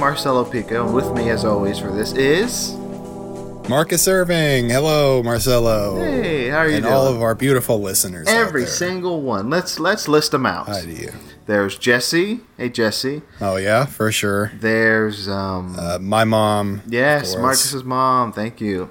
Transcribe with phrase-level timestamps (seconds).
[0.00, 2.72] Marcelo Pico, and with me, as always, for this is.
[3.68, 4.70] Marcus Irving.
[4.70, 5.96] Hello, Marcelo.
[5.96, 6.94] Hey, how are you and doing?
[6.94, 8.26] all of our beautiful listeners.
[8.26, 9.50] out Every single one.
[9.50, 10.68] Let's let's list them out.
[10.68, 11.12] Hi to you.
[11.44, 12.40] There's Jesse.
[12.56, 13.20] Hey, Jesse.
[13.42, 14.52] Oh yeah, for sure.
[14.54, 15.76] There's um.
[15.78, 16.80] Uh, my mom.
[16.88, 17.36] yes.
[17.36, 18.32] Marcus's mom.
[18.32, 18.88] Thank you.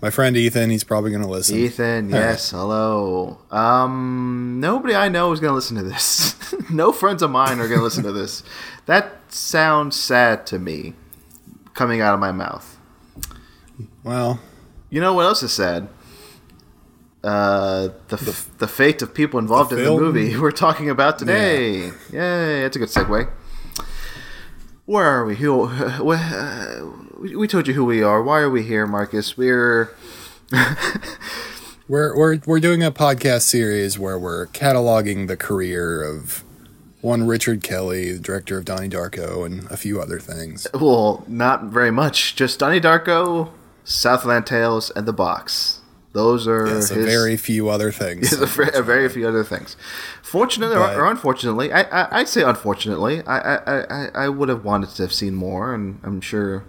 [0.00, 0.70] My friend Ethan.
[0.70, 1.58] He's probably going to listen.
[1.58, 2.14] Ethan.
[2.14, 2.50] All Yes.
[2.50, 3.40] Hello.
[3.50, 4.56] Um.
[4.58, 6.34] Nobody I know is gonna listen to this.
[6.70, 8.42] no friends of mine are gonna listen to this.
[8.86, 10.94] That sounds sad to me,
[11.74, 12.78] coming out of my mouth.
[14.02, 14.40] Well,
[14.90, 15.88] You know what else is sad?
[17.22, 21.18] Uh, the f- the fate of people involved The in the movie we're talking about
[21.18, 21.86] today.
[22.12, 23.30] Yay, that's a good segue.
[24.84, 25.36] Where are we?
[25.36, 25.62] Who?
[25.62, 26.84] uh,
[27.18, 28.22] we we told you who we are.
[28.22, 29.38] Why are we here, Marcus?
[29.38, 29.88] We're
[31.88, 36.44] we're we're we're doing a podcast series where we're cataloging the career of
[37.04, 40.66] one Richard Kelly, the director of Donnie Darko, and a few other things.
[40.72, 42.34] well, not very much.
[42.34, 43.50] Just Donnie Darko,
[43.84, 45.80] Southland Tales, and The Box.
[46.12, 48.32] Those are Yes, a his, very few other things.
[48.40, 48.40] Yes,
[48.74, 49.76] a, very few other things.
[50.22, 54.48] Fortunately or, But- or unfortunately, I, I I'd say unfortunately, I, I, I, I would
[54.48, 56.64] have wanted to have seen more, and I'm sure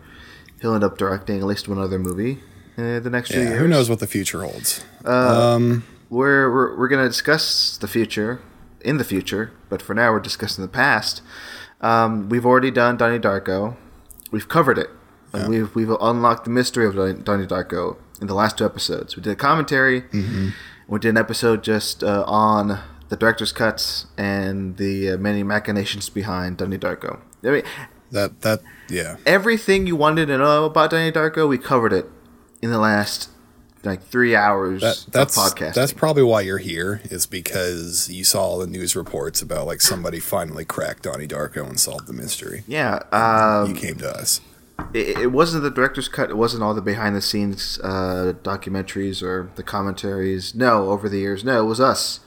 [0.62, 2.40] he'll end up directing at least one other movie
[2.78, 3.60] uh, the next few years.
[3.60, 4.84] who knows what the future holds?
[5.06, 8.42] Uh, um, We're we're, we're going to discuss the future
[8.86, 11.22] in the future, but for now we're discussing the past.
[11.82, 13.76] Um, we've already done Donnie Darko.
[14.32, 14.90] We've covered it.
[15.34, 15.50] And Yeah.
[15.50, 19.16] We've we've unlocked the mystery of Don- Donnie Darko in the last two episodes.
[19.16, 20.02] We did a commentary.
[20.02, 20.50] Mm-hmm.
[20.88, 26.10] We did an episode just uh, on the director's cuts and the uh, many machinations
[26.10, 27.20] behind Donnie Darko.
[27.44, 27.64] I mean,
[28.12, 29.18] that that yeah.
[29.26, 32.08] everything you wanted to know about Donnie Darko, we covered it
[32.62, 33.30] in the last
[33.86, 35.74] like three hours That, that's of podcasting.
[35.74, 39.82] that's probably why you're here is because you saw all the news reports about like
[39.82, 42.64] somebody finally cracked Donnie Darko and solved the mystery.
[42.68, 43.00] yeah.
[43.12, 44.42] Um, you came to us.
[44.94, 46.30] it, it wasn't the director's cut.
[46.30, 50.54] It wasn't all the behind the scenes uh, documentaries or the commentaries.
[50.56, 52.20] No, over the years, no, it was us.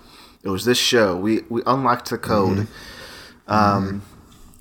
[0.43, 1.17] It was this show.
[1.17, 2.69] We we unlocked the code.
[3.47, 4.03] Um,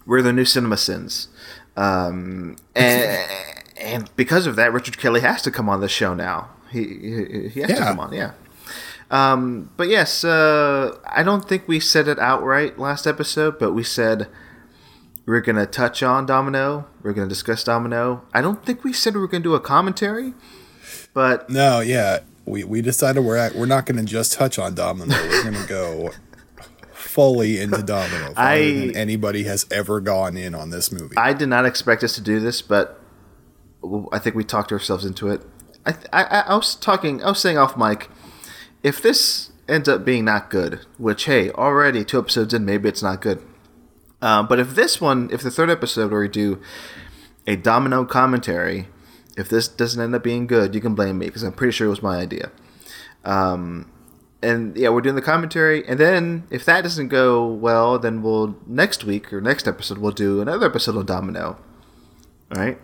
[0.06, 1.28] We're the new CinemaSins,
[1.76, 3.30] um, and
[3.80, 6.50] and because of that, Richard Kelly has to come on the show now.
[6.72, 8.14] He he, he has to come on.
[8.14, 8.32] Yeah.
[9.10, 13.84] Um, but yes, uh, I don't think we said it outright last episode, but we
[13.84, 14.28] said
[15.26, 16.88] we're gonna touch on Domino.
[17.04, 18.24] We're gonna discuss Domino.
[18.34, 20.34] I don't think we said we were gonna do a commentary,
[21.14, 24.74] but No, yeah, we, we decided we're at, we're not going to just touch on
[24.74, 25.14] Domino.
[25.14, 26.12] We're going to go
[26.94, 31.18] fully into Domino, I- than anybody has ever gone in on this movie.
[31.18, 32.62] I did not expect us to do this.
[32.62, 33.02] But
[34.14, 35.42] I think we talked ourselves into it.
[35.88, 37.24] I, I, I was talking.
[37.24, 38.10] I was saying off mic.
[38.84, 43.04] If this ends up being not good, which hey, already two episodes in, maybe it's
[43.04, 43.42] not good.
[44.22, 46.62] Um, but if this one, if the third episode where we do
[47.46, 48.88] a domino commentary,
[49.38, 51.88] if this doesn't end up being good, you can blame me because I'm pretty sure
[51.88, 52.52] it was my idea.
[53.24, 53.92] Um,
[54.42, 58.58] and yeah, we're doing the commentary, and then if that doesn't go well, then we'll
[58.66, 61.58] next week or next episode we'll do another episode of Domino.
[62.56, 62.80] All right.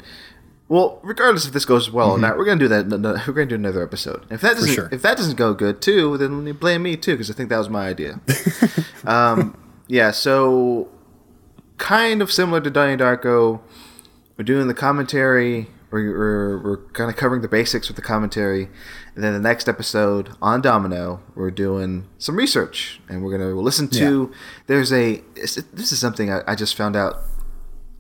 [0.70, 2.88] Well, regardless if this goes well or not, we're gonna do that.
[2.88, 4.26] no- no, We're gonna do another episode.
[4.30, 4.90] If that doesn't, sure.
[4.92, 7.58] if that doesn't go good too, then you blame me too because I think that
[7.58, 8.20] was my idea.
[9.06, 9.58] um,
[9.88, 10.12] yeah.
[10.12, 10.90] So
[11.78, 13.60] kind of similar to Donnie Darko.
[14.38, 15.68] We're doing the commentary.
[15.92, 18.68] We're, we're, we're kind of covering the basics with the commentary.
[19.14, 23.00] And then the next episode on Domino, we're doing some research.
[23.08, 24.32] And we're going to listen to.
[24.66, 25.22] There's a.
[25.36, 27.18] This this is something I, I just found out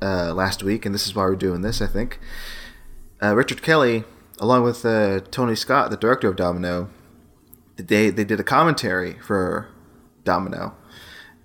[0.03, 2.19] uh, last week, and this is why we're doing this, I think.
[3.21, 4.03] Uh, Richard Kelly,
[4.39, 6.89] along with uh, Tony Scott, the director of Domino,
[7.77, 9.69] they, they did a commentary for
[10.25, 10.75] Domino.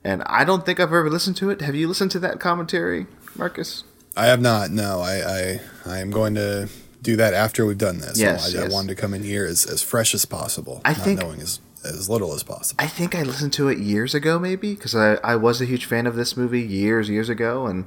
[0.05, 1.60] And I don't think I've ever listened to it.
[1.60, 3.06] Have you listened to that commentary,
[3.37, 3.84] Marcus?
[4.16, 4.70] I have not.
[4.70, 6.69] No, I, I I am going to
[7.02, 8.19] do that after we've done this.
[8.19, 8.70] Yes, I, yes.
[8.70, 11.40] I wanted to come in here as, as fresh as possible, I not think- knowing
[11.40, 12.82] as as little as possible.
[12.82, 15.84] I think I listened to it years ago, maybe, because I, I was a huge
[15.84, 17.84] fan of this movie years, years ago, and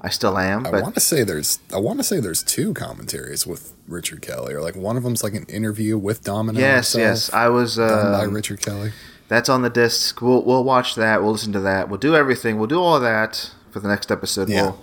[0.00, 0.64] I still am.
[0.66, 4.54] I want to say there's I want to say there's two commentaries with Richard Kelly,
[4.54, 6.58] or like one of them's like an interview with Domino.
[6.58, 7.76] yes, himself, yes, I was.
[7.76, 8.92] done by Uh, Richard Kelly.
[9.28, 10.20] that's on the disc.
[10.22, 11.22] We'll we'll watch that.
[11.22, 11.88] We'll listen to that.
[11.88, 12.58] We'll do everything.
[12.58, 14.48] We'll do all that for the next episode.
[14.48, 14.62] Yeah.
[14.62, 14.80] We'll,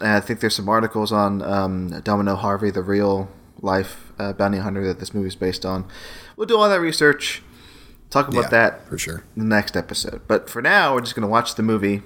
[0.00, 3.28] I think there's some articles on um, Domino Harvey, the real
[3.60, 5.84] life uh, bounty hunter that this movie's based on.
[6.36, 7.42] We'll do all that research.
[8.08, 9.24] Talk about Yeah, that for sure.
[9.36, 10.20] the next episode.
[10.28, 12.02] But for now, we're just going to watch the movie.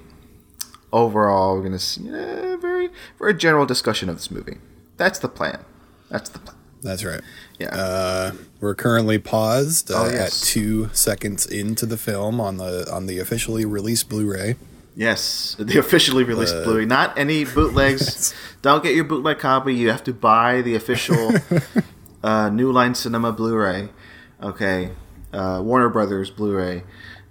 [0.92, 4.58] Overall, we're going to see a very, very general discussion of this movie.
[4.98, 5.64] That's the plan.
[6.10, 6.56] That's the plan.
[6.82, 7.20] That's right.
[7.58, 7.74] Yeah.
[7.74, 10.42] Uh, we're currently paused uh, Oh, yes.
[10.42, 14.56] at two seconds into the film on the on the officially released Blu-ray.
[14.94, 16.84] Yes, the officially released Blu-ray.
[16.84, 18.34] Not any bootlegs.
[18.62, 19.74] Don't get your bootleg copy.
[19.74, 21.32] You have to buy the official
[22.22, 23.88] uh, New Line Cinema Blu-ray.
[24.42, 24.90] Okay,
[25.32, 26.82] uh, Warner Brothers Blu-ray.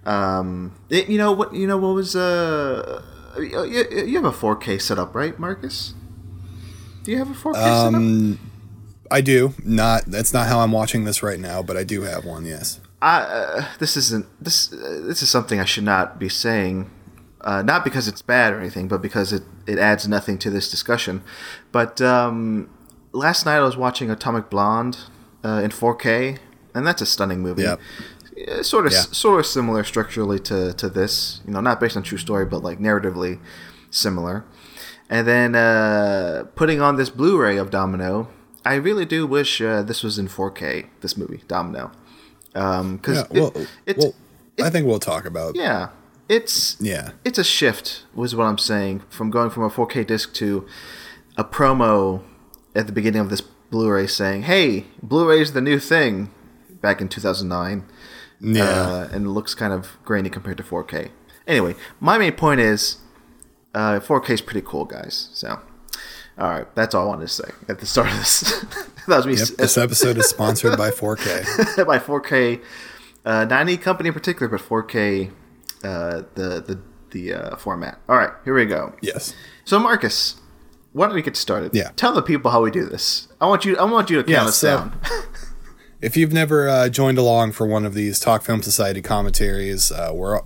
[0.06, 1.54] Um, it, you know what?
[1.54, 2.16] You know what was?
[2.16, 3.04] Uh,
[3.38, 5.94] you, you have a 4K setup, right, Marcus?
[7.04, 7.94] Do you have a 4K setup?
[7.94, 8.52] Um,
[9.10, 9.54] I do.
[9.64, 12.46] Not that's not how I'm watching this right now, but I do have one.
[12.46, 12.80] Yes.
[13.02, 14.72] I, uh, this isn't this.
[14.72, 16.90] Uh, this is something I should not be saying.
[17.42, 20.70] Uh, not because it's bad or anything, but because it, it adds nothing to this
[20.70, 21.24] discussion.
[21.72, 22.70] But um,
[23.12, 25.00] last night I was watching Atomic Blonde
[25.44, 26.38] uh, in 4K,
[26.76, 27.64] and that's a stunning movie.
[27.64, 27.80] Yep.
[28.48, 29.02] Uh, Sort of, Yeah.
[29.12, 31.42] sort of similar structurally to, to this.
[31.46, 33.40] You know, not based on true story, but like narratively
[33.90, 34.46] similar.
[35.10, 38.30] And then uh, putting on this Blu-ray of Domino,
[38.66, 40.88] I really do wish uh, this was in 4K.
[41.02, 41.92] This movie, Domino,
[42.54, 43.40] because Yeah.
[43.42, 43.54] Well,
[43.86, 44.14] it's well
[44.64, 45.56] I think we'll talk about.
[45.56, 45.90] yeah,
[46.30, 47.12] it's Yeah.
[47.26, 50.66] it's a shift was what I'm saying from going from a 4K disc to
[51.38, 52.22] a promo
[52.76, 56.30] at the beginning of this Blu-ray saying, "Hey, Blu-ray is the new thing."
[56.82, 57.84] Back in 2009,
[58.42, 58.64] Yeah.
[58.64, 61.10] uh, and it looks kind of grainy compared to 4K.
[61.48, 62.98] Anyway, my main point is,
[63.74, 65.30] uh, 4K is pretty cool, guys.
[65.34, 65.60] So,
[66.38, 68.42] all right, that's all I wanted to say at the start of this.
[69.08, 69.36] that was me.
[69.36, 69.48] Yep.
[69.58, 71.86] This episode is sponsored by 4K.
[71.86, 72.62] by 4K,
[73.26, 75.32] uh, not any company in particular, but 4K,
[75.84, 76.80] uh, the the
[77.12, 78.00] the uh, format.
[78.08, 78.94] All right, here we go.
[79.02, 79.36] Yes.
[79.66, 80.40] So Marcus,
[80.94, 81.76] why don't we get started?
[81.76, 81.92] Yeah.
[81.96, 83.28] Tell the people how we do this.
[83.42, 83.78] I want you.
[83.78, 85.00] I want you to count Yeah, us so- down.
[86.02, 90.12] If you've never uh, joined along for one of these Talk Film Society commentaries, uh,
[90.14, 90.40] we're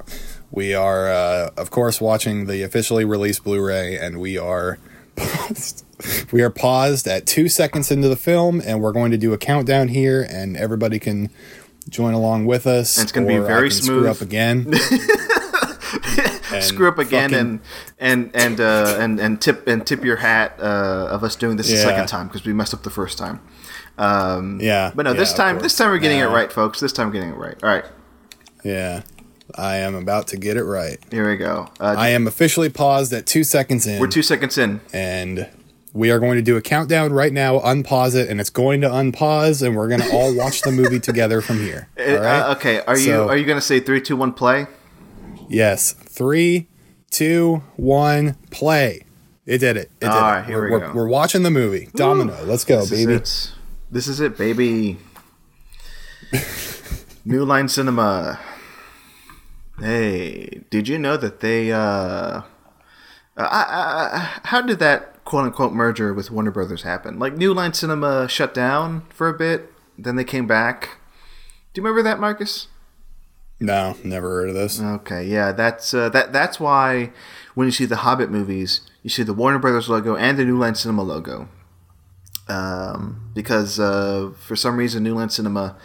[0.51, 4.77] we are uh, of course watching the officially released Blu-ray, and we are
[5.15, 5.85] paused.
[6.33, 9.37] we are paused at two seconds into the film, and we're going to do a
[9.37, 11.29] countdown here, and everybody can
[11.87, 12.97] join along with us.
[12.97, 14.01] And it's gonna be or I very smooth.
[14.01, 14.73] Screw up again.
[16.61, 17.59] Screw up again fucking-
[17.99, 21.55] and and and uh, and and tip and tip your hat uh, of us doing
[21.57, 21.77] this Yeah.
[21.77, 23.39] second time because we messed up the first time.
[23.97, 26.79] Um, Yeah, but no, yeah, this time this time we're getting it right, folks.
[26.79, 27.55] This time we're getting it right.
[27.63, 27.85] All right,
[28.63, 29.03] yeah,
[29.55, 30.97] I am about to get it right.
[31.11, 31.69] here we go.
[31.79, 33.99] Uh, I am officially paused at two seconds in.
[33.99, 34.81] we're two seconds in.
[34.91, 35.49] and
[35.93, 37.59] we are going to do a countdown right now.
[37.59, 40.99] Unpause it, and it's going to unpause, and we're going to all watch the movie
[41.11, 41.87] together from here.
[41.97, 44.67] All Uh, okay, are you are you gonna say three, two, one, play?
[45.47, 45.93] Yes.
[45.93, 46.67] Three,
[47.11, 49.05] two, one, play.
[49.45, 49.91] It did it.
[50.01, 50.21] It did All it.
[50.21, 50.93] right, here we're, we we're, go.
[50.93, 51.89] we're watching the movie.
[51.93, 52.43] Domino.
[52.45, 53.21] Let's go, baby.
[53.95, 54.97] This is it, baby.
[57.23, 58.41] New Line Cinema.
[59.79, 61.71] Hey, did you know that they?
[61.71, 62.41] Uh,
[63.37, 67.19] I, I, I, how did that quote unquote merger with Warner Brothers happen?
[67.19, 70.97] Like New Line Cinema shut down for a bit, then they came back.
[71.73, 72.67] Do you remember that, Marcus?
[73.61, 74.81] No, never heard of this.
[74.81, 76.33] Okay, yeah, that's uh, that.
[76.33, 77.13] That's why
[77.53, 80.57] when you see the Hobbit movies, you see the Warner Brothers logo and the New
[80.57, 81.47] Line Cinema logo,
[82.47, 85.75] um, because uh, for some reason New Line Cinema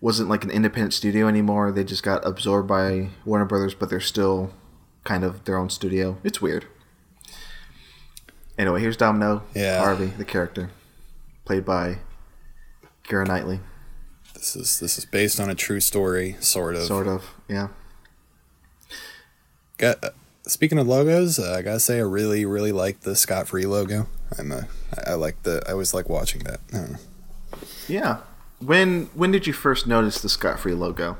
[0.00, 1.70] wasn't like an independent studio anymore.
[1.72, 4.52] They just got absorbed by Warner Brothers, but they're still
[5.04, 6.18] kind of their own studio.
[6.24, 6.66] It's weird.
[8.58, 9.78] Anyway, here's Domino Yeah.
[9.78, 10.70] Harvey, the character,
[11.44, 11.98] played by
[13.08, 13.60] Keira Knightley,
[14.34, 16.82] This is this is based on a true story, sort of.
[16.84, 17.24] sort of.
[17.48, 17.68] Yeah.
[19.78, 20.10] Got, uh,
[20.46, 24.06] speaking of logos, uh, I gotta say I really really like the Scott Free logo.
[24.38, 24.68] I'm a,
[25.06, 26.60] I I like the I always like watching that.
[26.72, 26.98] I don't know.
[27.88, 28.18] Yeah.
[28.60, 31.16] When when did you first notice the Scott Free logo?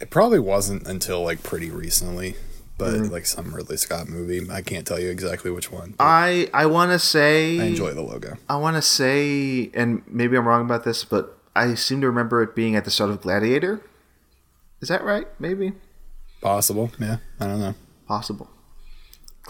[0.00, 2.36] It probably wasn't until like pretty recently,
[2.78, 3.12] but Mm-hmm.
[3.12, 4.46] like some Ridley Scott movie.
[4.50, 5.94] I can't tell you exactly which one.
[6.00, 8.36] I I want to say I enjoy the logo.
[8.48, 12.42] I want to say, and maybe I'm wrong about this, but I seem to remember
[12.42, 13.80] it being at the start of Gladiator.
[14.80, 15.26] Is that right?
[15.38, 15.72] Maybe
[16.40, 17.18] Possible, yeah.
[17.38, 17.74] I don't know.
[18.08, 18.48] possible.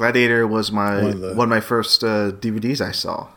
[0.00, 3.28] Gladiator was my One one of of, my first uh, DVDs I saw.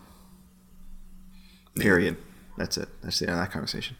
[1.75, 2.15] Period.
[2.57, 2.87] That's it.
[3.01, 3.97] That's the end of that conversation.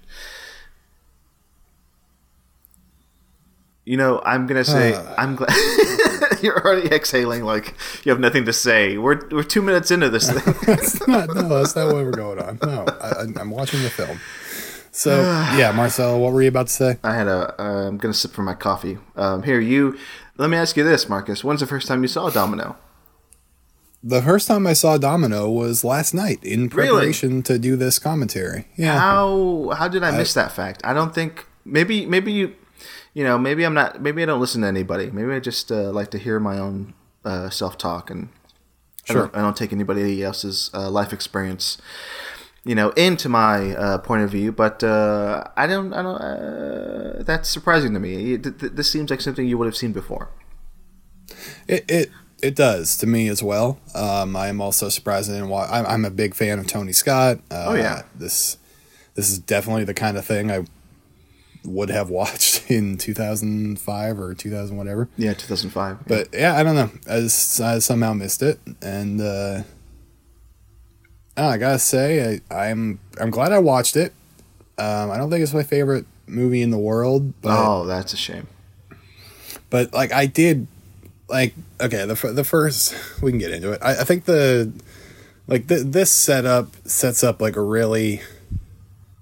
[3.83, 5.13] You know, I'm gonna say Ah.
[5.17, 5.51] I'm glad
[6.41, 7.73] you're already exhaling like
[8.05, 8.97] you have nothing to say.
[8.97, 10.55] We're we're two minutes into this thing.
[10.65, 12.59] That's not, no, that's not what we're going on.
[12.63, 14.21] No, I, I'm watching the film.
[14.93, 15.21] So
[15.57, 16.97] yeah, Marcel, what were you about to say?
[17.03, 17.61] I had a.
[17.61, 18.99] Uh, I'm gonna sip from my coffee.
[19.17, 19.97] Um, here, you.
[20.37, 21.43] Let me ask you this, Marcus.
[21.43, 22.75] When's the first time you saw Domino?
[24.03, 28.67] The first time I saw Domino was last night in preparation to do this commentary.
[28.75, 30.81] Yeah, How how did I miss that fact?
[30.83, 31.45] I don't think.
[31.65, 32.55] Maybe maybe you.
[33.13, 34.01] You know, maybe I'm not.
[34.01, 35.09] Maybe I don't listen to anybody.
[35.11, 38.29] Maybe I just uh, like to hear my own uh, self talk, and
[39.07, 39.21] I, Sure.
[39.21, 41.77] don't, I don't take anybody else's uh, life experience.
[42.65, 45.93] You know, into my uh, point of view, but uh, I don't.
[45.93, 46.15] I don't.
[46.15, 48.37] Uh, that's surprising to me.
[48.37, 50.29] Th- th- This seems like something you would have seen before.
[51.67, 52.09] It it
[52.41, 53.79] it does to me as well.
[53.93, 55.69] Um, I am also surprised I didn't watch.
[55.71, 57.39] I'm, I'm a big fan of Tony Scott.
[57.51, 58.03] Uh, Oh, yeah.
[58.15, 58.57] this
[59.15, 60.65] this is definitely the kind of thing I
[61.65, 65.09] would have watched in 2005 or 2000 whatever.
[65.17, 66.07] Yeah, 2005.
[66.07, 66.89] But yeah, I don't know.
[67.09, 69.63] I, just, I somehow missed it, and uh,
[71.37, 74.13] I gotta say, I, I'm I'm glad I watched it.
[74.77, 78.17] Um, I don't think it's my favorite movie in the world, but oh, that's a
[78.17, 78.47] shame.
[79.69, 80.67] but like I did,
[81.27, 83.79] like okay, the the first we can get into it.
[83.81, 84.71] I, I think the
[85.47, 88.21] like th- this setup sets up like a really.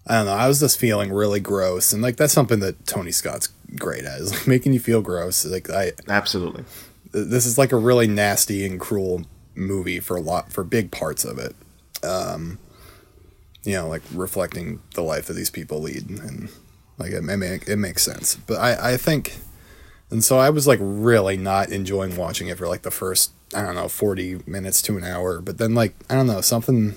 [0.08, 0.34] I don't know.
[0.34, 4.20] I was just feeling really gross, and like that's something that Tony Scott's great at
[4.20, 5.46] is like making you feel gross.
[5.46, 6.66] Like I, Absolutely.
[7.12, 9.22] this is like a really nasty and cruel
[9.56, 11.56] movie for a lot for big parts of it
[12.04, 12.60] um
[13.64, 16.50] you know like reflecting the life that these people lead and
[16.98, 18.36] like it, it, it makes sense.
[18.36, 19.38] But i i think
[20.10, 23.62] and so i was like really not enjoying watching it for like the first i
[23.62, 25.42] don't know 40 minutes to an hour.
[25.42, 26.96] But then like i don't know something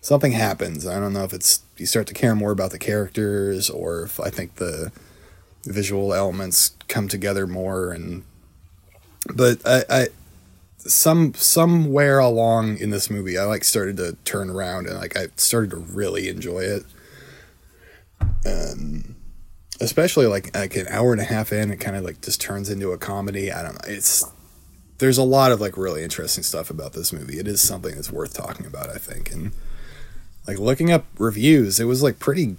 [0.00, 0.86] something happens.
[0.86, 4.20] I don't know if it's you start to care more about the characters or if
[4.20, 4.92] i think the
[5.64, 7.90] visual elements come together more.
[7.92, 8.24] And
[9.34, 10.06] but I, I
[10.88, 15.26] some somewhere along in this movie I like started to turn around and like I
[15.36, 16.82] started to really enjoy it.
[18.44, 19.16] Um
[19.80, 22.70] especially like like an hour and a half in it kind of like just turns
[22.70, 23.52] into a comedy.
[23.52, 23.92] I don't know.
[23.92, 24.24] It's
[24.98, 27.38] there's a lot of like really interesting stuff about this movie.
[27.38, 29.30] It is something that's worth talking about, I think.
[29.30, 29.52] And
[30.48, 32.56] like looking up reviews, it was like pretty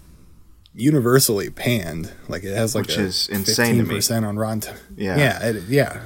[0.75, 2.11] universally panned.
[2.29, 3.95] Like it has like Which a is insane to me.
[3.95, 4.61] 15% on Rotten.
[4.61, 5.17] T- Yeah.
[5.17, 6.01] yeah, it, yeah.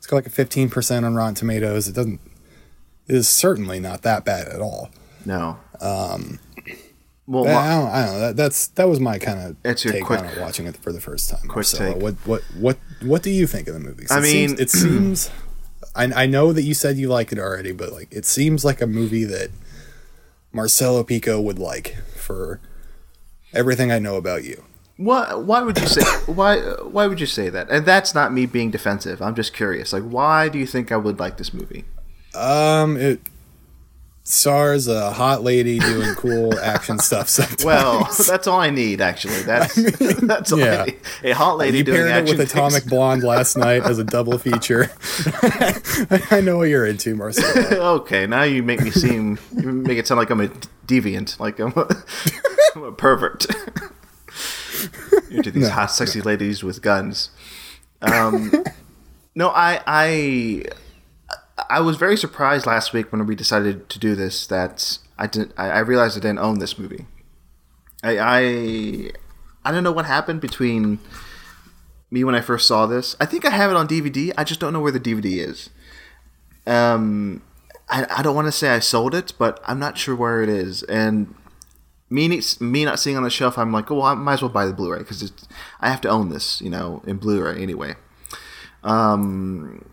[0.00, 1.86] It's got like a fifteen percent on Rotten Tomatoes.
[1.86, 2.20] It doesn't.
[3.06, 4.88] It is certainly not that bad at all.
[5.26, 5.58] No.
[5.80, 6.40] Um.
[7.26, 8.20] Well, I, don't, I don't know.
[8.20, 10.76] That, that's that was my kind of It's your take quick- on it watching it
[10.78, 11.40] for the first time.
[11.42, 11.92] quick Marcelo.
[11.92, 12.02] take.
[12.02, 14.06] What what what what do you think of the movie?
[14.10, 15.30] I it seems, mean- it seems.
[15.94, 18.80] I I know that you said you liked it already, but like it seems like
[18.80, 19.50] a movie that
[20.50, 22.58] Marcelo Pico would like for
[23.52, 24.64] everything I know about you.
[25.00, 25.32] Why?
[25.34, 26.02] Why would you say?
[26.30, 26.58] Why?
[26.58, 27.70] Why would you say that?
[27.70, 29.22] And that's not me being defensive.
[29.22, 29.94] I'm just curious.
[29.94, 31.86] Like, why do you think I would like this movie?
[32.34, 33.20] Um, it
[34.24, 37.30] stars a hot lady doing cool action stuff.
[37.30, 37.64] Sometimes.
[37.64, 39.00] Well, that's all I need.
[39.00, 39.74] Actually, that's
[40.20, 40.82] that's all yeah.
[40.82, 40.98] I need.
[41.24, 42.90] A hot lady you doing paired it action with Atomic things.
[42.90, 44.90] Blonde last night as a double feature.
[46.30, 48.00] I know what you're into, Marcelo.
[48.00, 50.48] okay, now you make me seem you make it sound like I'm a
[50.86, 51.88] deviant, like I'm a,
[52.76, 53.46] I'm a pervert.
[55.30, 57.30] Into these No, hot, sexy ladies with guns.
[58.02, 58.52] Um,
[59.34, 60.64] no, I, I,
[61.68, 65.52] I was very surprised last week when we decided to do this that I didn't.
[65.56, 67.06] I, I realized I didn't own this movie.
[68.02, 69.10] I, I,
[69.64, 70.98] I don't know what happened between
[72.10, 73.14] me when I first saw this.
[73.20, 74.32] I think I have it on DVD.
[74.36, 75.70] I just don't know where the DVD is.
[76.66, 77.42] Um,
[77.88, 80.48] I, I don't want to say I sold it, but I'm not sure where it
[80.48, 80.82] is.
[80.84, 81.34] And
[82.10, 84.50] me me not seeing on the shelf, I'm like, oh, well, I might as well
[84.50, 85.32] buy the Blu-ray because
[85.80, 87.94] I have to own this, you know, in Blu-ray anyway.
[88.82, 89.84] Um,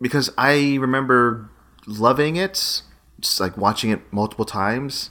[0.00, 1.48] because I remember
[1.86, 2.82] loving it,
[3.20, 5.10] just like watching it multiple times.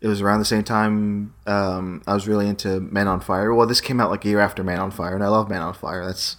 [0.00, 3.54] It was around the same time um, I was really into Man on Fire.
[3.54, 5.62] Well, this came out like a year after Man on Fire, and I love Man
[5.62, 6.04] on Fire.
[6.04, 6.36] That's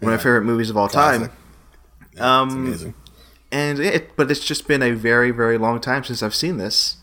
[0.00, 1.30] one of my favorite movies of all Classic.
[2.18, 2.22] time.
[2.24, 2.94] Um, It's amazing.
[3.52, 6.96] and it but it's just been a very very long time since i've seen this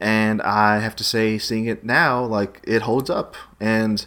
[0.00, 3.36] and i have to say seeing it now like it holds up.
[3.60, 4.04] And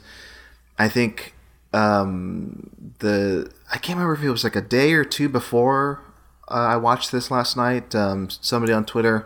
[0.78, 1.34] i think
[1.74, 6.02] um the i can't remember if it was like a day or two before
[6.50, 7.94] uh, i watched this last night.
[7.96, 9.26] Um somebody on twitter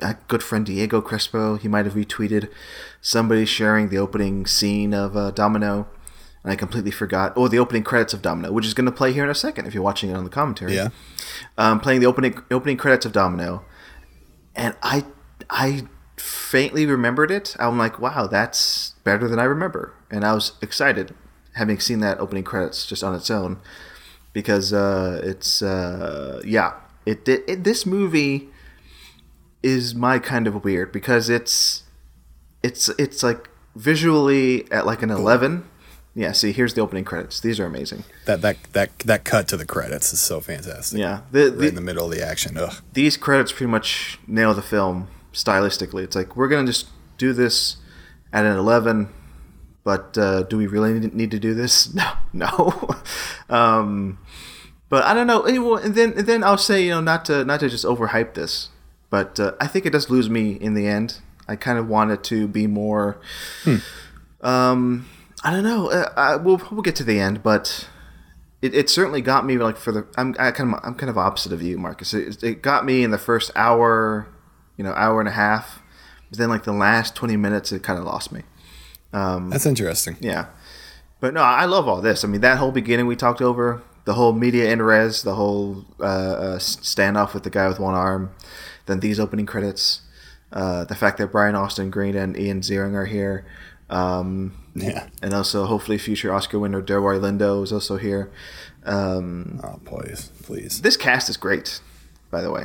[0.00, 2.48] a good friend diego crespo he might have retweeted
[3.00, 5.86] somebody sharing the opening scene of uh, domino.
[6.42, 9.12] And i completely forgot oh the opening credits of domino which is going to play
[9.12, 10.74] here in a second if you're watching it on the commentary.
[10.74, 10.88] Yeah.
[11.58, 13.64] um, playing the opening opening credits of Domino,
[14.56, 15.04] and I
[15.50, 15.84] I
[16.16, 17.56] faintly remembered it.
[17.58, 21.14] I'm like, wow, that's better than I remember, and I was excited
[21.54, 23.58] having seen that opening credits just on its own
[24.32, 26.72] because uh, it's uh, yeah,
[27.06, 28.48] it, it, it this movie
[29.62, 31.84] is my kind of weird because it's
[32.62, 35.64] it's it's like visually at like an 11
[36.14, 39.56] yeah see here's the opening credits these are amazing That that that that cut to
[39.56, 40.98] the credits is so fantastic.
[40.98, 42.56] yeah the, Right in the middle of the action.
[42.58, 42.74] Ugh.
[42.92, 46.04] these credits pretty much nail the film stylistically.
[46.04, 47.76] It's like we're gonna just do this
[48.32, 49.08] at an eleven,
[49.84, 51.92] but uh, do we really need- to do this?
[51.94, 52.90] No, no.
[53.54, 54.18] um,
[54.88, 55.44] but I don't know.
[55.76, 58.68] And then and then I'll say you know not to not to just overhype this,
[59.10, 61.20] but uh, I think it does lose me in the end.
[61.48, 63.20] I kind of want it to be more.
[64.40, 65.06] Um,
[65.44, 65.90] I don't know.
[65.90, 67.88] Uh, I, we'll we'll get to the end, but
[68.60, 71.18] it, it certainly got me like for the I'm I kind of I'm kind of
[71.18, 72.14] opposite of you, Marcus.
[72.14, 74.26] It, it got me in the first hour,
[74.82, 75.80] you know, hour and a half.
[76.28, 78.42] But then like the last twenty minutes, it kind of lost me.
[79.12, 80.16] Um, That's interesting.
[80.20, 80.46] Yeah,
[81.20, 82.24] but no, I love all this.
[82.24, 85.84] I mean, that whole beginning we talked over, the whole media in res, the whole
[86.00, 88.34] uh, uh, standoff with the guy with one arm,
[88.86, 90.00] then these opening credits,
[90.52, 93.44] uh, the fact that Brian Austin Green and Ian Ziering are here.
[93.90, 95.08] Um, Yeah.
[95.22, 98.30] and also hopefully future Oscar winner Delroy Lindo is also here.
[98.86, 100.80] Um, Oh, please, please.
[100.80, 101.80] this cast is great,
[102.30, 102.64] by the way.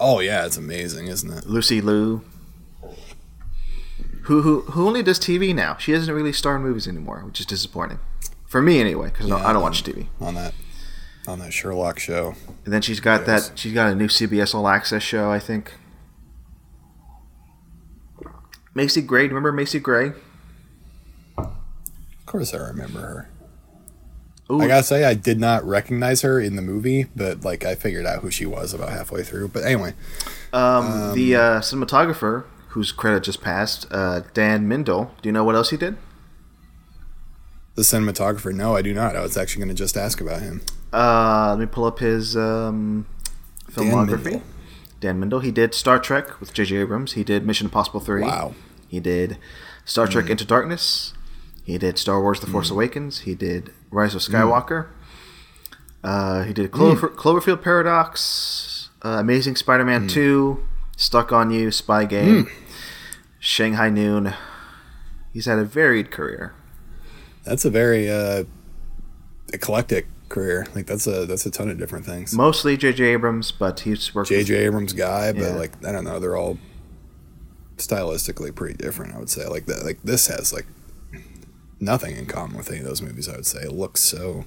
[0.00, 1.46] Oh yeah, it's amazing, isn't it?
[1.46, 2.24] Lucy Liu,
[4.22, 5.76] who who who only does TV now.
[5.76, 7.98] She doesn't really star in movies anymore, which is disappointing
[8.46, 10.06] for me anyway, because Yeah, I don't watch TV.
[10.20, 10.54] on that
[11.28, 12.34] on that Sherlock show.
[12.64, 13.52] And then she's got that.
[13.54, 15.74] She's got a new CBS All Access show, I think.
[18.74, 20.12] Macy Gray, remember Macy Gray?
[21.36, 23.28] Of course, I remember her.
[24.50, 27.74] Ooh, I gotta say, I did not recognize her in the movie, but like I
[27.76, 29.48] figured out who she was about halfway through.
[29.48, 29.94] But anyway,
[30.52, 35.10] um, the uh, cinematographer whose credit just passed, uh, Dan Mindel.
[35.22, 35.96] Do you know what else he did?
[37.76, 38.52] the cinematographer.
[38.52, 39.16] No, I do not.
[39.16, 40.60] I was actually going to just ask about him.
[40.92, 43.06] Uh, let me pull up his um,
[43.70, 44.34] filmography.
[44.34, 44.42] Mindel.
[44.98, 45.42] Dan Mindel.
[45.42, 46.76] He did Star Trek with J.J.
[46.76, 47.12] Abrams.
[47.12, 48.22] He did Mission Impossible 3.
[48.22, 48.54] Wow.
[48.88, 49.38] He did
[49.86, 50.32] Star Trek Hmm.
[50.32, 51.14] Into Darkness.
[51.64, 53.20] He did Star Wars The Force Awakens.
[53.20, 54.86] He did Rise of Skywalker.
[56.02, 60.58] Uh, he did Clover- Cloverfield Paradox, uh, Amazing Spider Man 2,
[60.96, 62.48] Stuck on You, Spy Game,
[63.38, 64.32] Shanghai Noon.
[65.32, 66.54] He's had a varied career.
[67.44, 68.44] That's a very uh,
[69.52, 70.66] eclectic career.
[70.74, 72.34] Like that's a that's a ton of different things.
[72.34, 73.04] Mostly J.J.
[73.04, 74.64] Abrams, but he's worked with J.J.
[74.66, 75.48] Abrams guy, but Yeah.
[75.54, 76.58] like I don't know, they're all
[77.78, 79.14] stylistically pretty different.
[79.14, 79.84] I would say like that.
[79.84, 80.66] Like this has like
[81.80, 83.28] nothing in common with any of those movies.
[83.28, 84.44] I would say it looks so.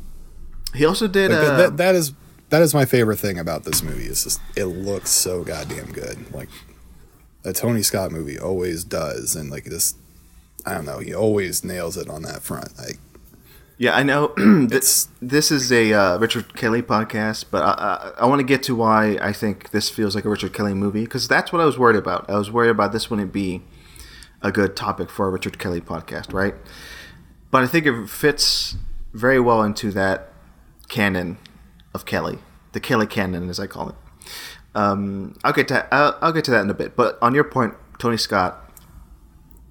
[0.73, 1.31] He also did.
[1.31, 2.13] Like, uh, that, that, is
[2.49, 4.05] that is my favorite thing about this movie.
[4.05, 6.33] Is just it looks so goddamn good.
[6.33, 6.49] Like
[7.43, 9.95] a Tony Scott movie always does, and like this.
[10.65, 10.99] I don't know.
[10.99, 12.77] He always nails it on that front.
[12.77, 12.97] Like
[13.77, 14.33] yeah, I know.
[14.73, 18.63] This, this is a uh, Richard Kelly podcast, but I, I, I want to get
[18.63, 21.65] to why I think this feels like a Richard Kelly movie because that's what I
[21.65, 22.29] was worried about.
[22.29, 23.61] I was worried about this wouldn't be
[24.41, 26.55] a good topic for a Richard Kelly podcast, right?
[27.53, 28.77] But I think it fits
[29.13, 30.29] very well into that
[30.89, 31.37] canon
[31.93, 32.39] of Kelly,
[32.71, 33.95] the Kelly canon, as I call it.
[34.73, 36.95] Um, I'll get to I'll, I'll get to that in a bit.
[36.95, 38.71] But on your point, Tony Scott,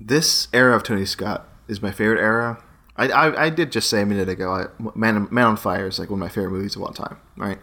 [0.01, 2.63] this era of Tony Scott is my favorite era.
[2.97, 5.99] I, I, I did just say a minute ago, I, Man, Man on Fire is
[5.99, 7.59] like one of my favorite movies of all time, right?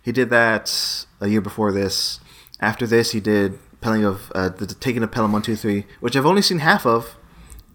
[0.00, 2.20] He did that a year before this.
[2.58, 6.16] After this, he did Pelling of uh, the Taking of Pelham One Two Three, which
[6.16, 7.18] I've only seen half of,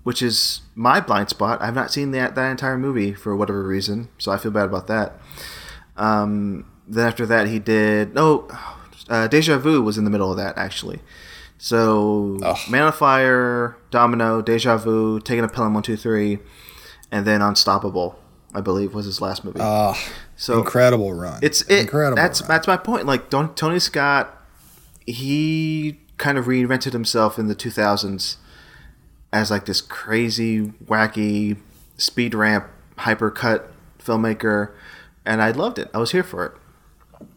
[0.03, 1.61] which is my blind spot.
[1.61, 4.87] I've not seen that that entire movie for whatever reason, so I feel bad about
[4.87, 5.19] that.
[5.97, 8.47] Um, then after that, he did no.
[9.09, 10.99] Uh, Deja Vu was in the middle of that actually.
[11.57, 12.57] So Ugh.
[12.69, 16.39] Man of Fire, Domino, Deja Vu, Taking a Pelham One Two Three,
[17.11, 18.17] and then Unstoppable.
[18.53, 19.59] I believe was his last movie.
[19.61, 19.97] ah,
[20.35, 21.39] so incredible run.
[21.41, 22.15] it's it, incredible.
[22.17, 22.47] That's run.
[22.49, 23.05] that's my point.
[23.05, 24.35] Like Don, Tony Scott,
[25.05, 28.35] he kind of reinvented himself in the 2000s
[29.33, 31.57] as like this crazy, wacky,
[31.97, 32.67] speed ramp,
[32.99, 33.67] hypercut
[33.99, 34.71] filmmaker,
[35.25, 35.89] and I loved it.
[35.93, 37.27] I was here for it,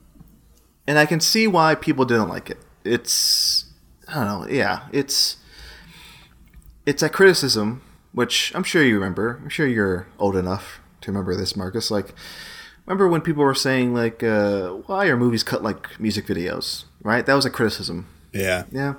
[0.87, 2.59] and I can see why people didn't like it.
[2.85, 3.67] It's
[4.09, 4.47] I don't know.
[4.55, 5.37] Yeah, it's
[6.87, 9.41] it's a criticism, which I'm sure you remember.
[9.43, 11.91] I'm sure you're old enough to remember this, Marcus.
[11.91, 12.15] Like,
[12.87, 17.25] remember when people were saying like, uh, "Why are movies cut like music videos?" Right?
[17.25, 18.07] That was a criticism.
[18.33, 18.95] yeah, Yeah.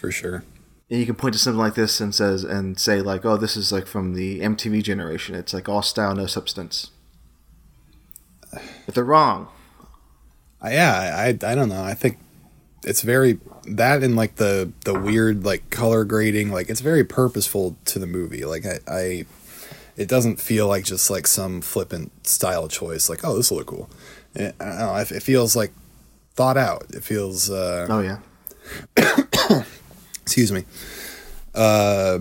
[0.00, 0.44] for sure.
[0.90, 3.56] And you can point to something like this and says and say like, "Oh, this
[3.56, 5.34] is like from the MTV generation.
[5.34, 6.90] It's like all style, no substance."
[8.86, 9.48] But they're wrong.
[10.62, 11.82] Uh, yeah, I, I don't know.
[11.82, 12.18] I think
[12.84, 16.50] it's very that and like the the weird like color grading.
[16.50, 18.44] Like it's very purposeful to the movie.
[18.44, 19.26] Like I, I
[19.96, 23.08] it doesn't feel like just like some flippant style choice.
[23.08, 23.90] Like oh, this will look cool.
[24.34, 24.94] It, I don't know.
[24.96, 25.72] It, it feels like
[26.34, 26.84] thought out.
[26.90, 27.50] It feels.
[27.50, 28.18] uh Oh yeah.
[30.24, 30.64] Excuse me.
[31.54, 32.18] Uh,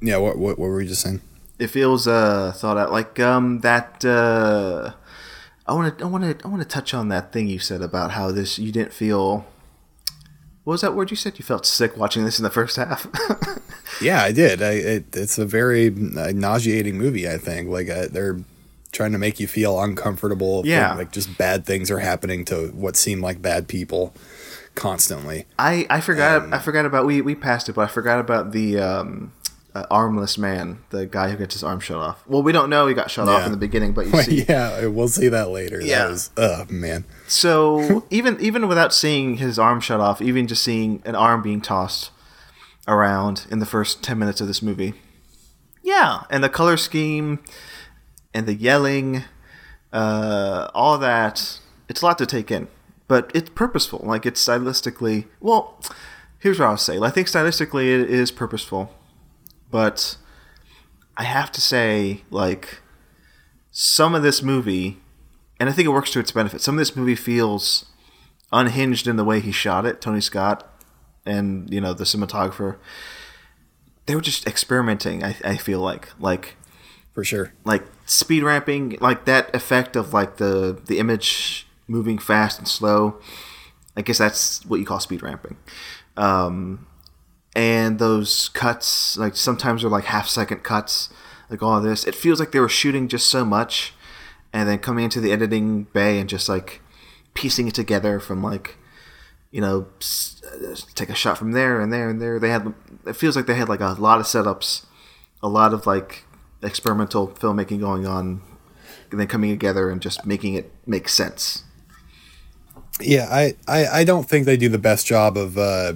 [0.00, 0.16] yeah.
[0.18, 1.20] What what what were we just saying?
[1.58, 4.92] it feels uh thought out like um that uh
[5.66, 7.82] i want to i want to i want to touch on that thing you said
[7.82, 9.44] about how this you didn't feel
[10.62, 13.08] what was that word you said you felt sick watching this in the first half
[14.00, 14.62] Yeah, I did.
[14.62, 17.28] I, it, it's a very uh, nauseating movie.
[17.28, 18.38] I think like uh, they're
[18.92, 20.62] trying to make you feel uncomfortable.
[20.64, 20.94] Yeah.
[20.94, 24.14] like just bad things are happening to what seem like bad people
[24.78, 25.46] constantly.
[25.58, 28.52] i i forgot Um, i forgot about we we passed it but i forgot about
[28.52, 29.32] the um
[29.74, 32.26] uh, armless man, the guy who gets his arm shut off.
[32.26, 34.42] Well, we don't know he got shut off in the beginning, but you see.
[34.48, 35.78] yeah, we'll see that later.
[35.80, 36.04] Yeah.
[36.04, 37.04] That was, oh man.
[37.28, 41.60] So even even without seeing his arm shut off, even just seeing an arm being
[41.60, 42.10] tossed
[42.88, 44.94] around in the first ten minutes of this movie,
[45.82, 47.38] yeah, and the color scheme
[48.34, 49.24] and the yelling,
[49.92, 52.68] uh, all that, it's a lot to take in,
[53.08, 54.00] but it's purposeful.
[54.04, 55.80] Like it's stylistically well.
[56.38, 56.98] Here's what I'll say.
[57.00, 58.94] I think stylistically it is purposeful,
[59.72, 60.16] but
[61.16, 62.78] I have to say, like,
[63.72, 65.00] some of this movie,
[65.58, 66.60] and I think it works to its benefit.
[66.60, 67.86] Some of this movie feels
[68.52, 70.68] unhinged in the way he shot it, Tony Scott,
[71.26, 72.76] and you know the cinematographer.
[74.06, 75.24] They were just experimenting.
[75.24, 76.54] I, I feel like like
[77.12, 77.52] For sure.
[77.64, 83.18] like speed ramping, like that effect of like the the image moving fast and slow.
[83.96, 85.56] I guess that's what you call speed ramping.
[86.16, 86.86] Um,
[87.56, 91.08] and those cuts, like sometimes they're like half second cuts,
[91.50, 92.04] like all this.
[92.04, 93.94] It feels like they were shooting just so much,
[94.52, 96.80] and then coming into the editing bay and just like
[97.34, 98.76] piecing it together from like,
[99.50, 99.88] you know,
[100.44, 102.38] uh, take a shot from there and there and there.
[102.38, 102.72] They had.
[103.06, 104.86] It feels like they had like a lot of setups,
[105.42, 106.24] a lot of like
[106.62, 108.42] experimental filmmaking going on,
[109.10, 111.64] and then coming together and just making it make sense.
[113.00, 115.92] Yeah, I, I, I don't think they do the best job of, uh,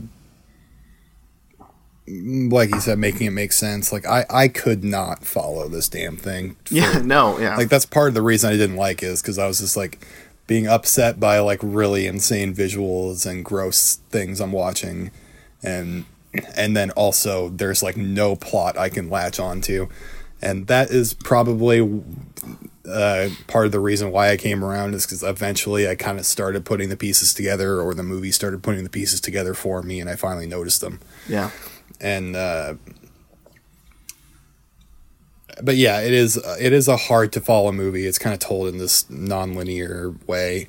[2.06, 3.92] like you said, making it make sense.
[3.92, 6.56] Like I, I could not follow this damn thing.
[6.64, 9.22] for- Yeah, no, yeah, like that's part of the reason I didn't like it is
[9.22, 10.06] because I was just like
[10.46, 15.10] being upset by like really insane visuals and gross things I'm watching,
[15.62, 16.04] and
[16.56, 19.88] and then also there's like no plot I can latch onto,
[20.40, 22.02] and that is probably
[22.88, 26.26] uh, part of the reason why I came around is because eventually I kind of
[26.26, 30.00] started putting the pieces together, or the movie started putting the pieces together for me,
[30.00, 31.50] and I finally noticed them yeah,
[32.00, 32.74] and uh,
[35.62, 38.06] but yeah, it is it is a hard to follow movie.
[38.06, 40.68] It's kind of told in this non-linear way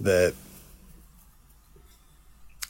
[0.00, 0.34] that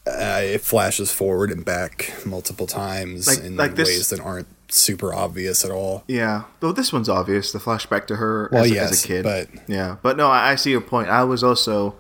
[0.07, 4.49] uh, it flashes forward and back multiple times Like- in like this- ways that aren't
[4.69, 6.05] super obvious at all.
[6.09, 6.45] yeah.
[6.61, 9.23] Though this one's obvious, the flashback to her Well, as, a- yes, as a kid.
[9.25, 11.09] but Yeah, but no, I, I see your point.
[11.09, 11.95] I was also,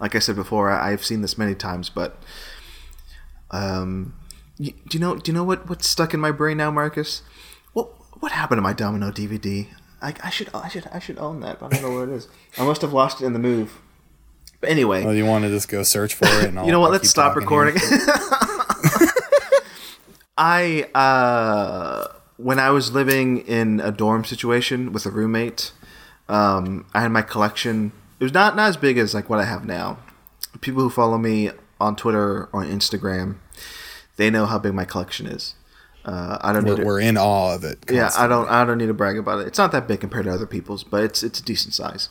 [0.00, 2.16] like I said before, I, I've seen this many times, but
[3.50, 4.14] um,
[4.58, 5.16] do you know?
[5.16, 7.22] Do you know what what's stuck in my brain now, Marcus?
[7.72, 7.88] What
[8.20, 9.68] what happened to my Domino DVD?
[10.02, 11.58] I, I should I should I should own that.
[11.60, 12.28] But I don't know where it is.
[12.58, 13.80] I must have lost it in the move.
[14.60, 16.44] But anyway, well, you want to just go search for it?
[16.48, 16.90] And I'll, you know what?
[16.92, 17.74] Let's stop recording.
[20.36, 25.72] I uh, when I was living in a dorm situation with a roommate,
[26.28, 27.92] um, I had my collection.
[28.18, 29.98] It was not not as big as like what I have now.
[30.60, 33.36] People who follow me on Twitter or on Instagram,
[34.16, 35.54] they know how big my collection is.
[36.04, 37.78] Uh, I don't We're, to, we're in awe of it.
[37.90, 38.48] yeah, I don't.
[38.48, 39.46] I don't need to brag about it.
[39.46, 42.08] It's not that big compared to other people's, but it's it's a decent size.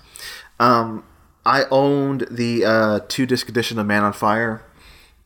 [0.59, 1.03] Um,
[1.45, 4.63] I owned the uh, two disc edition of Man on Fire,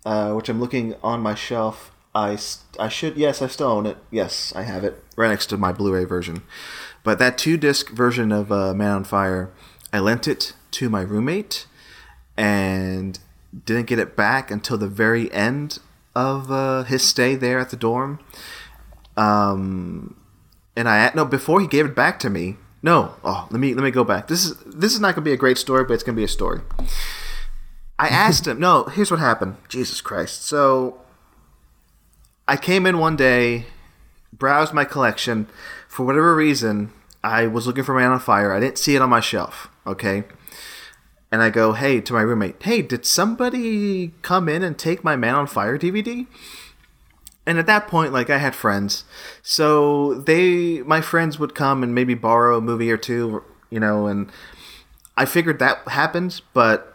[0.05, 1.91] uh, which I'm looking on my shelf.
[2.17, 2.37] I,
[2.79, 3.97] I should yes I still own it.
[4.09, 6.41] Yes, I have it right next to my Blu-ray version.
[7.03, 9.51] But that two disc version of uh, Man on Fire,
[9.93, 11.67] I lent it to my roommate,
[12.35, 13.19] and
[13.65, 15.79] didn't get it back until the very end
[16.15, 18.19] of uh, his stay there at the dorm.
[19.15, 20.19] Um,
[20.75, 22.57] and I no before he gave it back to me.
[22.81, 24.27] No, oh let me let me go back.
[24.27, 26.27] This is this is not gonna be a great story, but it's gonna be a
[26.27, 26.61] story.
[27.99, 28.59] I asked him.
[28.59, 29.57] No, here's what happened.
[29.69, 30.45] Jesus Christ.
[30.45, 31.01] So
[32.47, 33.65] I came in one day,
[34.31, 35.47] browsed my collection.
[35.87, 36.91] For whatever reason,
[37.23, 38.53] I was looking for Man on Fire.
[38.53, 39.69] I didn't see it on my shelf.
[39.85, 40.23] Okay.
[41.31, 45.15] And I go, hey, to my roommate, hey, did somebody come in and take my
[45.15, 46.25] Man on Fire DVD?
[47.47, 49.05] and at that point like i had friends
[49.41, 54.05] so they my friends would come and maybe borrow a movie or two you know
[54.05, 54.29] and
[55.15, 56.93] i figured that happened but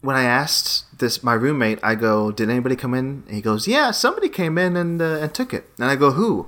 [0.00, 3.66] when i asked this my roommate i go did anybody come in and he goes
[3.68, 6.46] yeah somebody came in and, uh, and took it and i go who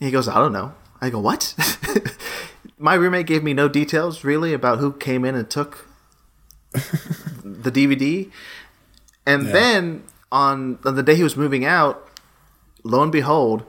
[0.00, 1.54] and he goes i don't know i go what
[2.78, 5.88] my roommate gave me no details really about who came in and took
[6.72, 8.30] the dvd
[9.26, 9.52] and Yeah.
[9.52, 12.08] then on, on the day he was moving out,
[12.84, 13.64] lo and behold,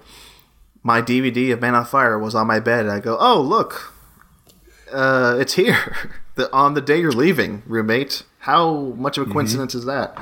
[0.83, 2.81] my DVD of Man on Fire was on my bed.
[2.81, 3.93] And I go, oh look,
[4.91, 5.95] uh, it's here.
[6.37, 8.23] the, on the day you're leaving, roommate.
[8.39, 10.17] How much of a coincidence is that?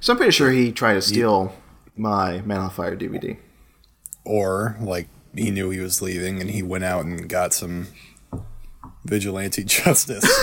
[0.00, 1.52] So I'm pretty sure he tried to steal
[1.96, 3.36] my Man on Fire DVD.
[4.24, 7.88] or like he knew he was leaving and he went out and got some
[9.04, 10.22] vigilante justice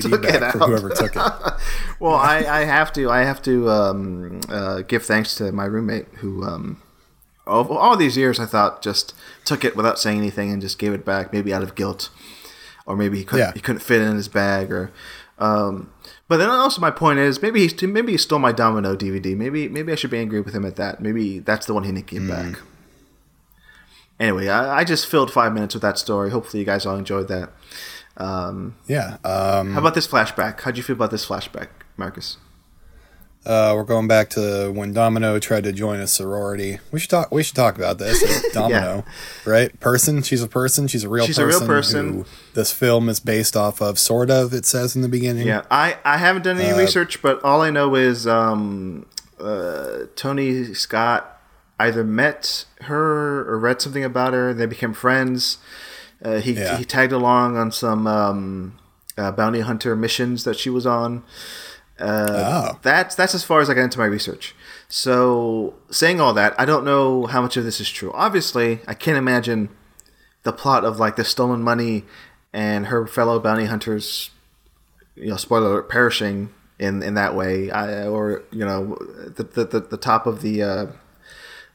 [0.00, 0.54] took it for out.
[0.68, 1.22] whoever took it.
[2.00, 6.06] Well, I, I have to I have to um, uh, give thanks to my roommate
[6.16, 6.82] who um,
[7.46, 9.14] all, all these years, I thought just
[9.44, 12.10] took it without saying anything and just gave it back, maybe out of guilt,
[12.86, 13.52] or maybe he couldn't Yeah.
[13.54, 14.90] he couldn't fit it in his bag, or.
[15.38, 15.90] Um,
[16.28, 19.36] but then also my point is maybe he maybe he stole my Domino DVD.
[19.36, 21.00] Maybe maybe I should be angry with him at that.
[21.00, 22.60] Maybe that's the one he didn't give back.
[24.20, 26.30] Anyway, I, I just filled five minutes with that story.
[26.30, 27.50] Hopefully, you guys all enjoyed that.
[28.16, 29.16] Um, Yeah.
[29.24, 30.60] Um, how about this flashback?
[30.60, 32.36] How'd you feel about this flashback, Marcus?
[33.44, 36.78] Uh, we're going back to when Domino tried to join a sorority.
[36.92, 37.32] We should talk.
[37.32, 38.22] We should talk about this.
[38.52, 39.04] Domino,
[39.44, 39.78] right?
[39.80, 40.22] Person.
[40.22, 40.86] She's a person.
[40.86, 41.26] She's a real.
[41.26, 42.12] She's a person real person.
[42.14, 42.24] Who
[42.54, 43.98] this film is based off of.
[43.98, 44.52] Sort of.
[44.54, 45.46] It says in the beginning.
[45.46, 49.06] Yeah, I, I haven't done any Uh, research, but all I know is um,
[49.40, 51.40] uh, Tony Scott
[51.80, 54.54] either met her or read something about her.
[54.54, 55.58] They became friends.
[56.24, 56.76] Uh, he Yeah.
[56.76, 58.78] he tagged along on some um,
[59.18, 61.24] uh, bounty hunter missions that she was on.
[62.02, 62.78] Uh, Oh.
[62.82, 64.54] That's that's as far as I got into my research.
[64.88, 68.10] So saying all that, I don't know how much of this is true.
[68.12, 69.68] Obviously, I can't imagine
[70.42, 72.04] the plot of like the stolen money
[72.52, 74.30] and her fellow bounty hunters
[75.14, 78.96] you know, spoiler alert, perishing in in that way, I, or you know,
[79.36, 80.86] the the, the, the top of the uh,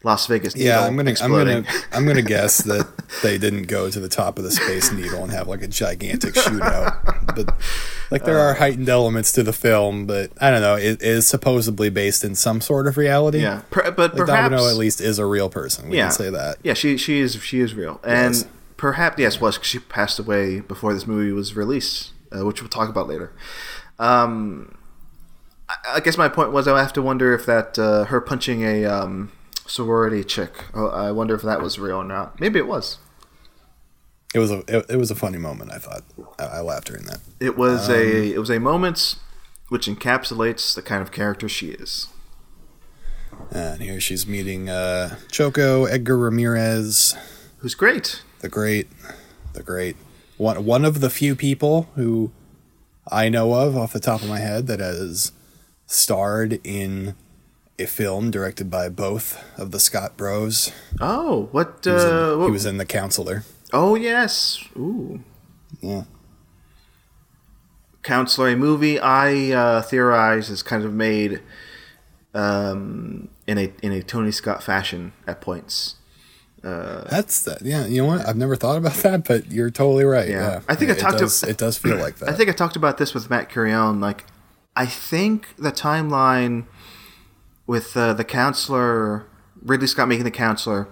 [0.04, 0.56] Las Vegas.
[0.56, 2.88] Yeah, I'm gonna, I'm gonna, I'm gonna guess that
[3.24, 6.36] they didn't go to the top of the Space Needle and have like a gigantic
[6.36, 7.36] shootout.
[7.36, 7.56] But
[8.12, 8.52] like, there Uh.
[8.52, 10.76] are heightened elements to the film, but I don't know.
[10.76, 13.42] It is supposedly based in some sort of reality.
[13.42, 15.90] yeah, per, but like perhaps Domino at least is a real person.
[15.90, 16.58] We yeah, can say that.
[16.64, 18.48] Yeah, she she is she is real, and Was.
[18.78, 22.70] perhaps yes, was 'cause she passed away before this movie was released, uh, which we'll
[22.70, 23.32] talk about later.
[24.00, 24.76] Um,
[25.68, 28.64] I, I guess my point was I have to wonder if that uh, her punching
[28.64, 29.32] a um,
[29.68, 30.52] sorority chick.
[30.74, 32.40] oh, I wonder if that was real or not.
[32.40, 32.98] Maybe it was.
[34.36, 35.72] It was a, it, it was a funny moment.
[35.72, 36.04] I thought
[36.38, 37.20] I, I laughed during that.
[37.40, 39.16] It was Um, a it was a moment
[39.70, 42.08] which encapsulates the kind of character she is.
[43.52, 47.16] And here she's meeting uh, Choco Edgar Ramirez,
[47.60, 48.22] Who's great.
[48.40, 48.88] the great,
[49.54, 49.96] the great
[50.38, 50.66] one.
[50.66, 52.32] One of the few people who
[53.12, 55.32] I know of off the top of my head that has
[55.86, 57.16] starred in
[57.80, 60.72] a film directed by both of the Scott Bros.
[61.00, 61.80] Oh, what?
[61.84, 63.44] He was, in, Uh, he was in The Counselor.
[63.74, 64.60] oh yes.
[64.76, 65.22] Ooh,
[65.82, 66.04] Yeah.
[68.04, 71.42] counselor, a movie I uh, theorize is kind of made
[72.34, 75.96] um, in a in a Tony Scott fashion at points.
[76.63, 77.62] Uh, That's that.
[77.62, 78.28] Yeah, you know what?
[78.28, 80.28] I've never thought about that, but you're totally right.
[80.28, 80.36] Yeah.
[80.54, 82.30] Yeah, I think I it, talked to- does, it does feel like that.
[82.30, 84.02] I think I talked about this with Matt Curion.
[84.02, 84.26] Like,
[84.76, 86.66] I think the timeline
[87.68, 89.26] with uh, the counselor,
[89.62, 90.88] Ridley Scott making the counselor,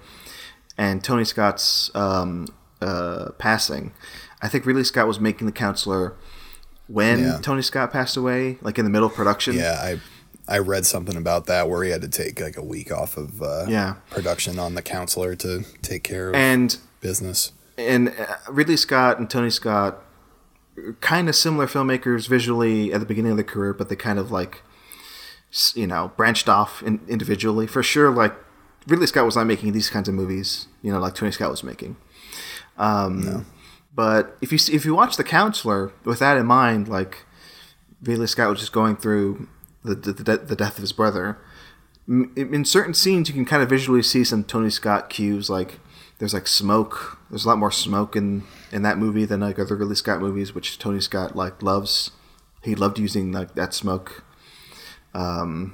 [0.77, 2.47] and Tony Scott's um,
[2.81, 3.93] uh, passing.
[4.41, 6.13] I think Ridley Scott was making the counselor
[6.87, 7.39] when Yeah.
[7.41, 9.55] Tony Scott passed away, like in the middle of production.
[9.55, 9.99] Yeah, I
[10.47, 13.41] I read something about that where he had to take like a week off of
[13.41, 13.95] uh, Yeah.
[14.11, 17.51] production on the counselor to take care of And business.
[17.79, 20.03] and uh, Ridley Scott and Tony Scott,
[21.01, 24.29] kind of similar filmmakers visually at the beginning of their career, but they kind of
[24.31, 24.61] like,
[25.75, 27.67] you know, branched off in, individually.
[27.67, 28.33] For sure, like
[28.87, 31.63] Ridley Scott was not making these kinds of movies, you know, like Tony Scott was
[31.63, 31.95] making.
[32.77, 33.45] Um,
[33.93, 37.25] But if you if you watch The Counselor with that in mind, like
[38.03, 39.47] Ridley Scott was just going through
[39.83, 41.37] the the, the, de- the death of his brother.
[42.07, 45.79] M- In certain scenes, you can kind of visually see some Tony Scott cues, like
[46.19, 47.17] there's like smoke.
[47.29, 50.53] There's a lot more smoke in in that movie than like other Ridley Scott movies,
[50.53, 52.11] which Tony Scott like loves.
[52.61, 54.23] He loved using like that smoke.
[55.15, 55.73] Um,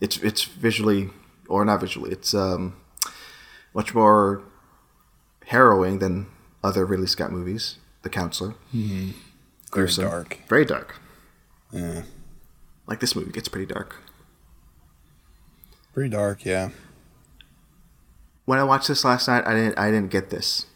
[0.00, 1.10] it's it's visually
[1.48, 2.10] or not visually.
[2.10, 2.74] It's um,
[3.74, 4.42] much more
[5.46, 6.26] harrowing than
[6.64, 7.76] other Ridley Scott movies.
[8.02, 9.14] The Counselor, Very
[9.70, 10.04] gruesome.
[10.06, 10.38] dark.
[10.48, 10.96] very dark.
[11.72, 12.02] Yeah.
[12.88, 13.96] Like this movie gets pretty dark.
[15.94, 16.70] Pretty dark, yeah.
[18.44, 20.66] When I watched this last night, I didn't I didn't get this.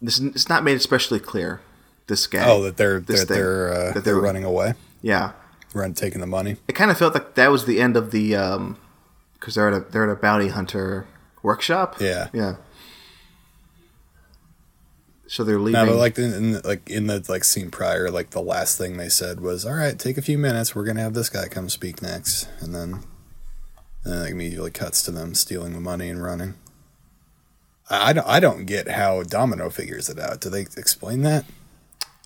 [0.00, 1.60] This it's not made especially clear.
[2.06, 2.48] This guy.
[2.48, 3.26] Oh, that they're that thing.
[3.26, 5.32] they're uh, That they're they're- running away, yeah.
[5.74, 6.56] Run taking the money.
[6.68, 8.78] It kind of felt like that was the end of the um,
[9.34, 11.06] because they're at a they're at a bounty hunter
[11.42, 11.96] workshop.
[12.00, 12.28] Yeah.
[12.32, 12.56] Yeah.
[15.26, 15.84] So they're leaving.
[15.84, 18.78] No, but like in, in the, like in the like scene prior, like the last
[18.78, 20.74] thing they said was, "All right, take a few minutes.
[20.74, 23.02] We're gonna have this guy come speak next," and then
[24.04, 26.54] and then it immediately cuts to them stealing the money and running.
[27.90, 30.40] I, I don't I don't get how Domino figures it out.
[30.40, 31.44] Do they explain that?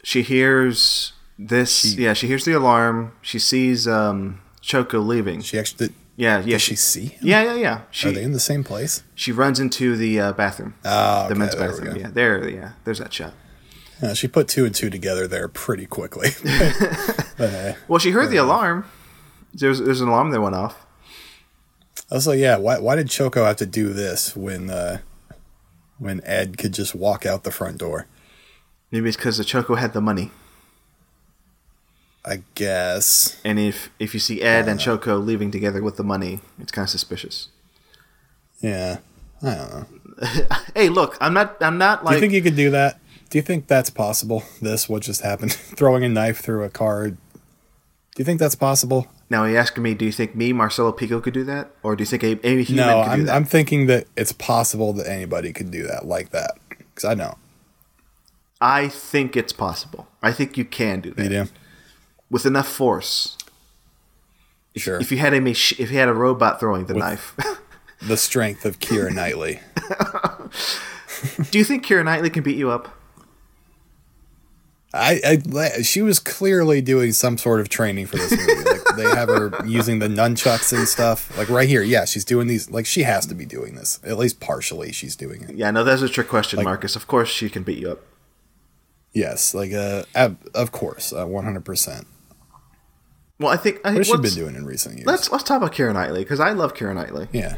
[0.02, 1.74] she hears this.
[1.80, 3.12] She- yeah, she hears the alarm.
[3.22, 5.40] She sees um, Choco leaving.
[5.42, 6.54] She actually yeah, yeah.
[6.56, 7.20] Does she see him?
[7.22, 7.74] yeah, yeah, yeah.
[7.74, 9.02] Are She they in the same place?
[9.14, 10.74] she runs into the uh, bathroom.
[10.84, 11.96] Oh, the men's bathroom.
[11.96, 12.48] Yeah, there.
[12.48, 13.34] Yeah, there's that shot.
[14.02, 16.30] Uh, she put two and two together there pretty quickly.
[17.38, 18.84] but uh, Well, she heard the alarm.
[19.54, 20.84] There's there's an alarm that went off.
[22.10, 24.98] Also, yeah, why why did Choco have to do this when uh,
[25.98, 28.06] when Ed could just walk out the front door?
[28.90, 30.30] Maybe it's because the Choco had the money.
[32.28, 33.40] I guess.
[33.44, 34.82] And if if you see Ed and uh.
[34.82, 37.48] Choco leaving together with the money, it's kind of suspicious.
[38.60, 38.98] Yeah,
[39.42, 39.86] I don't know.
[40.74, 42.12] hey, look, I'm not I'm not like.
[42.12, 42.98] Do you think you could do that?
[43.30, 44.42] Do you think that's possible?
[44.60, 45.52] This what just happened?
[45.76, 47.10] Throwing a knife through a car.
[47.10, 47.16] Do
[48.16, 49.06] you think that's possible?
[49.30, 49.42] now.
[49.42, 49.94] Are you asking me?
[49.94, 52.62] Do you think me, Marcelo Pico, could do that, or do you think a, a
[52.62, 53.34] human no, could do I'm that?
[53.34, 57.36] I'm thinking that it's possible that anybody could do that like that because I know
[58.60, 60.08] I think it's possible.
[60.22, 61.46] I think you can do that you do.
[62.30, 63.36] With enough force.
[64.76, 67.34] Sure, If you had a mach- if you had a robot throwing the knife,
[68.02, 69.60] the strength of Keira Knightley.
[71.50, 72.94] do you think Keira Knightley can beat you up?
[74.94, 78.64] I, I she was clearly doing some sort of training for this movie.
[78.64, 81.36] Like they have her using the nunchucks and stuff.
[81.36, 82.70] Like right here, yeah, she's doing these.
[82.70, 84.00] Like she has to be doing this.
[84.04, 85.56] At least partially, she's doing it.
[85.56, 86.96] Yeah, no, that's a trick question, Marcus.
[86.96, 88.00] Of course, she can beat you up.
[89.12, 92.06] Yes, like uh, ab- of course, one hundred percent.
[93.38, 95.06] Well, I think I What think has she been doing in recent years?
[95.06, 97.28] Let's let's talk about Keira Knightley because I love Keira Knightley.
[97.32, 97.56] yeah,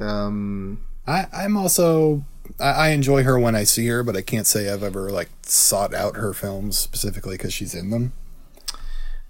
[0.00, 2.24] Um, I, I'm also
[2.60, 5.28] I, I enjoy her when I see her, but I can't say I've ever like
[5.42, 8.12] sought out her films specifically because she's in them.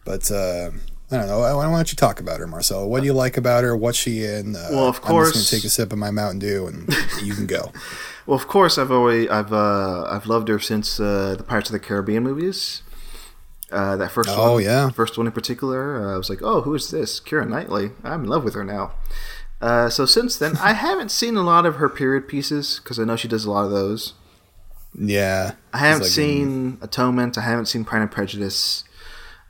[0.04, 0.70] But uh,
[1.10, 1.40] I don't know.
[1.40, 2.86] Why why don't you talk about her, Marcelo?
[2.86, 3.76] What do you like about her?
[3.76, 4.56] What's she in?
[4.56, 6.88] Uh, Well, of I'm course- just gonna take a sip of my Mountain Dew and
[7.22, 7.72] you can go.
[8.26, 11.72] well, of course, I've always I've uh, I've loved her since uh, the Pirates of
[11.74, 12.82] the Caribbean movies.
[13.70, 14.88] Uh, that first one, Oh, yeah.
[14.90, 16.02] first one in particular.
[16.10, 17.20] Uh, I was like, oh, who is this?
[17.20, 17.90] Keira Knightley.
[18.02, 18.92] I'm in love with her now.
[19.60, 23.04] Uh, so since then, I haven't seen a lot of her period pieces because I
[23.04, 24.14] know she does a lot of those.
[24.98, 27.36] Yeah, I haven't like in seen Atonement.
[27.36, 28.84] I haven't seen Pride and Prejudice.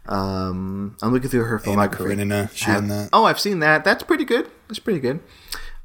[0.06, 1.92] Um, I'm looking through her Anna filmography.
[1.92, 2.50] Karenina.
[2.54, 3.10] She Have- that?
[3.12, 3.84] Oh, I've seen that.
[3.84, 4.50] That's pretty good.
[4.66, 5.20] That's pretty good.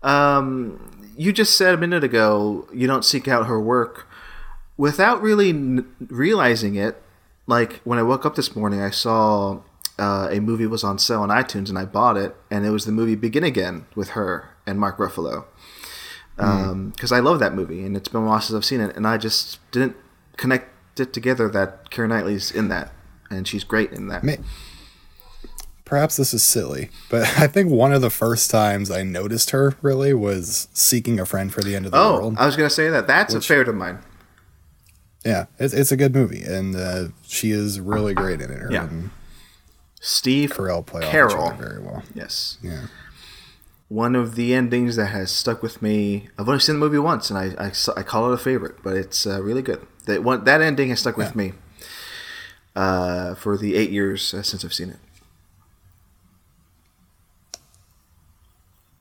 [0.01, 4.07] Um, you just said a minute ago you don't seek out her work
[4.77, 7.01] without really n- realizing it.
[7.47, 9.59] Like when I woke up this morning, I saw
[9.99, 12.85] uh, a movie was on sale on iTunes, and I bought it, and it was
[12.85, 15.45] the movie Begin Again with her and Mark Ruffalo.
[16.35, 19.05] Because I love that movie, and it's been a while since I've seen it, and
[19.05, 19.95] I just didn't
[20.37, 22.91] connect it together that Keira Knightley's in that,
[23.29, 24.23] and she's great in that.
[24.23, 24.39] May-
[25.85, 29.75] Perhaps this is silly, but I think one of the first times I noticed her
[29.81, 32.35] really was seeking a friend for the end of the Oh, world.
[32.39, 33.05] I was gonna say that.
[33.05, 33.99] That's Which- a favorite of mine.
[35.25, 38.57] Yeah, it's, it's a good movie, and uh, she is really great in it.
[38.59, 38.83] Her Yeah.
[38.89, 39.09] and
[40.01, 41.51] Steve Carell play Carroll.
[41.51, 42.03] very well.
[42.13, 42.87] Yes, Yeah,
[43.87, 46.27] one of the endings that has stuck with me.
[46.37, 48.97] I've only seen the movie once, and I I, I call it a favorite, but
[48.97, 49.85] it's uh, really good.
[50.05, 51.35] That one that ending has stuck with Yeah.
[51.41, 51.53] me
[52.75, 54.97] uh, for the eight years uh, since I've seen it.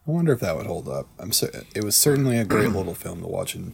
[0.07, 1.07] I wonder if that would hold up.
[1.19, 3.71] I'm so, it was certainly a great little film to watch in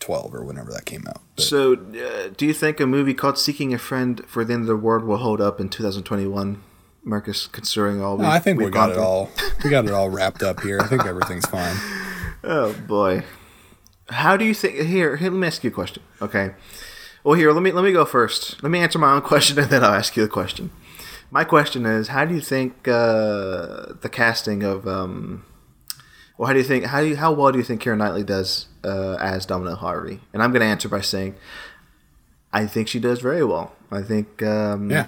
[0.00, 1.20] 2012 or whenever that came out.
[1.36, 4.62] But So, uh, do you think a movie called "Seeking a Friend for the End
[4.62, 6.62] of the World" will hold up in 2021,
[7.04, 7.46] Marcus?
[7.48, 9.02] Considering all, no, I think we we've got it through?
[9.02, 9.30] all.
[9.64, 10.80] We got it all wrapped up here.
[10.80, 11.76] I think everything's fine.
[12.44, 13.24] Oh boy,
[14.10, 14.76] how do you think?
[14.76, 16.04] Here, here, let me ask you a question.
[16.22, 16.54] Okay.
[17.24, 18.62] Well, here, let me let me go first.
[18.62, 20.70] Let me answer my own question, and then I'll ask you the question.
[21.32, 25.44] My question is, how do you think uh, the casting of, um,
[26.38, 28.24] well, how do you think how do you how well do you think Keira Knightley
[28.24, 30.20] does uh, as Domino Harvey?
[30.32, 31.34] And I'm going to answer by saying,
[32.52, 33.72] I think she does very well.
[33.90, 35.06] I think, um, Yeah.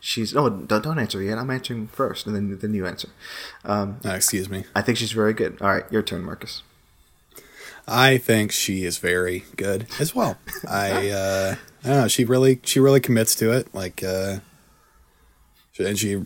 [0.00, 1.38] she's no, don't, don't answer yet.
[1.38, 3.08] I'm answering first, and then then you answer.
[3.64, 4.64] Um, Uh, excuse me.
[4.74, 5.56] I think she's very good.
[5.60, 6.62] All right, your turn, Marcus.
[7.88, 10.38] I think she is very good as well.
[10.68, 12.08] I uh, I don't know.
[12.08, 13.72] She really she really commits to it.
[13.72, 14.38] Like, uh,
[15.78, 16.24] and she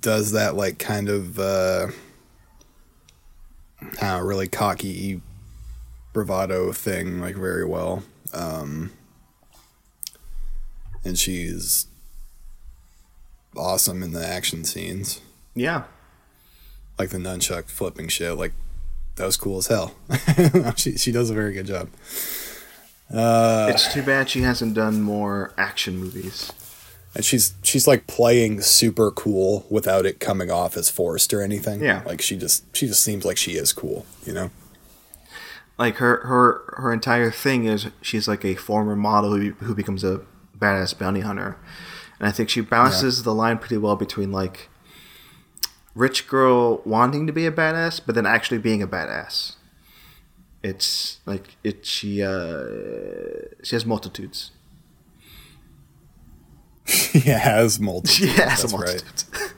[0.00, 1.88] does that like kind of uh,
[4.00, 5.20] I really cocky
[6.12, 8.02] bravado thing like very well.
[8.32, 8.92] Um,
[11.04, 11.86] and she's
[13.56, 15.20] awesome in the action scenes,
[15.54, 15.84] Yeah.
[16.98, 18.36] like the nunchuck flipping shit.
[18.36, 18.52] Like
[19.16, 19.94] that was cool as hell.
[20.76, 21.88] she she does a very good job.
[23.12, 26.50] Uh, It's too bad she hasn't done more action movies.
[27.14, 31.82] And she's she's like playing super cool without it coming off as forced or anything.
[31.82, 32.02] Yeah.
[32.04, 34.04] like she just she just seems like she is cool.
[34.24, 34.50] You know.
[35.78, 40.04] Like her her her entire thing is she's like a former model who who becomes
[40.04, 40.22] a
[40.56, 41.56] badass bounty hunter,
[42.18, 44.68] and I think she balances the line pretty well between like
[45.94, 49.56] rich girl wanting to be a badass, but then actually being a badass.
[50.62, 51.84] It's like it.
[51.84, 52.62] She uh,
[53.62, 54.50] she has multitudes.
[57.14, 58.10] She has multiple.
[58.10, 59.24] She has That's right.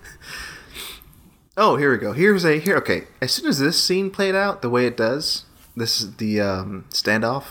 [1.58, 2.12] Oh, here we go.
[2.12, 2.76] Here's a here.
[2.76, 6.38] Okay, as soon as this scene played out the way it does, this is the
[6.38, 7.44] um, standoff.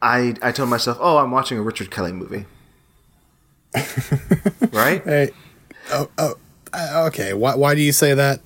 [0.00, 2.46] I I told myself, oh, I'm watching a Richard Kelly movie.
[4.72, 5.02] right?
[5.04, 5.30] Hey,
[5.90, 6.34] oh, oh,
[6.72, 7.34] uh, okay.
[7.34, 8.40] Why, why do you say that?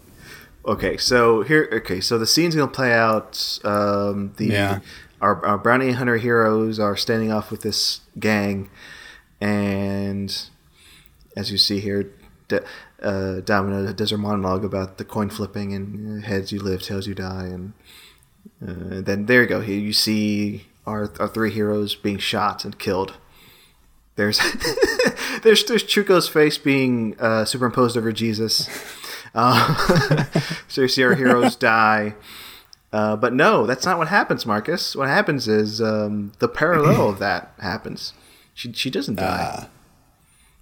[0.64, 1.68] Okay, so here.
[1.70, 3.59] Okay, so the scene's gonna play out.
[3.64, 4.80] Um, the Yeah.
[5.20, 8.70] our, our bounty hunter heroes are standing off with this gang,
[9.41, 10.49] and
[11.37, 12.11] as you see here,
[12.49, 12.61] D-
[13.03, 17.07] uh, Domino does her monologue about the coin flipping and uh, heads you live, tails
[17.07, 17.72] you die, and
[18.62, 19.61] uh, then there you go.
[19.61, 23.14] Here you see our our three heroes being shot and killed.
[24.16, 24.41] There's
[25.43, 28.68] there's there's Choco's face being uh, superimposed over Jesus.
[29.34, 30.24] Uh,
[30.68, 32.14] so you see our heroes die.
[32.93, 34.97] Uh, but no, that's not what happens, Marcus.
[34.97, 38.14] What happens is um, the parallel of that happens.
[38.57, 39.39] She she doesn't die.
[39.53, 39.69] Ah,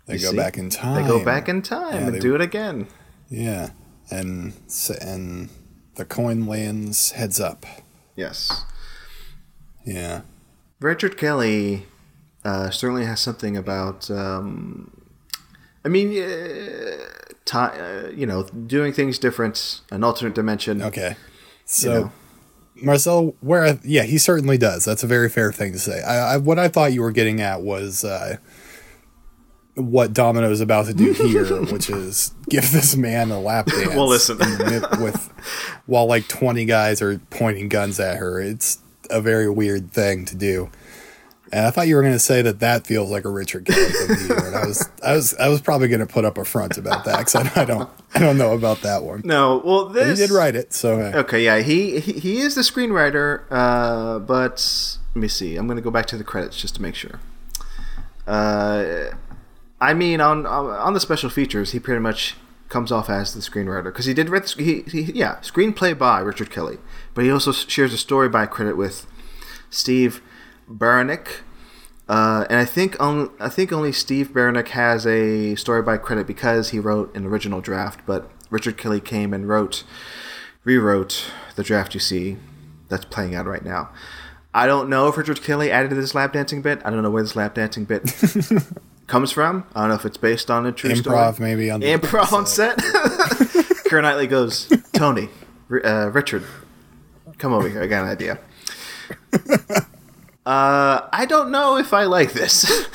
[0.07, 0.37] they You go see?
[0.37, 1.03] back in time.
[1.03, 2.89] They go back in time Yeah, and they- do it again.
[3.31, 3.71] Yeah,
[4.11, 4.53] and
[5.01, 5.49] and
[5.95, 7.65] the coin lands heads up.
[8.17, 8.65] Yes.
[9.87, 10.23] Yeah.
[10.81, 11.87] Richard Kelly
[12.45, 14.11] uh, certainly has something about.
[14.11, 14.91] Um,
[15.85, 16.97] I mean, uh,
[17.45, 20.83] ti uh, you know, doing things different, an alternate dimension.
[20.83, 21.17] Okay.
[21.65, 22.13] So, know.
[22.77, 24.85] Marcel, where I, yeah, he certainly does.
[24.85, 26.03] That's a very fair thing to say.
[26.03, 28.37] I, I what I thought you were getting at was uh,
[29.75, 33.89] what Domino's about to do here, which is give this man a lap dance.
[33.89, 34.41] Well, listen.
[34.43, 35.33] in the mid- with
[35.87, 38.41] while like twenty guys are pointing guns at her.
[38.41, 38.79] It's
[39.11, 40.71] a very weird thing to do.
[41.55, 43.87] And I thought you were going to say that that feels like a Richard Kelly
[43.87, 44.35] you.
[44.35, 47.05] And I was, I was, I was probably going to put up a front about
[47.05, 49.23] that because I, I don't, I don't know about that one.
[49.25, 52.63] No, well, He did write it, so uh, Okay, yeah, he he, he is the
[52.63, 55.55] screenwriter, uh, but let me see.
[55.55, 57.21] I'm going to go back to the credits just to make sure.
[58.27, 59.13] Uh,
[59.81, 62.35] I mean, on on on the special features, he pretty much
[62.69, 66.19] comes off as the screenwriter because he did write the, he, he yeah screenplay by
[66.19, 66.79] Richard Kelly,
[67.15, 69.07] but he also shares a story by credit with
[69.71, 70.21] Steve
[70.69, 71.41] Barancik.
[72.09, 76.27] Uh, and I think on, I think only Steve Barancik has a story by credit
[76.27, 79.85] because he wrote an original draft, but Richard Kelly came and wrote
[80.65, 82.37] rewrote the draft you see
[82.89, 83.91] that's playing out right now.
[84.53, 86.81] I don't know if Richard Kelly added to this lap dancing bit.
[86.85, 88.03] I don't know where this lap dancing bit
[89.07, 89.67] comes from.
[89.75, 91.17] I don't know if it's based on a true story.
[91.17, 92.79] improv maybe on the Improv on set.
[93.89, 95.29] Keira Knightley goes, Tony,
[95.85, 96.45] uh, Richard,
[97.39, 97.83] come over here.
[97.83, 98.39] I got an idea.
[100.47, 102.65] Uh, I don't know if I like this.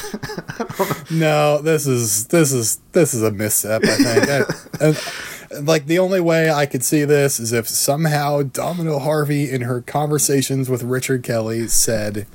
[1.11, 3.81] No, this is this is this is a misstep.
[3.83, 4.81] I think.
[4.81, 9.61] I- like the only way I could see this is if somehow Domino Harvey, in
[9.61, 12.27] her conversations with Richard Kelly, said,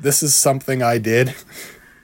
[0.00, 1.34] "This is something I did."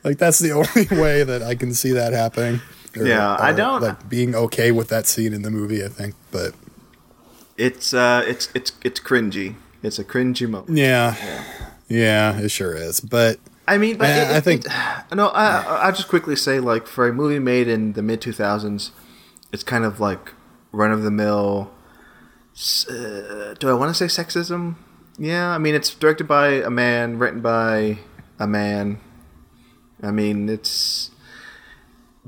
[0.04, 2.60] Like that's the only way that I can see that happening.
[2.96, 5.82] Or- Yeah, I don't- like being okay with that scene in the movie.
[5.84, 6.52] I think, but
[7.56, 9.54] it's uh, it's it's it's cringy.
[9.82, 10.76] It's a cringy moment.
[10.76, 11.44] yeah, yeah,
[11.88, 13.00] it sure is.
[13.00, 15.28] But I mean, but I- it, I think- it- no.
[15.28, 18.92] I, I'll just quickly say, like, for a movie made in the mid two thousands,
[19.52, 20.32] it's kind of like
[20.72, 21.70] run of the mill.
[22.90, 24.74] Uh, do I want to say sexism?
[25.18, 27.98] Yeah, I mean, it's directed by a man, written by
[28.38, 29.00] a man.
[30.02, 31.10] I mean, it's.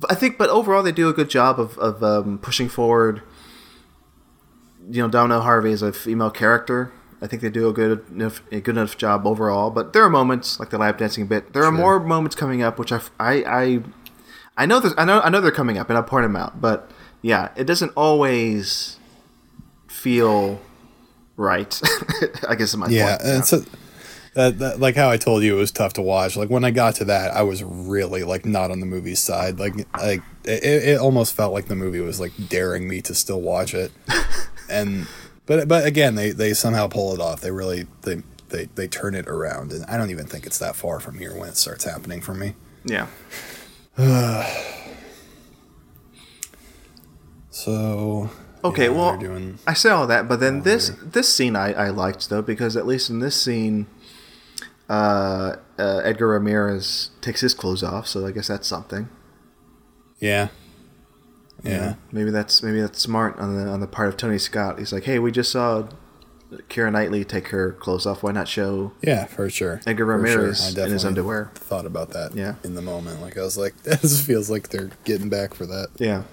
[0.08, 3.22] I think, but overall, they do a good job of of um, pushing forward.
[4.90, 6.90] You know, Domino Harvey is a female character.
[7.22, 9.70] I think they do a good enough a good enough job overall.
[9.70, 11.52] But there are moments like the lap dancing bit.
[11.52, 11.72] There are Sure.
[11.72, 13.80] more moments coming up, which I I I,
[14.56, 16.60] I know there's, I know I know they're coming up, and I'll point them out.
[16.60, 16.90] But
[17.22, 18.96] yeah, it doesn't always
[19.88, 20.60] feel
[21.36, 21.80] right.
[22.48, 23.28] I guess my yeah, point.
[23.30, 23.64] and so
[24.34, 26.36] that, that like how I told you it was tough to watch.
[26.36, 29.58] Like when I got to that, I was really like not on the movie side.
[29.58, 33.40] Like like it, it almost felt like the movie was like daring me to still
[33.40, 33.92] watch it.
[34.70, 35.06] and
[35.46, 37.40] but but again, they they somehow pull it off.
[37.40, 40.76] They really they they they turn it around, and I don't even think it's that
[40.76, 42.54] far from here when it starts happening for me.
[42.84, 43.06] yeah.
[47.50, 48.30] So
[48.62, 51.88] Okay, yeah, well, doing I say all that, but then this this scene I, I
[51.88, 53.86] liked though because at least in this scene,
[54.88, 59.08] uh, uh, Edgar Ramirez takes his clothes off, so I guess that's something.
[60.20, 60.48] yeah.
[61.62, 61.94] Yeah.
[62.12, 64.78] Maybe that's maybe that's smart on the on the part of Tony Scott.
[64.78, 65.88] He's like, hey, we just saw
[66.68, 68.22] Keira Knightley take her clothes off.
[68.22, 69.80] Why not show Yeah, for sure.
[69.86, 71.50] Edgar For Ramirez I in his underwear?
[71.54, 72.34] Thought about that.
[72.34, 72.56] Yeah.
[72.64, 75.88] In the moment, like I was like, this feels like they're getting back for that.
[75.98, 76.24] Yeah.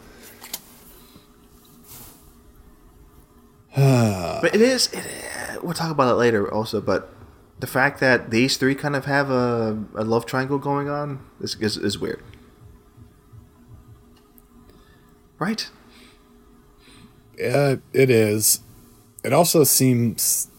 [3.75, 4.87] but it is.
[4.91, 6.81] It, we'll talk about it later, also.
[6.81, 7.13] But
[7.59, 11.55] the fact that these three kind of have a, a love triangle going on is,
[11.59, 12.23] is is weird,
[15.39, 15.69] right?
[17.43, 18.61] uh, it is.
[19.23, 20.49] It also seems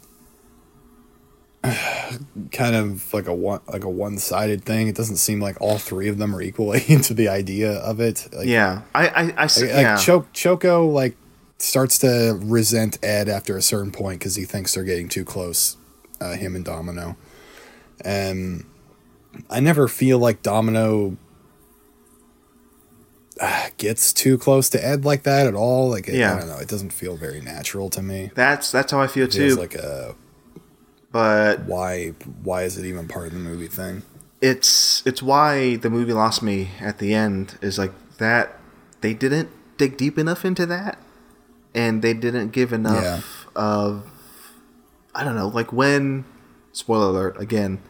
[2.53, 4.89] kind of like a one like a one sided thing.
[4.89, 8.29] It doesn't seem like all three of them are equally into the idea of it.
[8.33, 9.73] Like, yeah, I, I, I see.
[9.73, 10.01] like, like.
[10.01, 11.17] Cho- Choco like
[11.59, 15.77] starts to resent Ed after a certain point because he thinks they're getting too close,
[16.21, 17.17] uh, him and Domino,
[18.05, 18.65] and
[19.51, 21.17] I never feel like Domino
[23.41, 25.91] uh, gets too close to Ed like that at all.
[25.91, 26.35] Like, it, Yeah.
[26.35, 28.31] I don't know, it doesn't feel very natural to me.
[28.35, 29.55] that's that's how I feel It too.
[29.57, 30.15] like a
[31.11, 32.09] but why
[32.43, 34.03] why is it even part of the movie thing?
[34.41, 38.57] it's it's why the movie lost me at the end is like that
[39.01, 40.97] they didn't dig deep enough into that
[41.75, 43.21] and they didn't give enough Yeah.
[43.57, 44.05] of
[45.15, 46.25] I don't know like when
[46.73, 47.81] spoiler alert again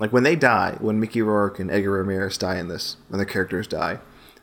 [0.00, 3.26] like when they die when Mickey Rourke and Edgar Ramirez die in this when the
[3.26, 4.00] characters die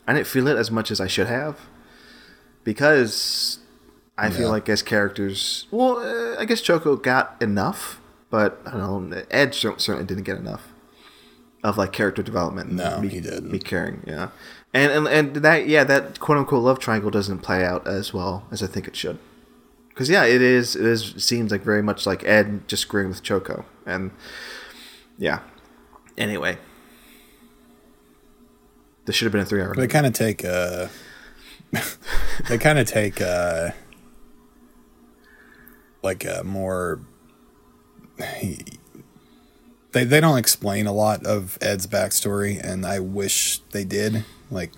[0.08, 1.60] I didn't feel it as much as I should have
[2.64, 3.60] because
[4.18, 8.00] I feel like as characters well uh, I guess Choco got enough
[8.30, 10.74] but I don't know Ed certainly didn't get enough
[11.66, 12.72] of like character development.
[12.72, 13.52] No, me, he didn't.
[13.52, 14.30] Me caring, yeah,
[14.72, 18.46] and and and that yeah that quote unquote love triangle doesn't play out as well
[18.52, 19.18] as I think it should.
[19.90, 23.10] Because yeah, it is it is it seems like very much like Ed just agreeing
[23.10, 24.12] with Choco, and
[25.18, 25.40] yeah.
[26.18, 26.60] Anyway,
[29.06, 29.74] this should have been a three hour.
[29.76, 30.88] They kind of take uh
[32.50, 33.70] they kind of take uh
[36.04, 37.00] like a more
[38.18, 44.26] they they don't explain a lot of Ed's backstory and I wish they did.
[44.52, 44.72] Like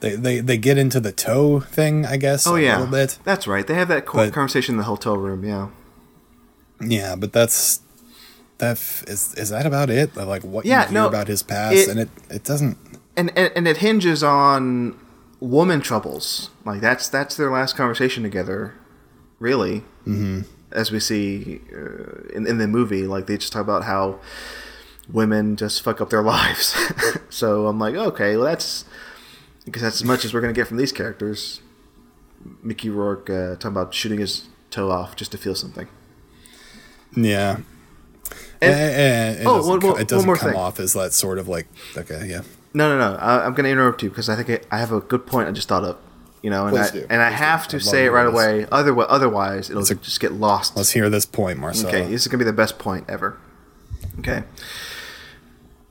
[0.00, 3.18] they they, they get into the toe thing, I guess, Oh yeah, a little bit.
[3.24, 3.66] that's right.
[3.66, 5.44] They have that But- conversation in the hotel room.
[5.44, 5.68] Yeah,
[6.80, 7.80] Yeah, but that's
[8.58, 10.16] that f- is is that about it?
[10.16, 12.76] Like what Yeah, you hear no, about his past it- and it it doesn't
[13.16, 14.98] and, and and it hinges on
[15.40, 16.50] woman troubles.
[16.64, 18.74] Like that's that's their last conversation together,
[19.38, 19.80] really.
[20.06, 20.40] Mm-hmm.
[20.70, 24.20] As we see uh, in in the movie, like they just talk about how
[25.12, 26.74] women just fuck up their lives.
[27.28, 28.84] so I'm like, okay, well that's
[29.64, 31.60] because that's as much as we're gonna get from these characters.
[32.62, 35.86] Mickey Rourke uh, talking about shooting his toe off just to feel something.
[37.16, 37.58] Yeah.
[38.60, 40.58] And- And, and it oh, doesn't, one it doesn't more come thing.
[40.58, 42.42] off as that sort of like okay, yeah.
[42.74, 43.16] No, no, no.
[43.18, 45.48] I, I'm going to interrupt you because I think it, I have a good point
[45.48, 45.96] I just thought of.
[46.42, 47.06] You know, and Please I do.
[47.08, 47.44] and I Please do.
[47.44, 48.32] have to I'd say it right this.
[48.34, 48.66] away.
[48.72, 50.76] Other otherwise, it'll a- just get lost.
[50.76, 51.88] Let's hear this point, Marcel.
[51.88, 53.38] Okay, this is gonna be the best point ever.
[54.18, 54.42] Okay.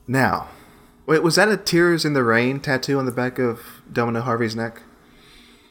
[0.06, 0.48] Now,
[1.06, 3.60] wait, was that a "Tears in the Rain" tattoo on the back of
[3.90, 4.82] Domino Harvey's neck?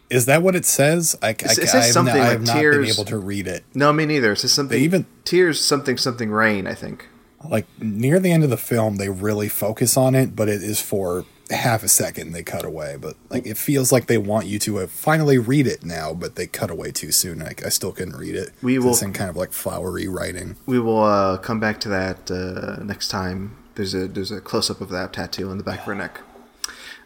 [0.09, 1.16] Is that what it says?
[1.22, 3.05] I, I, it says I have, something not, I like have not been tears- able
[3.05, 3.64] to read it.
[3.76, 4.32] No, me neither.
[4.34, 4.78] It says something.
[4.78, 6.66] They even- tears something something rain.
[6.68, 7.07] I think.
[7.49, 10.81] Like near the end of the film, they really focus on it, but it is
[10.81, 12.31] for half a second.
[12.31, 15.67] They cut away, but like it feels like they want you to have finally read
[15.67, 17.39] it now, but they cut away too soon.
[17.39, 18.51] Like I still couldn't read it.
[18.61, 20.55] We will- It's in kind of like flowery writing.
[20.65, 23.57] We will uh, come back to that uh, next time.
[23.75, 26.21] There's a there's a close up of that tattoo on the back of her neck.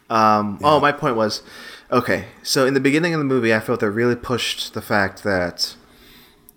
[0.10, 1.42] Um, Oh, my point was,
[1.92, 2.26] okay.
[2.44, 5.76] So in the beginning of the movie, I felt they really pushed the fact that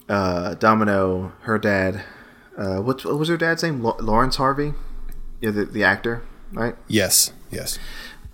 [0.08, 2.04] uh, Domino, her dad,
[2.58, 3.82] uh, what, what was her dad's name?
[3.82, 4.74] Laurence Harvey,
[5.40, 6.74] yeah, the the actor, right?
[6.88, 7.78] Yes, yes.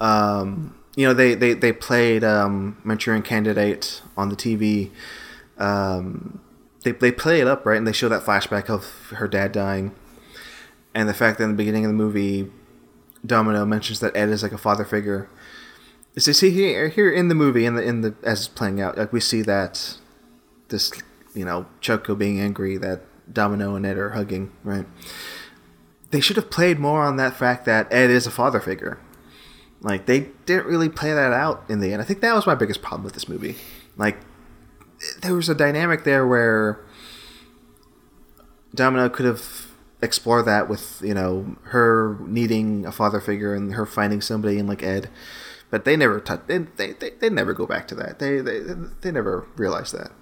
[0.00, 4.90] um, you know, they, they, they played um, Manchurian Candidate on the TV.
[5.58, 6.40] Um,
[6.82, 7.76] they, they play it up, right?
[7.76, 9.94] And they show that flashback of her dad dying.
[10.94, 12.50] And the fact that in the beginning of the movie,
[13.26, 15.28] Domino mentions that Ed is like a father figure.
[16.16, 18.96] So see here, here in the movie, in the in the as it's playing out,
[18.96, 19.96] like we see that
[20.68, 20.92] this,
[21.34, 23.00] you know, Choco being angry that
[23.32, 24.86] Domino and Ed are hugging, right?
[26.10, 28.98] They should have played more on that fact that eh, Ed is a father figure.
[29.80, 32.00] Like they didn't really play that out in the end.
[32.00, 33.56] I think that was my biggest problem with this movie.
[33.96, 34.18] Like
[35.20, 36.80] there was a dynamic there where
[38.74, 39.68] Domino could have
[40.02, 44.66] explored that with you know her needing a father figure and her finding somebody in
[44.66, 45.10] like Ed,
[45.70, 46.42] but they never touch.
[46.46, 48.18] They, they, they, they never go back to that.
[48.18, 48.60] They they
[49.00, 50.12] they never realize that.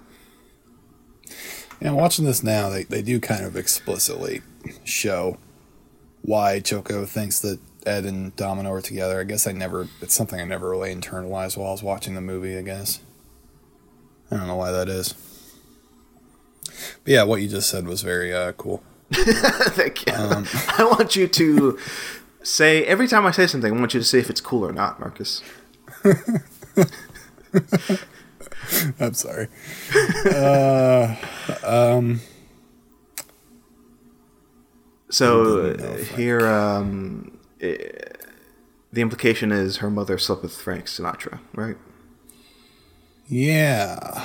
[1.81, 4.41] Yeah, watching this now, they, they do kind of explicitly
[4.83, 5.37] show
[6.21, 9.19] why Choco thinks that Ed and Domino are together.
[9.19, 12.21] I guess I never, it's something I never really internalized while I was watching the
[12.21, 13.01] movie, I guess.
[14.31, 15.13] I don't know why that is.
[17.03, 18.83] But yeah, what you just said was very uh, cool.
[19.13, 20.13] Thank you.
[20.15, 21.77] I want you to
[22.41, 24.71] say every time I say something, I want you to say if it's cool or
[24.71, 25.41] not, Marcus.
[28.99, 29.47] I'm sorry.
[30.25, 31.15] uh,
[31.63, 32.21] um,
[35.09, 37.77] So uh, here, um, eh,
[38.91, 41.77] the implication is her mother slept with Frank Sinatra, right?
[43.27, 44.23] yeah.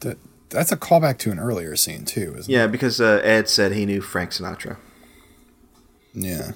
[0.00, 0.18] That
[0.48, 2.56] that's a callback to an earlier scene too, isn't it?
[2.56, 4.78] Yeah, because uh, Ed said he knew Frank Sinatra.
[6.14, 6.52] Yeah.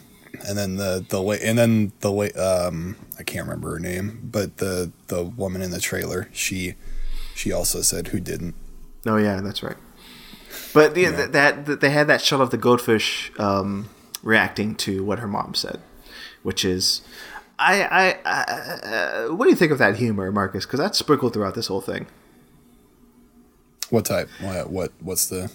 [0.46, 4.20] And then the the la- and then the la- um I can't remember her name,
[4.32, 6.74] but the the woman in the trailer, she
[7.34, 8.54] she also said who didn't.
[9.06, 9.76] Oh yeah, that's right.
[10.72, 13.88] But the, th- that, that they had that shot of the goldfish um,
[14.22, 15.80] reacting to what her mom said,
[16.42, 17.02] which is,
[17.58, 18.42] I, I, I
[19.28, 20.64] uh, what do you think of that humor, Marcus?
[20.66, 22.06] Because that's sprinkled throughout this whole thing.
[23.90, 24.28] What type?
[24.40, 25.52] What what what's the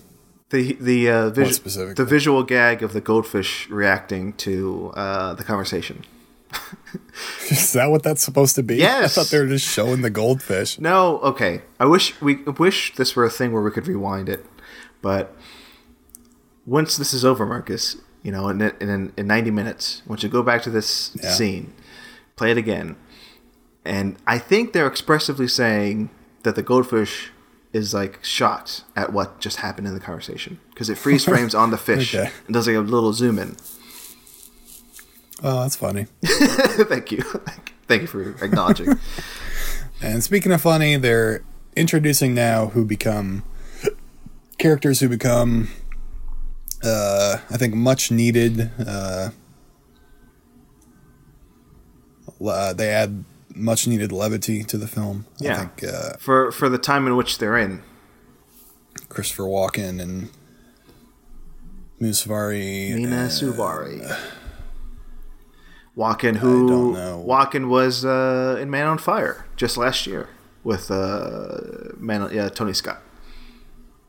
[0.49, 1.95] The the uh, vis- specifically?
[1.95, 6.05] the visual gag of the goldfish reacting to uh, the conversation.
[7.51, 8.77] Is that what that's supposed to be?
[8.77, 9.17] Yes.
[9.17, 10.79] I thought they were just showing the goldfish.
[10.79, 11.61] No, okay.
[11.79, 14.45] I wish we I wish this were a thing where we could rewind it,
[15.01, 15.35] but
[16.65, 20.43] once this is over, Marcus, you know, in in, in ninety minutes, once you go
[20.43, 21.31] back to this Yeah.
[21.31, 21.73] scene,
[22.35, 22.95] play it again,
[23.85, 26.09] and I think they're expressively saying
[26.43, 27.31] that the goldfish
[27.73, 31.69] is like shocked at what just happened in the conversation because it freeze frames on
[31.71, 32.31] the fish Okay.
[32.47, 33.55] and does like a little zoom in.
[35.41, 36.05] Oh, that's funny.
[36.23, 37.21] Thank you,
[37.87, 38.99] thank you for acknowledging.
[40.01, 41.43] And speaking of funny, they're
[41.75, 43.43] introducing now who become
[44.57, 45.69] characters who become,
[46.83, 48.71] uh, I think, much needed.
[48.79, 49.31] Uh,
[52.45, 55.25] uh, they add much needed levity to the film.
[55.37, 55.53] Yeah.
[55.53, 57.81] I think uh, for for the time in which they're in.
[59.09, 60.29] Christopher Walken and
[61.99, 62.93] Musvari.
[62.93, 64.17] Mena uh, Suvari.
[65.99, 66.93] Walken, who.
[67.25, 70.29] Walken was uh, in Man on Fire just last year
[70.63, 71.57] with uh,
[71.97, 73.01] Man, yeah, Tony Scott.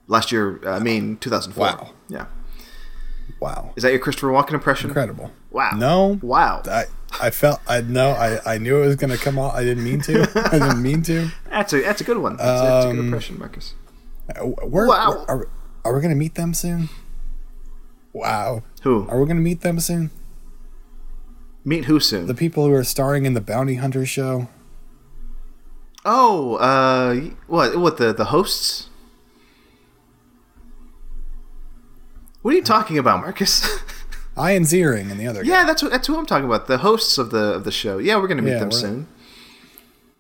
[0.07, 1.61] Last year, I mean, 2004.
[1.67, 1.91] Wow.
[2.09, 2.27] Yeah.
[3.41, 3.73] Wow.
[3.77, 4.91] Is that your Christopher Walken impression?
[4.91, 5.33] Incredible.
[5.51, 5.73] Wow.
[5.77, 6.19] No.
[6.23, 6.63] Wow.
[6.67, 6.85] I
[7.21, 9.55] I felt I know I, I knew it was gonna come out.
[9.55, 10.29] I didn't mean to.
[10.53, 11.31] I didn't mean to.
[11.51, 12.37] That's a that's a good one.
[12.37, 13.75] That's, that's a good Um, impression, Marcus.
[14.29, 15.11] Uh, We're, Wow.
[15.11, 15.49] we're- are,
[15.85, 16.89] are we gonna meet them soon?
[18.13, 18.63] Wow.
[18.83, 19.07] Who?
[19.09, 20.11] Are we gonna meet them soon?
[21.65, 22.27] Meet who soon?
[22.27, 24.49] The people who are starring in the Bounty Hunter show.
[26.05, 27.15] oh, uh,
[27.47, 27.77] what?
[27.79, 28.89] What the the hosts?
[32.43, 33.63] What are you talking about, Marcus?
[34.39, 35.51] Ian Ziering and the other guy.
[35.51, 36.67] yeah, that's what that's who I'm talking about.
[36.67, 37.99] The hosts of the of the show.
[37.99, 39.07] Yeah, we're gonna meet Yeah, them soon.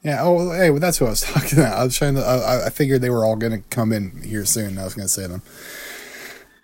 [0.03, 0.18] Yeah.
[0.22, 1.78] Oh, hey, well, that's who I was talking about.
[1.78, 2.20] I was trying to.
[2.22, 4.76] I, I figured they were all gonna come in here soon.
[4.76, 5.43] I was gonna say them.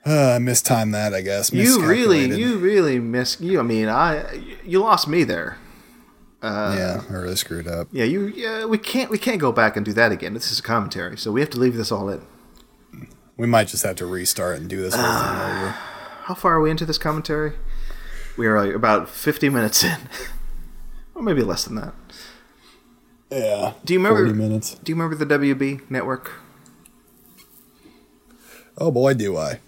[0.06, 1.12] Uh, I mistimed that.
[1.12, 1.52] I guess.
[1.52, 3.58] You really, you really miss you.
[3.58, 5.58] I mean, I you lost me there.
[6.42, 7.88] yeah, I really screwed up.
[7.90, 8.26] Yeah, you.
[8.28, 10.32] Yeah, we can't we can't go back and do that again.
[10.34, 12.22] This is a commentary, so we have to leave this all in.
[13.36, 15.70] We might just have to restart and do this whole thing over.
[15.70, 17.52] How far are we into this commentary?
[18.38, 19.96] We are like about 50 minutes in,
[21.14, 21.94] or maybe less than that.
[23.30, 23.74] Yeah.
[23.84, 24.24] Do you remember?
[24.24, 24.74] 40 minutes.
[24.76, 26.32] Do you remember the WB network?
[28.78, 29.60] Oh boy, do I.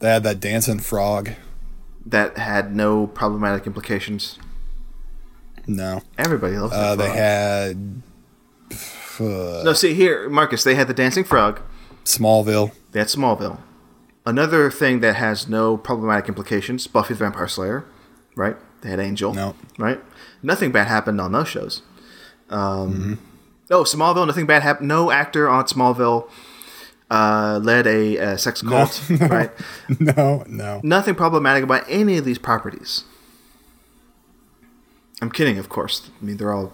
[0.00, 1.30] They had that dancing frog.
[2.04, 4.38] That had no problematic implications.
[5.66, 6.02] No.
[6.18, 8.02] Everybody loves Uh, that they had
[9.20, 10.64] uh, No, see here, Marcus.
[10.64, 11.60] They had the dancing frog.
[12.04, 12.72] Smallville.
[12.92, 13.58] They had Smallville.
[14.26, 17.84] Another thing that has no problematic implications: Buffy the Vampire Slayer,
[18.34, 18.56] right?
[18.80, 19.54] They had Angel, No.
[19.78, 20.00] right?
[20.42, 21.82] Nothing bad happened on those shows.
[22.48, 23.14] Um, Mm-hmm.
[23.72, 24.26] Oh, Smallville.
[24.26, 24.88] Nothing bad happened.
[24.88, 26.28] No actor on Smallville
[27.10, 29.50] uh, led a, uh sex cult, right?
[29.98, 30.80] no, no.
[30.82, 33.04] Nothing problematic about any of these properties.
[35.22, 36.08] I'm kidding, of course.
[36.20, 36.72] I mean, they're all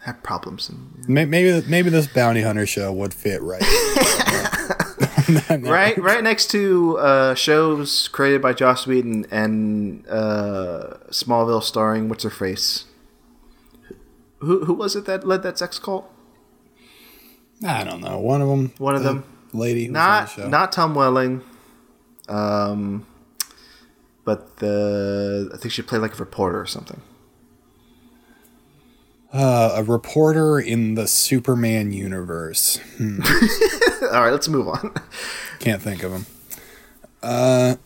[0.00, 0.68] have problems.
[0.68, 3.62] And, May- Maybe maybe this bounty hunter show would fit right.
[5.50, 12.24] right, right next to uh, shows created by Joss Whedon and uh, Smallville, starring what's
[12.24, 12.84] her face.
[14.40, 16.10] Who who was it that led that sex cult?
[17.66, 18.18] I don't know.
[18.18, 18.72] One of them.
[18.78, 19.24] One of them.
[19.52, 19.86] Lady.
[19.88, 20.48] on the Not show.
[20.48, 21.42] not Tom Welling.
[22.28, 23.06] Um,
[24.24, 27.00] but the I think she played like a reporter or something.
[29.32, 32.78] Uh, a reporter in the Superman universe.
[32.96, 33.20] Hmm,
[34.12, 34.94] All right, let's move on.
[35.58, 36.26] can't think of him.
[37.22, 37.76] Uh,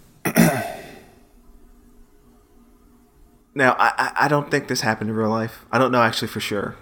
[3.54, 5.64] Now, I- I don't think this happened in real life.
[5.70, 6.74] I don't know actually for sure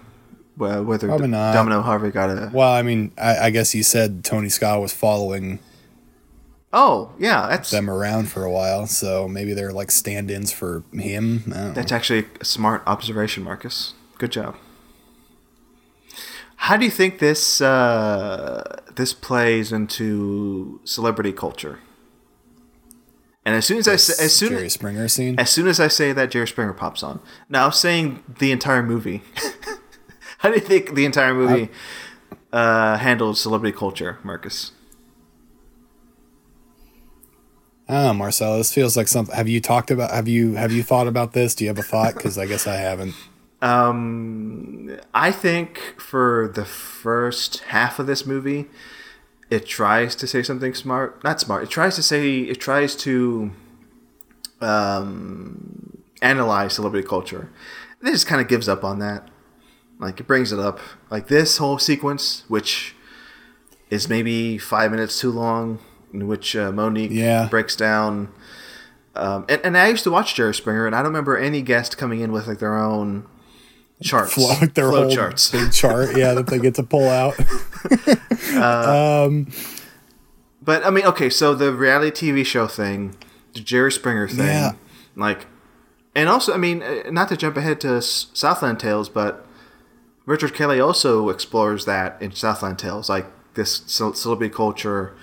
[0.57, 1.27] well, whether D-.
[1.27, 2.51] Domino Harvey got a.
[2.53, 5.59] well, I mean, I, I guess he said Tony Scott was following
[6.73, 11.43] Oh, yeah, that's them around for a while, so maybe they're like stand-ins for him.
[11.47, 11.95] That's know.
[11.97, 13.93] actually a smart observation, Marcus.
[14.17, 14.55] Good job.
[16.55, 21.79] How do you think this uh, this plays into celebrity culture?
[23.43, 25.37] And as soon as I say, as soon Jerry Springer scene.
[25.39, 27.19] as soon as I say that, Jerry Springer pops on.
[27.49, 29.23] Now, I'm saying the entire movie.
[30.41, 31.69] How do you think the entire movie
[32.51, 34.71] uh, handles celebrity culture, Marcus?
[37.87, 38.57] I Marcel.
[38.57, 39.35] This feels like something.
[39.35, 40.09] Have you talked about?
[40.09, 41.53] Have you have you thought about this?
[41.53, 42.15] Do you have a thought?
[42.15, 43.13] Because I guess I haven't.
[43.61, 48.67] Um, I think for the first half of this movie,
[49.51, 51.23] it tries to say something smart.
[51.23, 51.63] Not smart.
[51.63, 52.39] It tries to say.
[52.39, 53.51] It tries to
[54.59, 57.51] um, analyze celebrity culture.
[58.01, 59.29] It just kind of gives up on that.
[60.01, 60.79] Like it brings it up.
[61.09, 62.95] Like this whole sequence, which
[63.89, 65.79] is maybe five minutes too long,
[66.13, 67.47] in which uh, Monique Yeah.
[67.49, 68.33] breaks down.
[69.15, 71.97] Um, and, and I used to watch Jerry Springer, and I don't remember any guest
[71.97, 73.27] coming in with like their own
[74.01, 75.51] charts, Flow, like their flow whole charts.
[75.51, 77.35] big chart, yeah, that they get to pull out.
[80.63, 83.15] But I mean, okay, so the reality TV show thing,
[83.53, 84.71] the Jerry Springer thing, Yeah.
[85.15, 85.47] like,
[86.15, 89.45] and also, I mean, uh, not to jump ahead to S- Southland Tales, but
[90.25, 95.15] Richard Kelly also explores that in Southland Tales, like this celebrity culture.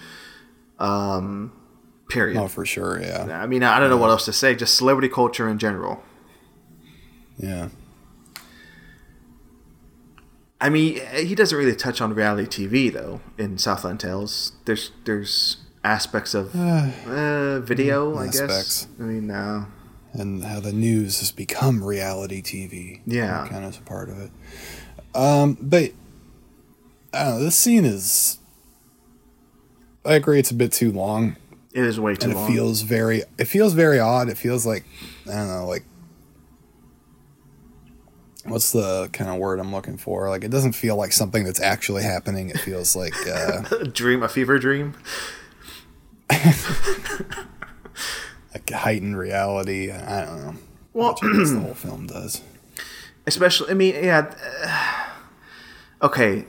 [0.78, 1.52] Um,
[2.08, 2.36] period.
[2.38, 4.54] Oh, for sure, yeah, I mean, I don't know what else to say.
[4.54, 6.02] Just celebrity culture in general.
[7.38, 7.68] yeah.
[10.60, 14.52] I mean, he doesn't really touch on reality TV though in Southland Tales.
[14.64, 18.88] There's there's aspects of uh, video, I guess.
[18.98, 19.66] I mean, no.
[20.12, 23.00] and how the news has become reality TV.
[23.06, 23.46] Yeah.
[23.48, 24.30] kind of a part of it.
[25.14, 25.92] Um, but
[27.12, 27.44] I don't know.
[27.44, 28.38] This scene is.
[30.04, 30.38] I agree.
[30.38, 31.36] It's a bit too long,
[31.72, 32.50] It is way too and it long.
[32.50, 33.22] feels very.
[33.38, 34.28] It feels very odd.
[34.28, 34.84] It feels like
[35.28, 35.84] I don't know, like.
[38.44, 40.30] What's the kind of word I'm looking for?
[40.30, 42.48] Like, it doesn't feel like something that's actually happening.
[42.48, 44.94] It feels like, uh, a dream, a fever dream.
[46.30, 46.54] like
[48.70, 49.90] heightened reality.
[49.90, 50.54] I don't know.
[50.94, 52.40] Well, Which I guess the whole film does.
[53.28, 54.34] Especially, I mean, yeah.
[56.00, 56.46] uh, okay,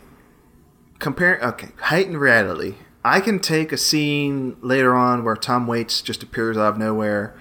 [1.00, 1.40] compare.
[1.42, 2.76] Okay, heightened reality.
[3.06, 7.36] I can take a scene later on where Tom Waits just appears out of nowhere,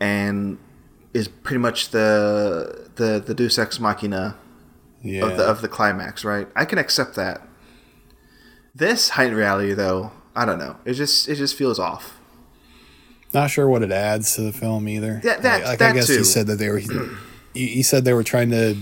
[0.00, 0.58] and
[1.14, 4.36] is pretty much the the the Deus Ex Machina
[5.02, 5.26] Yeah.
[5.26, 6.48] of the of the climax, right?
[6.56, 7.42] I can accept that.
[8.74, 10.76] This heightened reality, though, I don't know.
[10.84, 12.14] It just it just feels off.
[13.34, 15.20] Not sure what it adds to the film either.
[15.22, 16.18] Yeah, that- like, like that I guess too.
[16.18, 16.80] he said that they were.
[17.58, 18.76] He, he said they were trying to.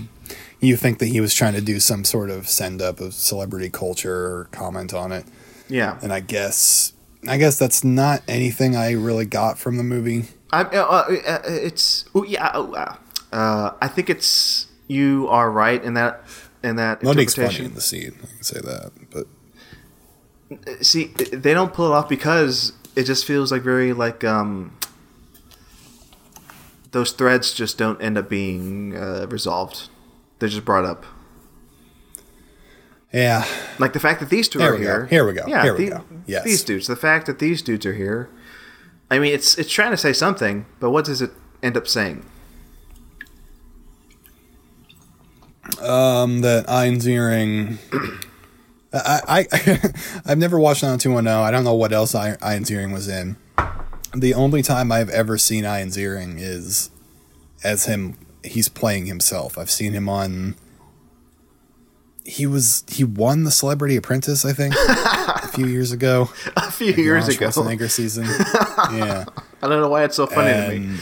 [0.59, 3.69] You think that he was trying to do some sort of send up of celebrity
[3.69, 5.25] culture or comment on it,
[5.69, 6.93] Yeah, and I guess
[7.27, 10.25] I guess that's not anything I really got from the movie.
[10.51, 12.51] I, uh, uh, it's ooh, yeah.
[12.53, 12.95] oh, uh,
[13.31, 16.23] uh, I think it's you are right in that
[16.63, 18.17] in that Monique's funny in the scene.
[18.23, 19.27] I can say that, but
[20.81, 24.76] See, they don't pull it off because it just feels like very like um
[26.97, 29.89] those threads just don't end up being uh, resolved.
[30.39, 31.05] They're just brought up.
[33.13, 33.45] yeah,
[33.77, 34.83] Like the fact that these two There are we go.
[34.85, 35.05] here.
[35.05, 35.43] Here we go.
[35.47, 36.03] Yeah, Here we the- go.
[36.25, 36.43] Yes.
[36.43, 36.87] These dudes.
[36.87, 38.29] The fact that these dudes are here.
[39.11, 41.31] I mean, it's it's trying to say something, but what does it
[41.61, 42.25] end up saying?
[45.81, 47.77] um, that Ian Ziering.
[48.93, 49.91] I, I
[50.25, 51.27] I've never watched 90210.
[51.27, 53.35] I don't know what else I, Ian was in.
[54.19, 56.89] The only time I've ever seen Ian Ziering is
[57.63, 58.17] as him.
[58.43, 59.57] He's playing himself.
[59.57, 60.55] I've seen him on.
[62.25, 66.29] He was he won the Celebrity Apprentice, I think, a few years ago.
[66.55, 67.47] A few years ago.
[67.47, 68.25] Schwarzenegger season.
[68.93, 69.25] Yeah,
[69.61, 70.97] I don't know why it's so funny to me.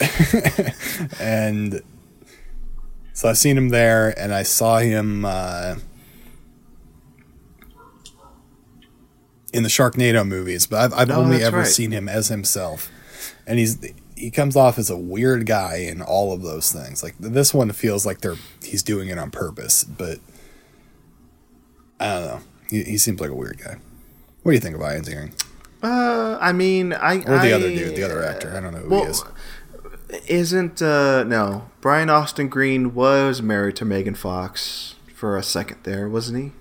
[0.00, 0.74] and
[1.20, 1.82] and
[3.14, 5.76] so I've seen him there, and I saw him uh,
[9.52, 11.66] in the Sharknado movies, but I've, I've Oh, only ever right.
[11.66, 12.90] seen him as himself,
[13.46, 13.78] and he's
[14.16, 17.02] he comes off as a weird guy in all of those things.
[17.02, 20.18] Like this one feels like they're he's doing it on purpose, but
[22.00, 22.40] I don't know.
[22.70, 23.76] He, he seems like a weird guy.
[24.42, 25.44] What do you think of Ian Ziering?
[25.82, 28.54] Uh, I mean, I Or the I- other dude, the other actor.
[28.56, 29.24] I don't know who well, he is.
[30.28, 36.08] Isn't uh no Brian Austin Green was married to Megan Fox for a second there,
[36.08, 36.52] wasn't he?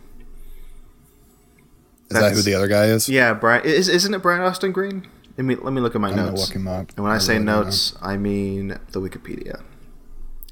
[2.11, 3.07] Is that who the other guy is?
[3.09, 5.07] Yeah, Brian is isn't it Brian Austin Green?
[5.37, 6.47] Let me let me look at my I'm notes.
[6.47, 6.89] look him up.
[6.95, 9.61] And when I I say really notes, I mean the Wikipedia.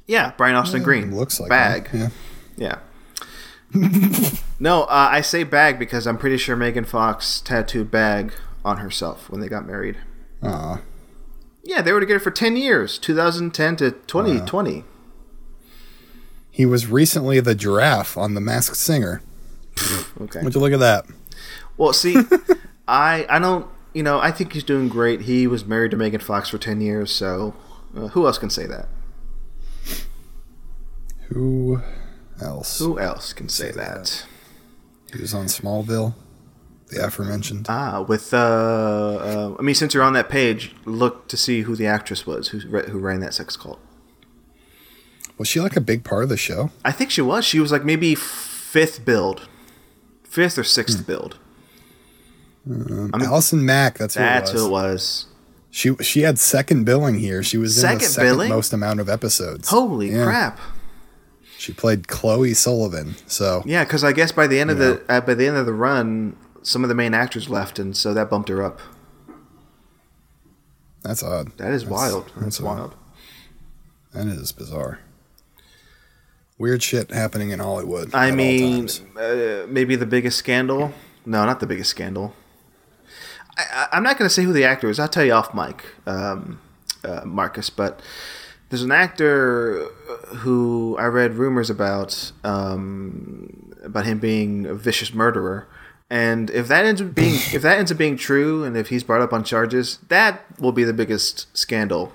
[0.07, 1.16] Yeah, Brian Austin Yeah, Green.
[1.16, 1.88] looks like bag.
[1.89, 2.12] him.
[2.57, 2.80] Yeah.
[3.72, 4.30] Yeah.
[4.60, 8.34] no, uh, I say bag because I'm pretty sure Megan Fox tattooed bag
[8.66, 9.97] on herself when they got married.
[10.41, 10.82] Aw.
[11.64, 14.84] Yeah, they were together for 10 years, 2010 to 2020.
[16.49, 19.22] He was recently the giraffe on The Masked Singer.
[20.20, 20.41] Okay.
[20.43, 21.05] Would you look at that?
[21.80, 22.15] Well, see,
[22.88, 25.21] I I don't, you know, I think he's doing great.
[25.21, 27.55] He was married to Megan Fox for 10 years, so
[27.95, 28.88] uh, who else can say that?
[31.30, 31.82] Who
[32.41, 32.80] else?
[32.80, 34.03] Who else can say Say that.
[34.03, 34.25] that?
[35.15, 36.13] He was on Smallville,
[36.88, 37.65] the aforementioned.
[37.69, 41.75] Ah, with uh, uh, I mean, since you're on that page, look to see who
[41.75, 43.80] the actress was who who ran that sex cult.
[45.38, 46.71] Was she like a big part of the show?
[46.84, 47.45] I think she was.
[47.45, 49.47] She was like maybe fifth build,
[50.23, 51.38] fifth or sixth build.
[52.70, 53.97] Um, Allison Mack.
[53.97, 54.61] That's who That's it was.
[54.61, 55.26] who it was.
[55.72, 57.43] She she had second billing here.
[57.43, 58.49] She was in Second the second billing?
[58.49, 59.70] most amount of episodes.
[59.70, 60.24] Holy Yeah.
[60.26, 60.59] crap!
[61.57, 63.15] She played Chloe Sullivan.
[63.28, 65.65] So Yeah, because I guess by the end of the uh, by the end of
[65.65, 68.80] the run, some of the main actors left, and so that bumped her up.
[71.03, 71.55] that's odd.
[71.57, 72.32] That is That's- wild.
[72.38, 72.65] That's odd.
[72.65, 72.95] wild.
[74.13, 74.99] That is bizarre.
[76.57, 78.13] Weird shit happening in Hollywood.
[78.13, 80.93] I mean, uh, maybe the biggest scandal.
[81.26, 82.34] No, not the biggest scandal.
[83.72, 84.99] I, I'm not going to say who the actor is.
[84.99, 86.60] I'll tell you off mic, um,
[87.03, 87.70] uh, Marcus.
[87.70, 88.01] But
[88.70, 89.86] there's an actor
[90.38, 95.68] who I read rumors about um, about him being a vicious murderer.
[96.12, 99.03] And if that ends up being if that ends up being true, and if he's
[99.03, 102.14] brought up on charges, that will be the biggest scandal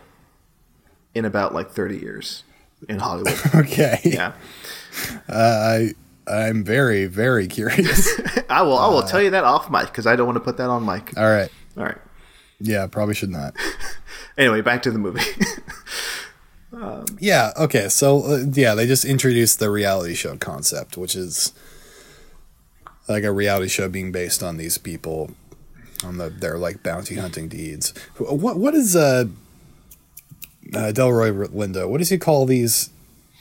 [1.14, 2.42] in about like 30 years
[2.88, 3.38] in Hollywood.
[3.54, 4.00] okay.
[4.02, 4.32] yeah.
[5.28, 5.94] Uh, I
[6.26, 8.08] I'm very very curious.
[8.50, 8.78] I will.
[8.78, 10.84] I will tell you that off mic because I don't want to put that on
[10.84, 11.16] mic.
[11.16, 11.50] all right.
[11.76, 11.98] All right.
[12.60, 13.54] Yeah, probably should not.
[14.36, 15.20] Anyway, back to the movie.
[17.20, 17.52] Yeah.
[17.56, 17.88] Okay.
[17.88, 21.52] So uh, yeah, they just introduced the reality show concept, which is
[23.08, 25.30] like a reality show being based on these people
[26.04, 27.94] on the their like bounty hunting deeds.
[28.18, 29.26] What what is uh,
[30.74, 31.88] uh Delroy Lindo?
[31.88, 32.90] What does he call these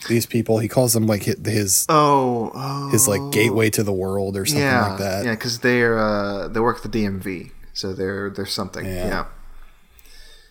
[0.08, 0.60] these people?
[0.60, 2.90] He calls them like his oh, oh.
[2.92, 5.26] his like gateway to the world or something yeah, like that.
[5.26, 8.86] Yeah, because they're uh, they work at the DMV, so they're they're something.
[8.86, 9.08] Yeah.
[9.08, 9.26] Yeah.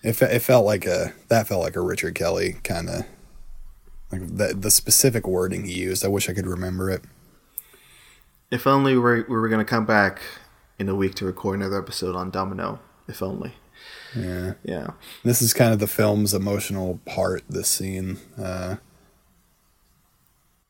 [0.03, 3.05] It, it felt like a that felt like a Richard Kelly kind of
[4.11, 6.05] like the the specific wording he used.
[6.05, 7.03] I wish I could remember it.
[8.51, 10.21] If only we were, we were going to come back
[10.77, 12.79] in a week to record another episode on Domino.
[13.07, 13.53] If only.
[14.15, 14.53] Yeah.
[14.63, 14.91] Yeah.
[15.23, 17.43] This is kind of the film's emotional part.
[17.49, 18.75] This scene, uh,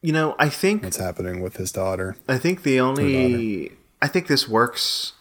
[0.03, 2.17] You know, I think what's happening with his daughter.
[2.27, 5.13] I think the only I think this works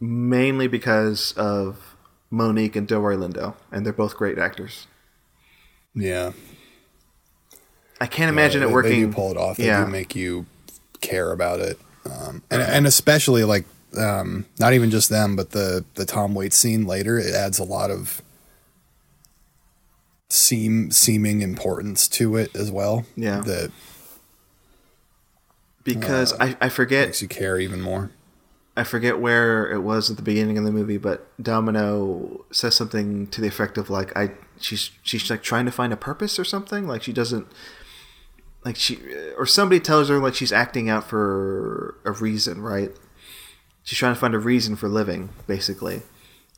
[0.00, 1.94] mainly because of
[2.30, 4.86] Monique and Delroy Lindo, and they're both great actors.
[5.94, 6.32] Yeah,
[8.00, 8.92] I can't imagine Uh, it working.
[8.92, 9.58] They do pull it off.
[9.58, 9.84] They yeah.
[9.84, 10.46] do make you
[11.02, 13.66] care about it, um, and and especially like
[13.98, 17.18] um, not even just them, but the the Tom Waits scene later.
[17.18, 18.22] It adds a lot of
[20.30, 23.04] seem seeming importance to it as well.
[23.14, 23.40] Yeah.
[23.42, 23.70] that
[25.84, 28.10] because uh, I, I forget makes you care even more.
[28.76, 33.26] I forget where it was at the beginning of the movie, but Domino says something
[33.28, 34.30] to the effect of like I
[34.60, 36.86] she's she's like trying to find a purpose or something.
[36.86, 37.46] Like she doesn't
[38.64, 38.98] like she
[39.36, 42.90] or somebody tells her like she's acting out for a reason, right?
[43.84, 46.02] She's trying to find a reason for living, basically,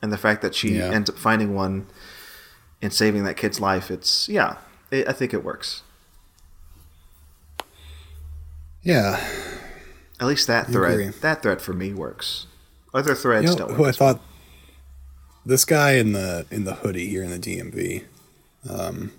[0.01, 0.91] and the fact that she Yeah.
[0.91, 1.87] ends up finding one
[2.81, 3.89] and saving that kid's life.
[3.91, 4.57] It's yeah,
[4.91, 5.81] it, I think it works.
[8.85, 9.19] Yeah,
[10.19, 12.45] At least that thread that thread for me works.
[12.93, 13.75] Other threads you know don't.
[13.75, 14.21] who I thought
[15.45, 18.03] this guy in the in the hoodie here in the DMV.
[18.69, 19.11] Um,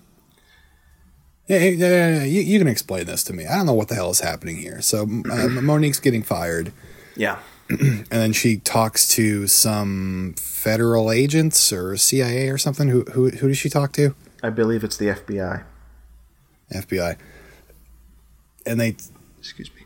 [1.47, 3.45] yeah, yeah, you, you can explain this to me.
[3.45, 4.81] I don't know what the hell is happening here.
[4.81, 5.05] So uh,
[5.61, 6.71] Monique's getting fired,
[7.15, 7.39] yeah.
[7.69, 12.87] and then she talks to some federal agents or CIA or something.
[12.87, 14.15] Who who who does she talk to?
[14.41, 15.63] I believe it's the FBI.
[16.73, 17.17] FBI.
[18.65, 18.95] And they
[19.49, 19.81] Excuse me.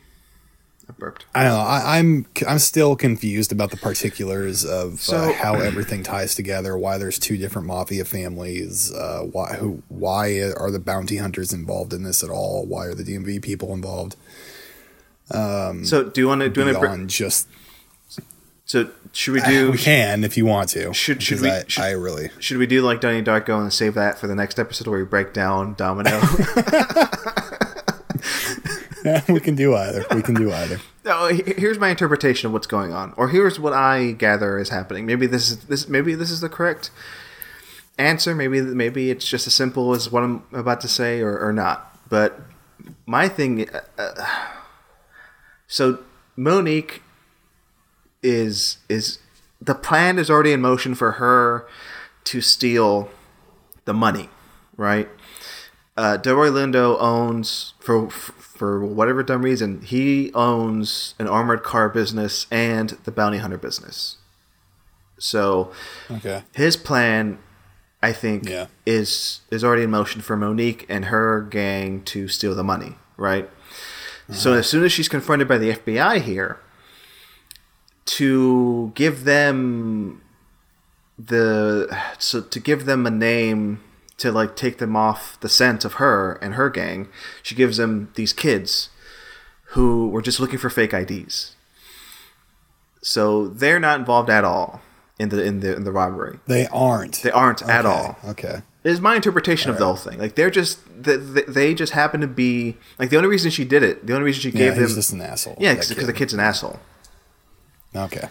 [0.89, 1.26] I burped.
[1.36, 1.59] I don't know.
[1.59, 6.78] I, I'm I'm still confused about the particulars of So- uh, how everything ties together.
[6.78, 8.91] Why there's two different mafia families?
[8.91, 9.84] Uh, why who?
[9.89, 12.66] Why are the bounty hunters involved in this at all?
[12.66, 14.16] Why are the DMV people involved?
[15.32, 17.47] So do you want to do you want to Beyond just
[18.66, 20.93] so should we do we can if you want to.
[20.93, 23.93] Should- should we- I, should- I really should we do like Donnie Darko and save
[23.93, 26.20] that for the next episode where we break down Domino?
[29.30, 30.06] we can do either.
[30.14, 30.80] We can do either.
[31.06, 35.28] no, here's my interpretation of what's going on, or here's what I gather is happening.Maybe
[35.28, 36.91] this is this maybe this is the correct
[37.97, 38.36] answer.
[38.36, 41.97] Maybe maybe it's just as simple as what I'm about to say, or, or not.
[42.10, 42.39] But
[43.06, 44.26] my thing, uh, uh,
[45.68, 45.99] so
[46.36, 47.02] Monique
[48.22, 49.20] is is
[49.60, 51.68] the plan is already in motion for her
[52.26, 53.10] to steal
[53.86, 54.30] the money,
[54.78, 55.10] right?
[55.97, 58.34] Uh, Delroy Lindo owns for for
[58.84, 64.18] whatever dumb reason he owns an armored car business and the bounty hunter business.
[65.18, 65.72] So
[66.09, 66.43] Okay.
[66.53, 67.38] his plan,
[68.01, 68.68] I think, Yeah.
[68.86, 73.49] is is already in motion for Monique and her gang to steal the money, right?
[74.32, 74.59] So uh-huh.
[74.59, 76.59] as soon as she's confronted by the FBI here,
[78.05, 80.22] to give them
[81.20, 81.88] the
[82.18, 83.80] so to give them a name
[84.22, 87.07] to like take them off the scent of her and her gang,
[87.43, 88.89] she gives them these kids
[89.74, 91.55] who were just looking for fake IDs.
[93.01, 94.82] So they're not involved at all
[95.19, 96.39] in the in the in the robbery.
[96.47, 97.22] They aren't.
[97.24, 98.17] They aren't at all.
[98.26, 98.61] Okay.
[98.84, 100.17] Is my interpretation of the whole thing.
[100.19, 103.84] Like they're just they, they just happen to be like the only reason she did
[103.84, 104.05] it.
[104.07, 105.55] The only reason she Yeah, gave he's them just an asshole.
[105.59, 106.80] yeah because the kid's an asshole.
[107.95, 108.28] Okay.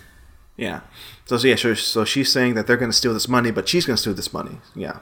[0.56, 0.80] Yeah.
[1.26, 3.68] So, so yeah, so, so she's saying that they're going to steal this money, but
[3.68, 4.58] she's going to steal this money.
[4.74, 4.98] Yeah.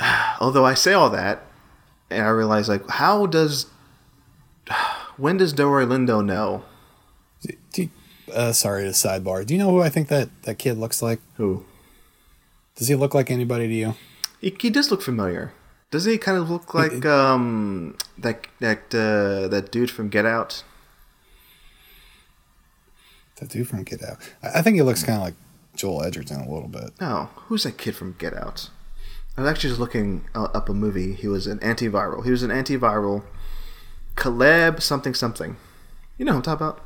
[0.40, 1.42] Although I say all that,
[2.10, 3.66] and I realize like, how does
[5.16, 6.64] when does Delroy Lindo know
[7.42, 7.90] Do you-
[8.32, 9.44] uh, sorry to sidebar.
[9.44, 11.20] Do you know who I think that that kid looks like?
[11.34, 11.64] who?
[12.76, 13.94] Does he look like anybody to you?
[14.40, 15.52] He, he does look familiar.
[15.90, 20.62] Doesn't he kind of look like um that that uh, that dude from Get Out?
[23.40, 24.18] That dude from Get Out.
[24.42, 25.34] I I think he looks kind of like
[25.74, 26.90] Joel Edgerton a little bit.
[27.00, 28.70] No, who's that kid from Get Out?
[29.36, 31.14] I was actually just looking up a movie.
[31.14, 32.24] He was an antiviral.
[32.24, 33.22] He was an antiviral.
[34.16, 35.56] Caleb something something.
[36.18, 36.84] You know who I'm talking about?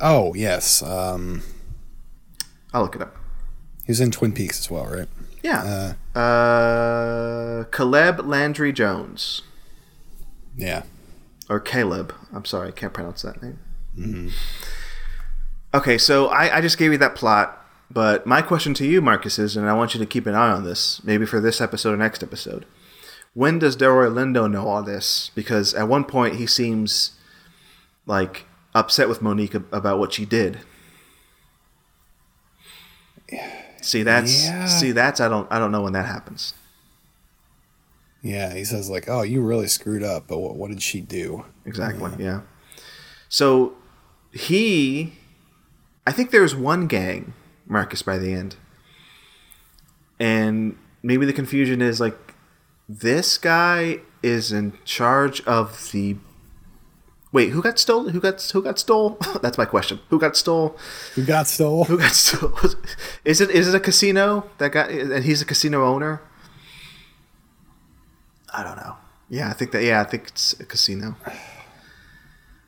[0.00, 1.42] Oh yes, um,
[2.72, 3.16] I'll look it up.
[3.86, 5.08] he was in Twin Peaks as well, right?
[5.42, 5.94] Yeah.
[6.14, 9.42] Uh, Uh, Caleb Landry Jones.
[10.56, 10.82] yeah.
[11.48, 12.14] Or Caleb.
[12.32, 14.30] I'm sorry, I can't pronounce that name.
[15.74, 19.38] Okay, so I, I just gave you that plot, but my question to you, Marcus,
[19.38, 21.94] is, and I want you to keep an eye on this, maybe for this episode
[21.94, 22.66] or next episode.
[23.34, 25.30] When does Delroy Lindo know all this?
[25.34, 27.12] Because at one point he seems
[28.06, 30.60] like upset with Monique about what she did.
[33.80, 34.66] See that's Yeah.
[34.66, 36.54] see that's I don't I don't know when that happens.
[38.22, 41.44] Yeah, he says like, "Oh, you really screwed up, but what, what did she do?"
[41.66, 42.10] Exactly.
[42.12, 42.18] Mm.
[42.18, 42.40] Yeah.
[43.28, 43.74] So
[44.32, 45.12] he,
[46.06, 47.34] I think there's one gang,
[47.66, 48.56] Marcus, by the end,
[50.18, 52.34] and maybe the confusion is like
[52.88, 56.16] this guy is in charge of the.
[57.32, 58.08] Wait, who got stole?
[58.10, 59.18] Who got who got stole?
[59.42, 60.00] That's my question.
[60.10, 60.76] Who got stole?
[61.14, 61.84] Who got stole?
[61.84, 62.56] Who got stole?
[63.24, 66.20] Is it is it a casino that got and he's a casino owner?
[68.52, 68.96] I don't know.
[69.28, 69.82] Yeah, I think that.
[69.82, 71.16] Yeah, I think it's a casino.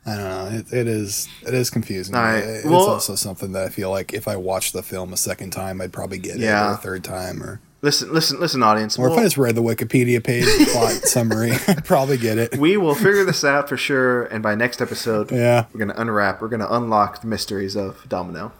[0.07, 0.57] I don't know.
[0.59, 2.15] It, it is it is confusing.
[2.15, 2.37] Right.
[2.37, 5.51] It's Well- also something that I feel like if I watched the film a second
[5.51, 6.69] time, I'd probably get it, Yeah.
[6.69, 8.97] or a third time, or Listen, listen, listen, audience.
[8.97, 12.57] or if I just read the Wikipedia page plot summary, I'd probably get it.
[12.57, 15.65] we will figure this out for sure, and by next episode, Yeah.
[15.73, 18.51] we're gonna unwrap, we're gonna unlock the mysteries of Domino.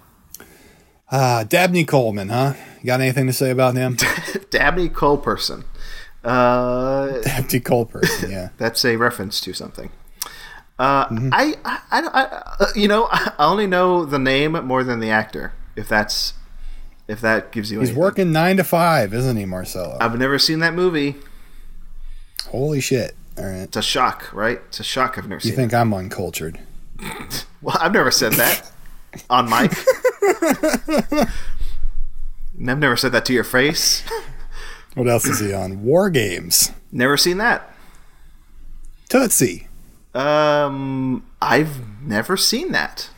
[1.11, 2.53] Ah, Dabney Coleman, huh?
[2.81, 3.97] You got anything to say about him?
[4.51, 5.63] Dabney Coleperson.
[6.23, 8.49] Uh, Dabney Coleperson, yeah.
[8.57, 9.89] that's a reference to something.
[10.79, 11.29] Uh, Mm-hmm.
[11.33, 12.23] I, I, I, I
[12.59, 15.53] uh, you know, I only know the name more than the actor.
[15.75, 16.33] If that's,
[17.07, 18.01] if that gives you, He's anything.
[18.01, 19.97] working nine to five, isn't he, Marcelo?
[19.99, 21.15] I've never seen that movie.
[22.49, 23.15] Holy shit!
[23.37, 23.59] All right.
[23.61, 24.59] It's a shock, right?
[24.67, 25.17] It's a shock.
[25.17, 25.51] I've never seen.
[25.51, 26.59] You think I'm uncultured?
[27.59, 28.71] Well, I've never said that
[29.31, 29.71] on mic.
[32.67, 34.03] I've never said that to your face.
[34.93, 35.83] What else is he on?
[35.83, 36.71] War Games.
[36.91, 37.71] Never seen that.
[39.09, 39.66] Tootsie.
[40.17, 43.09] Um, I've never seen that.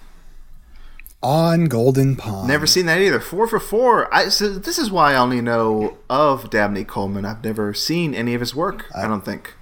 [1.22, 2.48] On Golden Pond.
[2.48, 3.20] Never seen that either.
[3.20, 4.14] Four for four.
[4.14, 7.26] I so this is why I only know of Dabney Coleman.
[7.26, 8.86] I've never seen any of his work.
[8.96, 9.54] I don't think.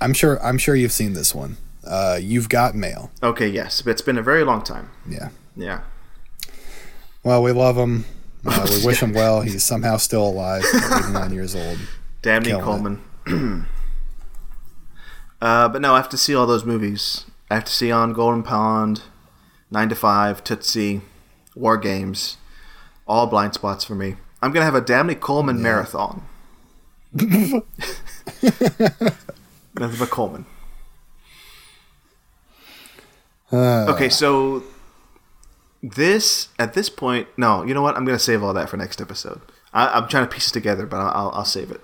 [0.00, 0.40] I'm sure.
[0.42, 1.56] I'm sure you've seen this one.
[1.84, 3.10] Uh, you've got mail.
[3.22, 4.90] Okay, yes, but it's been a very long time.
[5.08, 5.30] Yeah.
[5.56, 5.80] Yeah.
[7.24, 8.04] Well, we love him.
[8.46, 9.40] Uh, we wish him well.
[9.42, 11.78] He's somehow still alive, 89 years old.
[12.22, 13.66] Dabney Killing Coleman.
[15.40, 17.24] uh, but no, I have to see all those movies.
[17.50, 19.02] I have to see on Golden Pond,
[19.70, 21.00] Nine to Five, Tootsie,
[21.54, 22.36] War Games,
[23.06, 24.16] all blind spots for me.
[24.42, 26.22] I'm gonna have a Dabney Coleman marathon.
[27.12, 27.62] Nothing
[29.98, 30.46] but Coleman.
[33.52, 34.62] Uh, Okay, so
[35.82, 37.96] this at this point, no, you know what?
[37.96, 39.40] I'm gonna save all that for next episode.
[39.72, 41.80] I, I'm trying to piece it together, but I'll, I'll, I'll save it.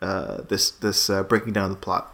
[0.00, 2.13] Uh, this this uh, breaking down the plot.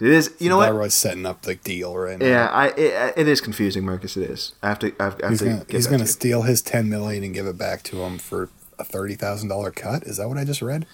[0.00, 0.66] It is, you know what?
[0.70, 2.26] Delroy's setting up the deal right now.
[2.26, 4.16] Yeah, I it, it is confusing, Marcus.
[4.16, 4.52] It is.
[4.62, 4.94] I have to.
[4.98, 7.34] I have, I have He's to gonna, he's gonna to steal his 10 million and
[7.34, 8.48] give it back to him for
[8.78, 10.04] a thirty thousand dollar cut.
[10.04, 10.86] Is that what I just read?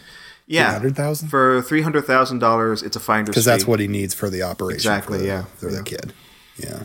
[0.48, 1.28] yeah 300,000?
[1.28, 2.82] for three hundred thousand dollars.
[2.82, 4.76] It's a finder's Because that's what he needs for the operation.
[4.76, 5.76] Exactly, For, yeah, For yeah.
[5.78, 6.12] the kid.
[6.56, 6.82] Yeah.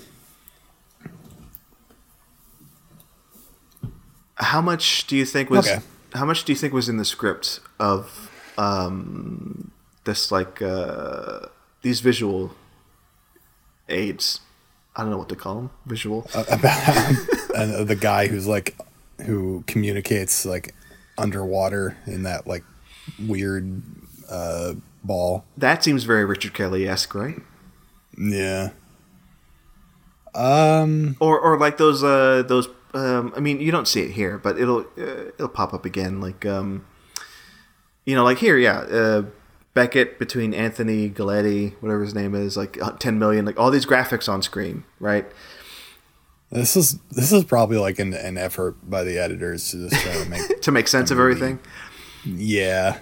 [4.35, 5.67] How much do you think was?
[5.67, 5.79] Okay.
[6.13, 9.71] How much do you think was in the script of um,
[10.03, 11.41] this like uh,
[11.81, 12.53] these visual
[13.89, 14.39] aids.
[14.95, 15.69] I don't know what to call them.
[15.85, 16.27] Visual.
[16.33, 16.49] about
[17.55, 18.75] and uh, the guy who's like
[19.25, 20.73] who communicates like
[21.17, 22.63] underwater in that like
[23.27, 23.81] weird
[24.29, 24.73] uh
[25.03, 25.45] ball.
[25.57, 27.39] that seems very Richard Kelly esque, right?
[28.17, 28.69] Yeah.
[30.33, 34.37] Um Or or like those uh those um I mean you don't see it here,
[34.37, 36.85] but it'll uh, it'll pop up again like um
[38.05, 39.23] you know like here yeah uh
[39.73, 43.85] Beckett between Anthony Galletti whatever his name is like uh, 10 million like all these
[43.85, 45.25] graphics on screen right?
[46.51, 50.13] This is this is probably like an, an effort by the editors to just try
[50.23, 51.59] to make to make sense of everything?
[52.25, 52.99] Yeah.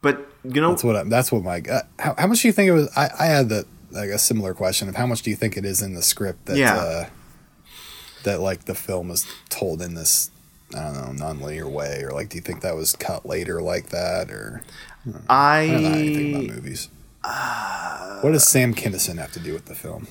[0.00, 2.52] But you know that's what I, that's what my uh, how, how much do you
[2.52, 5.30] think it was I, I had the like a similar question of how much do
[5.30, 6.74] you think it is in the script that Yeah.
[6.76, 7.06] uh,
[8.22, 10.30] that like the film is told in this
[10.74, 13.88] I don't know non-linear way or like do you think that was cut later like
[13.88, 14.62] that or
[15.28, 16.88] I don't know anything about movies.
[18.22, 20.08] what does Sam Kinison have to do with the film?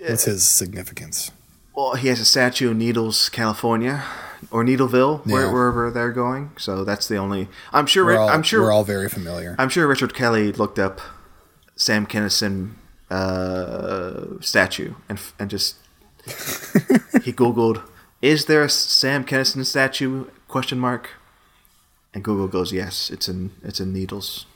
[0.00, 1.30] What's his significance?
[1.74, 4.02] well he has a statue in Needles California
[4.50, 5.52] or Needleville where, Yeah.
[5.52, 8.84] wherever they're going so that's the only I'm sure We're all, I'm sure we're all
[8.84, 9.54] very familiar.
[9.58, 11.00] I'm sure Richard Kelly looked up
[11.76, 12.76] Sam Kinison
[13.10, 15.76] uh, statue and and just
[17.22, 17.82] he googled
[18.22, 21.10] is there a Sam Kinison statue question mark
[22.16, 24.46] and Google goes yes it's in it's in Needles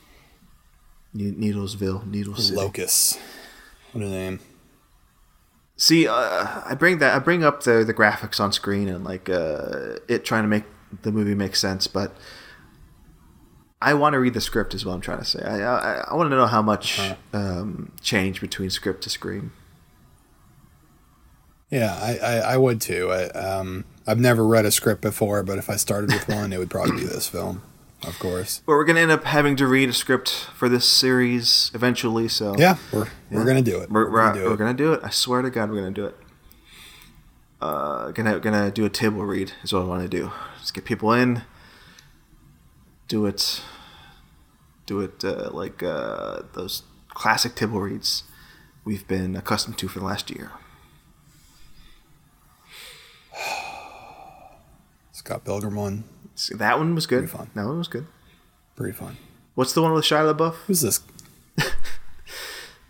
[1.13, 2.57] Ne- Needlesville Needles City.
[2.57, 3.19] Locus.
[3.93, 4.41] What a name.
[5.77, 9.29] See uh, I bring that I bring up the the graphics on screen and like
[9.29, 10.65] uh, it trying to make
[11.03, 12.15] the movie make sense but
[13.83, 15.41] I want to read the script is what I'm trying to say.
[15.43, 17.15] I I, I want to know how much Uh-huh.
[17.39, 19.53] um, change between script to screen.
[21.71, 23.11] Yeah, I, I, I would too.
[23.13, 26.59] I, um, I've never read a script before, but if I started with one, it
[26.59, 27.63] would probably be this film,
[28.03, 28.63] of course.
[28.67, 32.27] But we're gonna end up having to read a script for this series eventually.
[32.27, 33.91] So Yeah, we're we're gonna do it.
[33.91, 34.59] we're, we're, gonna do we're it.
[34.59, 35.01] gonna do it.
[35.05, 36.17] I swear to God, we're gonna do it.
[37.61, 40.33] Uh, gonna gonna do a table read is what I want to do.
[40.59, 41.43] Just get people in.
[43.07, 43.63] Do it.
[44.87, 48.25] Do it uh, like uh, those classic table reads
[48.85, 50.51] we've been accustomed to for the last year.
[55.21, 56.05] Scott Pilgrim one,
[56.55, 57.19] that one was good.
[57.29, 57.51] Pretty fun.
[57.55, 58.07] That one was good.
[58.75, 59.19] pretty fun.
[59.55, 60.55] What's the one with Shia LaBeouf?
[60.67, 61.01] Who's this?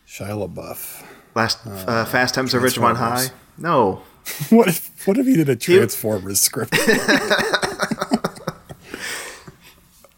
[0.07, 1.05] Shia LaBeouf.
[1.35, 3.27] Last uh, Fast Times at Ridgemont High.
[3.59, 4.03] No,
[4.51, 6.73] What if what if he did a Transformers script?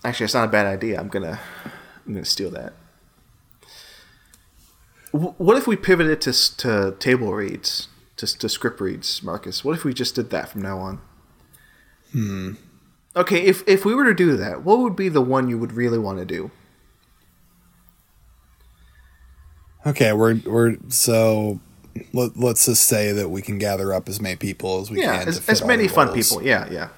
[0.04, 1.00] actually, it's not a bad idea.
[1.00, 1.40] I'm gonna,
[2.06, 2.74] I'm gonna steal that.
[5.12, 9.64] Wh- What if we pivoted to to table reads, to to script reads, Marcus?
[9.64, 11.00] What if we just did that from now on?
[12.12, 12.52] Hmm.
[13.14, 15.72] Okay, if if we were to do that, what would be the one you would
[15.72, 16.50] really want to do?
[19.86, 21.60] okay, we're we're so
[22.12, 25.18] let, let's just say that we can gather up as many people as we yeah,
[25.18, 25.28] can.
[25.28, 26.30] as, as many fun roles.
[26.30, 26.46] people.
[26.46, 26.88] Yeah, yeah.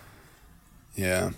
[0.94, 1.30] Yeah.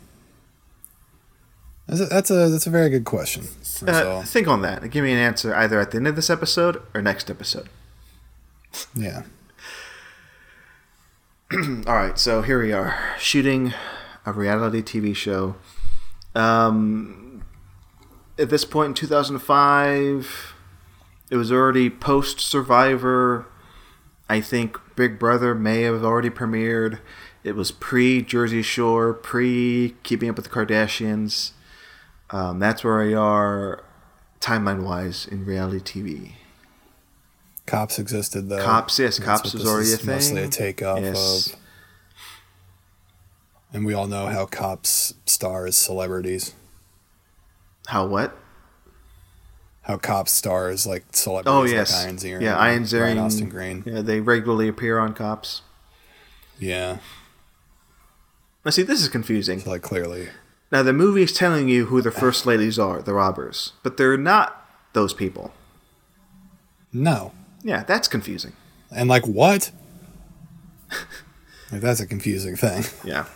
[1.86, 3.44] That's a, that's a that's a very good question.
[3.86, 6.82] Uh, think on that give me an answer either at the end of this episode
[6.94, 7.68] or next episode.
[8.94, 9.22] yeah.
[11.86, 13.72] All right, so here we are shooting
[14.24, 15.54] a reality TV show.
[16.34, 17.44] Um,
[18.36, 20.54] at this point in 2005,
[21.30, 23.46] it was already post Survivor.
[24.28, 26.98] I think Big Brother may have already premiered.
[27.44, 31.52] It was pre Jersey Shore, pre Keeping Up with the Kardashians.
[32.30, 33.84] Um, that's where we are
[34.40, 36.32] timeline wise in reality TV.
[37.66, 38.62] Cops existed though.
[38.64, 40.06] Cops, yes, That's Cops was already is a thing.
[40.14, 41.52] Mostly a takeoff Yes.
[41.52, 41.58] of.
[43.72, 46.54] And we all know how Cops stars celebrities.
[47.88, 48.36] How what?
[49.82, 51.52] How Cops stars like celebrities.
[51.52, 52.42] Oh yes, like Ian Ziering.
[52.42, 53.82] yeah, Ian Ziering, Brian Austin Green.
[53.86, 55.62] Yeah, they regularly appear on Cops.
[56.58, 56.98] Yeah,
[58.64, 59.60] Now, see, this is confusing.
[59.60, 60.28] so like clearly.
[60.72, 64.16] Now, the movie is telling you who the first ladies are, the robbers, but they're
[64.16, 65.52] not those people.
[66.92, 67.32] No,
[67.66, 68.52] Yeah, that's confusing.
[68.92, 69.72] and like what?
[71.72, 72.84] like that's a confusing thing.
[73.04, 73.26] Yeah.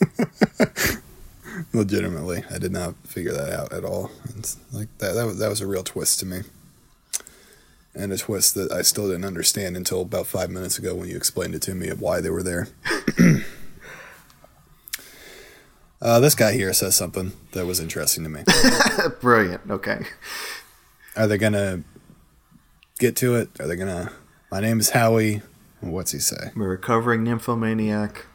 [1.72, 4.10] Legitimately, I did not figure that out at all.
[4.36, 5.12] It's like that.
[5.14, 6.40] That was that was a real twist to me,
[7.94, 11.16] and a twist that I still didn't understand until about five minutes ago when you
[11.16, 12.66] explained it to me of why they were there.
[16.02, 18.42] uh, this guy here says something that was interesting to me.
[19.20, 19.70] Brilliant.
[19.70, 20.00] Okay.
[21.16, 21.84] Are they gonna
[22.98, 23.48] get to it?
[23.60, 24.12] Are they gonna?
[24.50, 25.42] My name is Howie.
[25.80, 26.50] What's he say?
[26.54, 28.26] I'm a recovering nymphomaniac.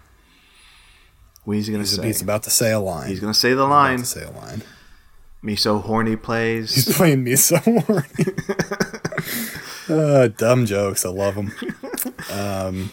[1.44, 2.08] What is he going to He's, say?
[2.08, 3.10] he's about to say a line.
[3.10, 3.98] He's to say the About line.
[4.00, 4.62] to say a line.
[5.42, 6.74] Me so horny plays.
[6.74, 8.08] He's playing me so horny.
[9.90, 11.06] Uh, dumb jokes.
[11.06, 11.52] I love them.
[12.32, 12.90] Um,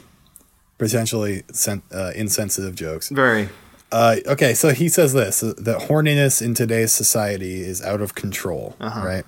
[0.76, 3.10] potentially sen- uh, insensitive jokes.
[3.10, 3.48] Very.
[3.92, 8.74] Uh, okay, so he says this that horniness in today's society is out of control,
[8.80, 9.22] right?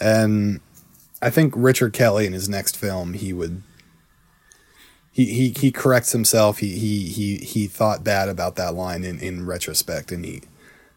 [0.00, 0.60] And
[1.22, 3.62] I think Richard Kelly in his next film he would
[5.14, 6.58] he he, he corrects himself.
[6.58, 10.42] He he he he thought bad about that line in, in retrospect, and he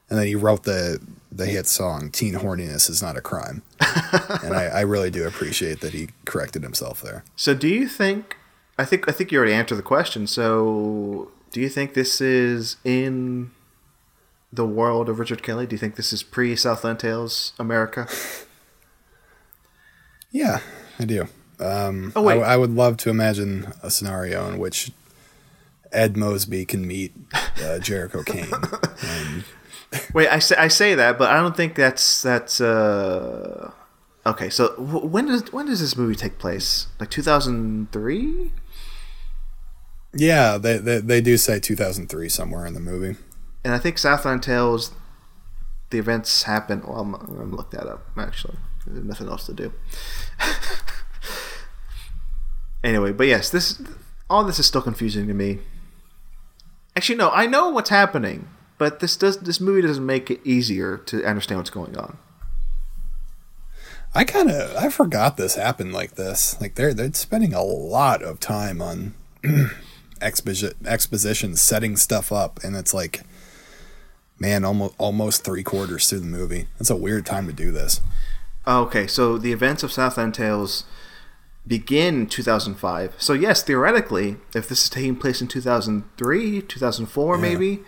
[0.09, 0.99] and then he wrote the
[1.31, 3.61] the hit song "Teen Horniness is not a crime,"
[4.43, 7.23] and I, I really do appreciate that he corrected himself there.
[7.35, 8.37] So, do you think?
[8.79, 10.25] I think I think you already answered the question.
[10.25, 13.51] So, do you think this is in
[14.51, 15.67] the world of Richard Kelly?
[15.67, 18.07] Do you think this is pre Southland Tales America?
[20.37, 20.59] Yeah,
[20.99, 21.27] I do.
[21.59, 22.41] Um, Oh, wait.
[22.41, 24.91] I, I would love to imagine a scenario in which
[25.91, 27.13] Ed Moseby can meet
[27.63, 28.51] uh, Jericho Cane.
[29.01, 29.43] and
[30.13, 32.59] Wait, I say I say that, but I don't think that's that's.
[32.61, 33.71] uh
[34.25, 36.87] Okay, so wh- when does when does this movie take place?
[36.99, 38.51] Like two thousand three?
[40.13, 43.17] yeah, they, they they do say 2003 somewhere in the movie.
[43.63, 44.91] And I think Southland Tales,
[45.89, 46.81] the events happen.
[46.85, 48.57] Well, I'm, I'm gonna look that up actually.
[48.87, 49.73] There's nothing else to do.
[52.83, 53.81] anyway, but yes, this
[54.29, 55.59] all this is still confusing to me.
[56.95, 58.47] Actually, no, I know what's happening,
[58.77, 62.17] but this does this movie doesn't make it easier to understand what's going on.
[64.15, 66.59] I kind of I forgot this happened like this.
[66.59, 69.13] Like they're they're spending a lot of time on
[70.21, 73.21] exposition exposition setting stuff up, and it's like,
[74.39, 76.67] man, almost almost three quarters through the movie.
[76.77, 78.01] That's a weird time to do this.
[78.67, 80.83] Okay, so the events of Southland Tales
[81.65, 83.15] begin in 2005.
[83.17, 87.79] So yes, theoretically, if this is taking place in 2003, 2004 maybe,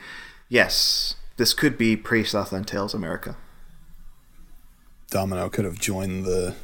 [0.47, 3.35] yes, this could be pre-Southland Tales America.
[5.09, 6.55] Domino could have joined the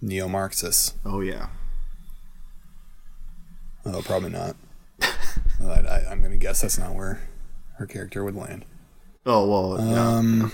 [0.00, 0.94] neo Marxists.
[1.04, 1.48] Oh yeah.
[3.84, 4.54] Oh, probably not.
[5.00, 7.28] I, I, I'm going to guess that's not where
[7.78, 8.64] her character would land.
[9.26, 10.08] Oh well, yeah.
[10.08, 10.52] Um,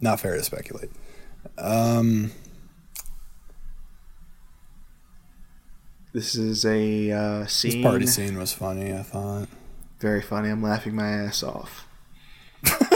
[0.00, 0.90] not fair to speculate.
[1.58, 2.32] Um,
[6.12, 7.82] this is a uh, this scene.
[7.82, 8.92] party scene was funny.
[8.92, 9.48] I thought.
[10.00, 10.48] Very funny.
[10.48, 11.86] I'm laughing my ass off.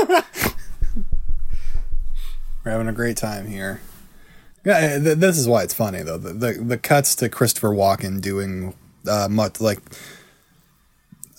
[2.65, 3.81] We're having a great time here.
[4.65, 6.19] Yeah, th- this is why it's funny though.
[6.19, 8.75] The the, the cuts to Christopher Walken doing
[9.09, 9.79] uh, much like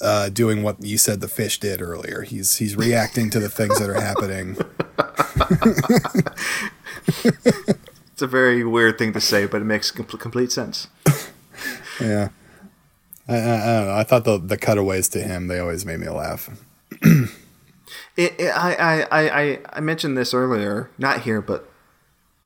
[0.02, 2.22] uh, doing what you said the fish did earlier.
[2.22, 4.58] He's he's reacting to the things that are happening.
[8.14, 10.88] It's a very weird thing to say, but it makes complete sense.
[12.02, 12.30] Yeah,
[13.28, 13.94] I, I, I don't know.
[13.96, 16.50] I thought the the cutaways to him they always made me laugh.
[18.18, 21.70] It, it, I, I, I, I- I mentioned this earlier, not here, but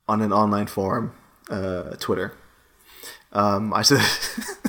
[0.07, 1.13] on an online forum,
[1.49, 2.33] uh, Twitter.
[3.31, 3.99] Um, I said,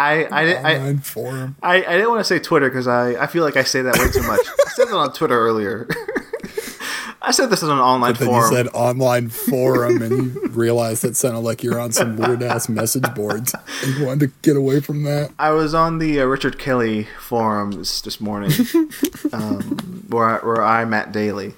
[0.00, 1.56] I, I, I, I, forum.
[1.62, 3.98] I, I didn't want to say Twitter because I, I feel like I say that
[3.98, 4.40] way too much.
[4.40, 5.86] I said it on Twitter earlier.
[7.22, 8.50] I said this is an online Then forum.
[8.50, 12.66] you said online forum, and you realized it sounded like you're on some weird ass
[12.70, 13.54] message boards.
[13.84, 15.32] And you wanted to get away from that.
[15.38, 18.52] I was on the uh, Richard Kelly forums this morning,
[19.34, 21.52] um, where I, where I met daily.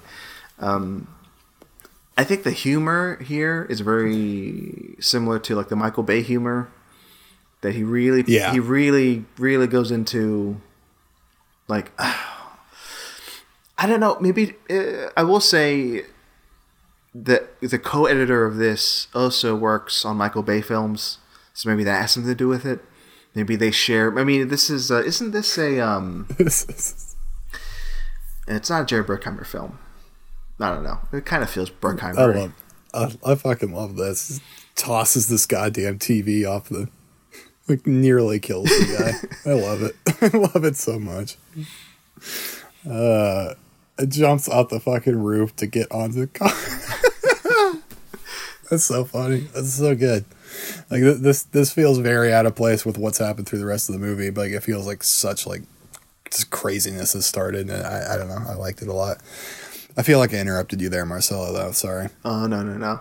[0.59, 1.07] Um,
[2.17, 6.69] I think the humor here is very similar to like the Michael Bay humor
[7.63, 8.51] that he really, Yeah.
[8.51, 10.61] he really, really goes into.
[11.67, 14.17] Like, I don't know.
[14.21, 16.03] Maybe uh, I will say
[17.15, 21.17] that the co-editor of this also works on Michael Bay films,
[21.53, 22.79] so maybe that has something to do with it.
[23.35, 24.17] Maybe they share.
[24.17, 26.27] I mean, this is uh, isn't this a um?
[28.45, 29.79] It's not a Jerry Bruckheimer film.
[30.59, 30.99] I don't know.
[31.11, 32.17] It kind of feels Bruckheimer.
[32.17, 34.41] I love, I, I fucking love this.
[34.75, 36.89] Tosses this goddamn TV off the,
[37.67, 38.97] like nearly kills the
[39.45, 39.51] guy.
[39.51, 39.95] I love it.
[40.21, 41.37] I love it so much.
[42.89, 43.53] Uh,
[43.97, 46.49] it jumps off the fucking roof to get onto the car.
[48.69, 49.47] That's so funny.
[49.53, 50.25] That's so good.
[50.89, 53.89] Like th- this, this feels very out of place with what's happened through the rest
[53.89, 54.29] of the movie.
[54.29, 55.61] But like, it feels like such like
[56.31, 58.43] just craziness has started, and I, I don't know.
[58.47, 59.17] I liked it a lot.
[59.95, 61.53] I feel like I interrupted you there, Marcelo.
[61.53, 62.09] Though, sorry.
[62.25, 62.99] Oh no no no.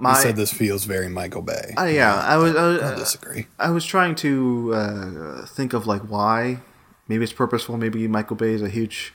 [0.00, 1.74] You said this feels very Michael Bay.
[1.76, 3.46] uh, yeah, I was I was, I disagree.
[3.58, 6.60] I was trying to uh, think of like why.
[7.08, 7.76] Maybe it's purposeful.
[7.76, 9.12] Maybe Michael Bay is a huge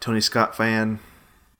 [0.00, 1.00] Tony Scott fan.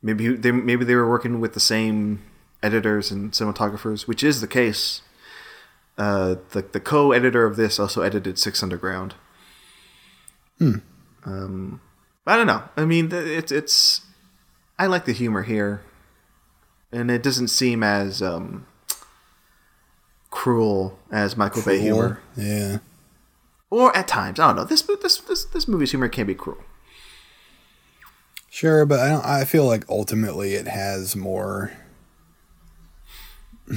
[0.02, 2.22] Maybe they maybe they were working with the same
[2.62, 5.02] editors and cinematographers, which is the case.
[5.98, 9.14] Uh, the the co-editor of this also edited Six Underground.
[10.58, 10.78] Hmm.
[11.24, 11.80] Um,
[12.26, 12.62] I don't know.
[12.76, 14.02] I mean, it's it's.
[14.78, 15.82] I like the humor here,
[16.92, 18.66] and it doesn't seem as um,
[20.30, 22.78] cruel as Michael Bay humor, Yeah.
[23.70, 24.64] or at times I don't know.
[24.64, 26.58] This this this this movie's humor can be cruel.
[28.52, 29.24] Sure, but I don't.
[29.24, 31.72] I feel like ultimately it has more.
[33.70, 33.76] I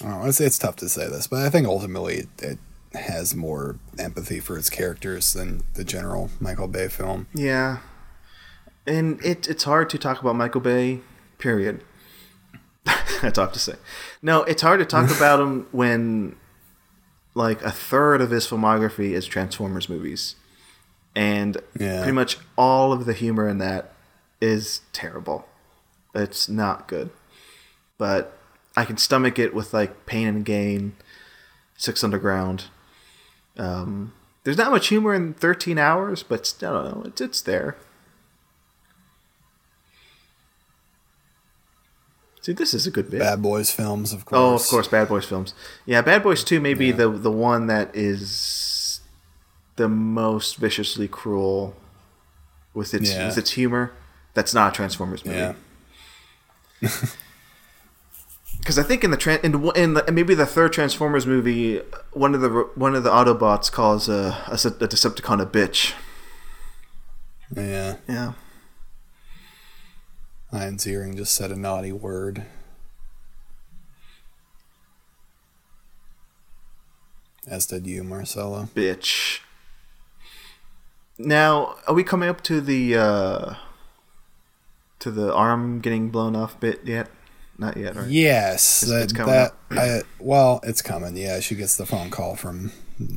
[0.00, 0.26] don't know.
[0.28, 2.58] It's, it's tough to say this, but I think ultimately it, it
[2.98, 7.26] has more empathy for its characters than the general Michael Bay film.
[7.34, 7.78] Yeah,
[8.86, 11.00] and it it's hard to talk about Michael Bay.
[11.38, 11.82] Period.
[12.84, 13.74] That's all I have to say.
[14.22, 16.36] No, it's hard to talk about him when
[17.34, 20.34] like a third of his filmography is Transformers movies,
[21.14, 21.98] and Yeah.
[21.98, 23.92] pretty much all of the humor in that
[24.40, 25.46] is terrible.
[26.14, 27.10] It's not good,
[27.98, 28.36] but
[28.76, 30.96] I can stomach it with like Pain and Gain,
[31.76, 32.64] Six Underground.
[33.56, 34.12] Um,
[34.44, 37.02] there's not much humor in 13 hours, but I don't know.
[37.06, 37.76] It's it's there.
[42.48, 43.20] See, this is a good bit.
[43.20, 44.38] Bad Boys films, of course.
[44.38, 45.52] Oh, of course, Bad Boys films.
[45.84, 49.00] Yeah, Bad Boys Two may be the the one that is
[49.76, 51.76] the most viciously cruel
[52.72, 53.26] with its Yeah.
[53.26, 53.92] with its humor.
[54.32, 55.36] That's not a Transformers movie.
[55.38, 55.54] Yeah.
[58.60, 62.34] Because I think in the tran in, in the, maybe the third Transformers movie, one
[62.34, 65.92] of the one of the Autobots calls a, a, a Decepticon a bitch.
[67.54, 67.96] Yeah.
[68.08, 68.32] Yeah.
[70.52, 72.44] Ian Ziering just said a naughty word.
[77.46, 78.68] As did you, Marcelo.
[78.74, 79.40] bitch.
[81.18, 83.54] Now, are we coming up to the uh
[85.00, 87.08] to the arm getting blown off bit yet?
[87.56, 88.08] Not yet, right?
[88.08, 91.16] Yes, It's- that, it's coming that I, well, it's coming.
[91.16, 92.70] Yeah, she gets the phone call from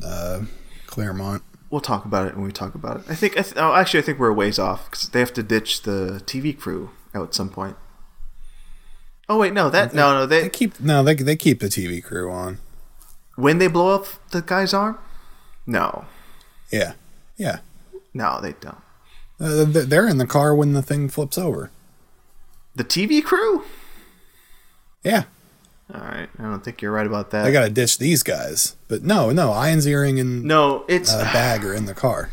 [0.04, 0.42] uh,
[0.86, 1.42] Claremont.
[1.70, 3.04] We'll talk about it when we talk about it.
[3.08, 3.38] I think.
[3.38, 5.82] I th- oh, actually, I think we're a ways off because they have to ditch
[5.82, 7.76] the TV crew at some point.
[9.28, 10.26] Oh wait, no, that no, no.
[10.26, 12.58] They They keep no, they they keep the TV crew on.
[13.36, 14.98] when they blow up the guy's arm.
[15.66, 16.06] No,
[16.70, 16.94] Yeah,
[17.36, 17.58] yeah.
[18.12, 18.78] no, they don't.
[19.40, 21.70] Uh, they're in the car when the thing flips over.
[22.74, 23.64] The TV crew.
[25.04, 25.24] Yeah,
[25.92, 27.44] All right, I don't think you're right about that.
[27.44, 28.76] I got to ditch these guys.
[28.88, 32.30] But no, no, Ian Ziering and no, it's uh, Bag are in the car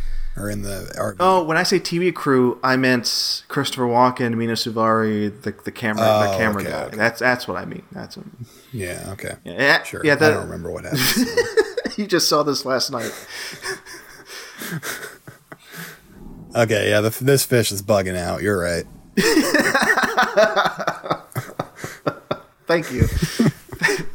[0.47, 1.15] in the.
[1.19, 6.03] Oh, when I say TV crew, I meant Christopher Walken, Mena Suvari, the the camera
[6.03, 6.83] the Oh, camera okay, guy.
[6.83, 6.97] okay.
[6.97, 7.81] That's that's what I mean.
[7.91, 8.27] That's what,
[8.71, 9.35] Yeah, okay.
[9.43, 10.01] yeah, Sure.
[10.05, 10.13] yeah.
[10.13, 11.27] I don't remember what happened.
[11.97, 13.11] you just saw this last night.
[16.55, 18.41] okay, yeah, the, this fish is bugging out.
[18.43, 18.85] You're right.
[22.67, 23.01] Thank you.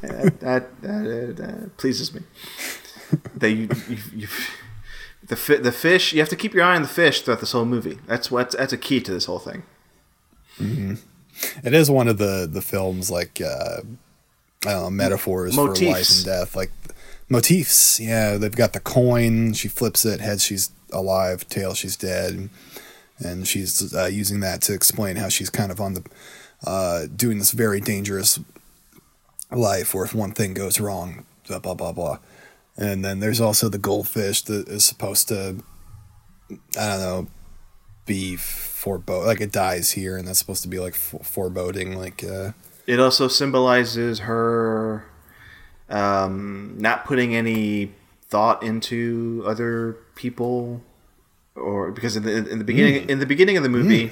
[0.02, 2.20] that, that, that, that pleases me.
[3.36, 4.28] That you, you, you
[5.28, 6.12] the fi- the fish.
[6.12, 7.98] You have to keep your eye on the fish throughout this whole movie.
[8.06, 9.62] That's what that's a key to this whole thing.
[11.64, 13.82] It is one of the the films like uh,
[14.64, 16.70] know metaphors for life and death, like
[17.28, 17.98] motifs.
[18.00, 19.52] Yeah, they've got the coin.
[19.52, 20.20] She flips it.
[20.20, 21.48] Head, she's alive.
[21.48, 22.50] Tail, she's dead.
[23.18, 26.04] And she's uh, using that to explain how she's kind of on the
[26.66, 28.40] uh, doing this very dangerous
[29.50, 32.18] life where if one thing goes wrong, blah blah blah blah.
[32.76, 35.62] And then there's also the goldfish that is supposed to,
[36.50, 37.26] I don't know,
[38.06, 42.52] be forebode like it dies here, and that's supposed to be like foreboding, like uh,
[42.86, 45.04] It also symbolizes her
[45.88, 47.92] um, not putting any
[48.28, 50.82] thought into other people,
[51.54, 54.10] or because in the in the beginning in the beginning of the movie.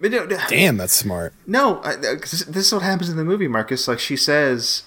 [0.00, 1.32] No, damn, that's smart.
[1.46, 3.86] No, I, 'cause this is what happens in the movie, Marcus.
[3.86, 4.82] Like she says,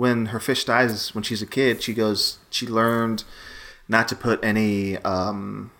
[0.00, 3.24] when her fish dies when she's a kid, she goes, she learned
[3.88, 4.96] not to put any.
[5.14, 5.70] Um,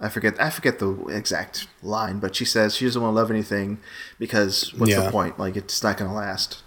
[0.00, 0.40] I forget.
[0.40, 3.78] I forget the exact line, but she says she doesn't want to love anything
[4.18, 5.00] because what's Yeah.
[5.04, 5.38] the point?
[5.38, 6.62] Like it's not going to last.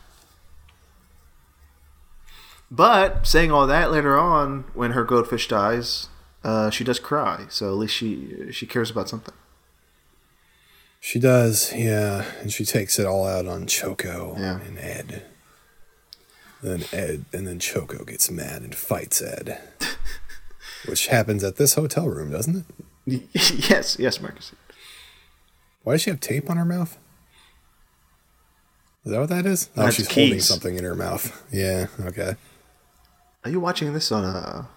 [2.70, 6.08] But saying all that later on, when her goldfish dies,
[6.44, 7.46] uh, she does cry.
[7.50, 9.34] So at least she she cares about something.
[11.00, 14.60] She does, yeah, and she takes it all out on Choco Yeah.
[14.62, 15.24] and Ed.
[16.62, 19.60] Then Ed, and then Choco gets mad and fights Ed,
[20.86, 22.66] which happens at this hotel room, doesn't
[23.06, 23.24] it?
[23.70, 24.54] yes, yes, Marcus.
[25.84, 26.98] Why does she have tape on her mouth?
[29.04, 29.70] Is that what that is?
[29.76, 31.44] Oh, That's she's holding something in her mouth.
[31.52, 32.36] Yeah, okay.
[33.44, 34.68] Are you watching this on a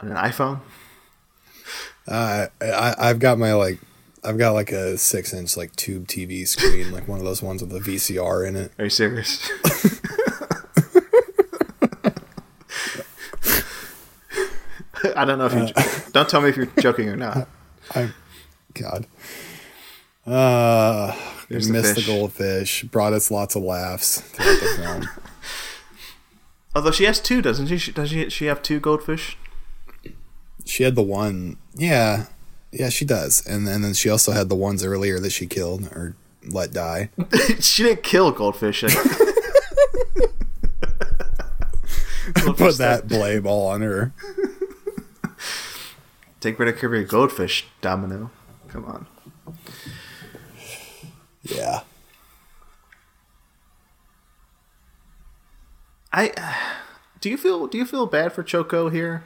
[0.00, 0.60] on an iPhone?
[2.08, 3.78] Uh, I I've got my like
[4.24, 7.62] I've got like a six inch like tube TV screen, like one of those ones
[7.62, 8.72] with a VCR in it.
[8.78, 9.46] Are you serious?
[15.16, 16.10] I don't know if you.
[16.12, 17.48] don't tell me if you're joking or not.
[17.94, 18.10] I,
[18.74, 19.06] God.
[20.26, 21.14] Uh,
[21.48, 22.06] the missed the, fish.
[22.06, 22.82] goldfish.
[22.84, 25.08] Brought us lots of laughs throughout the film.
[26.74, 27.78] Although she has two, doesn't she?
[27.78, 28.28] She- Does she?
[28.30, 29.36] She have two goldfish?
[30.64, 31.58] She had the one.
[31.74, 32.26] Yeah,
[32.72, 33.46] yeah, she does.
[33.46, 36.16] And, and then she also had the ones earlier that she killed or
[36.48, 37.10] let die.
[37.60, 38.82] she didn't kill goldfish.
[42.34, 44.12] Put that blame all on her.
[46.44, 48.30] Take care of your goldfish, Domino.
[48.68, 49.06] Come on.
[51.42, 51.80] Yeah.
[56.12, 56.34] I
[57.22, 59.24] do you feel do you feel bad for Choco here?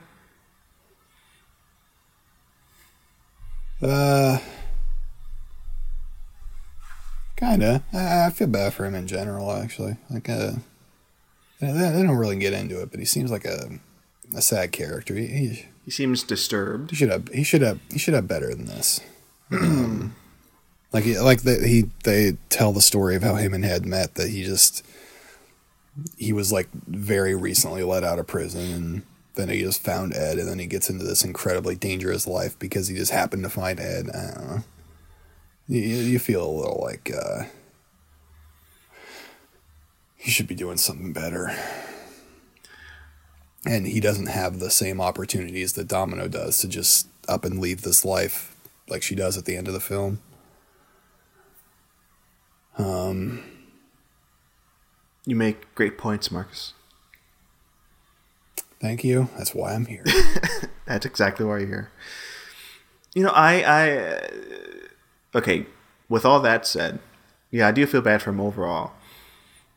[3.82, 4.38] Uh,
[7.34, 7.82] kinda.
[7.92, 9.96] I, I feel bad for him in general, actually.
[10.08, 10.52] Like, uh,
[11.60, 13.80] they, they don't really get into it, but he seems like a
[14.36, 15.16] a sad character.
[15.16, 16.90] He, he, He seems disturbed.
[16.90, 19.00] he should have he should have he should have better than this.
[19.50, 20.14] Um,
[20.92, 24.16] like like the, he they tell the story of how him and Ed met.
[24.16, 24.84] That he just
[26.18, 29.02] he was like very recently let out of prison and.
[29.34, 32.88] Then he just found Ed, and then he gets into this incredibly dangerous life because
[32.88, 34.10] he just happened to find Ed.
[34.12, 34.64] I don't know.
[35.68, 37.44] You, you feel a little like uh,
[40.16, 41.56] he should be doing something better.
[43.66, 47.82] And he doesn't have the same opportunities that Domino does to just up and leave
[47.82, 48.54] this life
[48.88, 50.20] like she does at the end of the film.
[52.78, 53.42] Um,
[55.26, 56.72] You make great points, Marcus.
[58.80, 59.28] thank you.
[59.36, 60.04] That's why I'm here.
[60.86, 61.90] That's exactly why you're here.
[63.14, 64.28] You know, I, I, uh,
[65.34, 65.66] okay.
[66.08, 67.00] With all that said,
[67.50, 68.92] yeah, I do feel bad for him overall,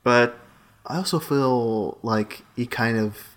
[0.03, 0.37] but
[0.85, 3.30] I also feel like he kind of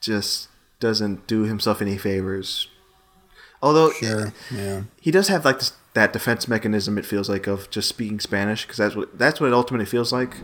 [0.00, 0.48] just
[0.80, 2.68] doesn't do himself any favors.
[3.62, 4.32] Although Sure.
[4.52, 4.82] Yeah.
[5.00, 6.98] he does have like this, that defense mechanism.
[6.98, 10.12] It feels like of just speaking Spanish because that's what that's what it ultimately feels
[10.12, 10.36] like.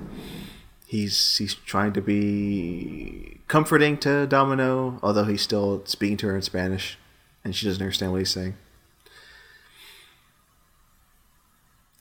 [0.86, 6.42] He's he's trying to be comforting to Domino, although he's still speaking to her in
[6.42, 6.98] Spanish,
[7.44, 8.56] and she doesn't understand what he's saying.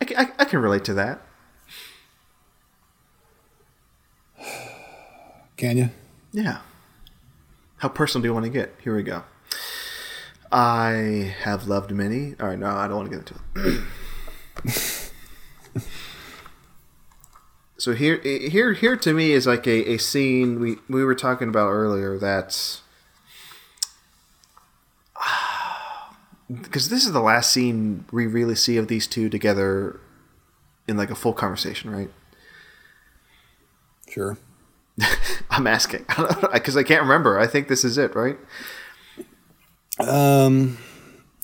[0.01, 1.21] I, I, I can relate to that.
[5.57, 5.89] Can you?
[6.31, 6.59] Yeah.
[7.81, 8.75] How personal do you want to get?
[8.83, 9.23] Here we go.
[10.51, 12.35] I have loved many.
[12.39, 13.83] All right, no, I don't want to get into
[15.73, 15.81] it.
[17.79, 21.47] so here, here, here to me is like a, a scene we we were talking
[21.47, 22.19] about earlier.
[22.19, 22.83] That's
[26.61, 29.99] because this is the last scene we really see of these two together
[30.87, 32.11] in like a full conversation, right?
[34.07, 34.37] Sure.
[35.49, 36.05] I'm asking
[36.53, 37.39] because I can't remember.
[37.39, 38.37] I think this is it, right?
[39.99, 40.77] Um,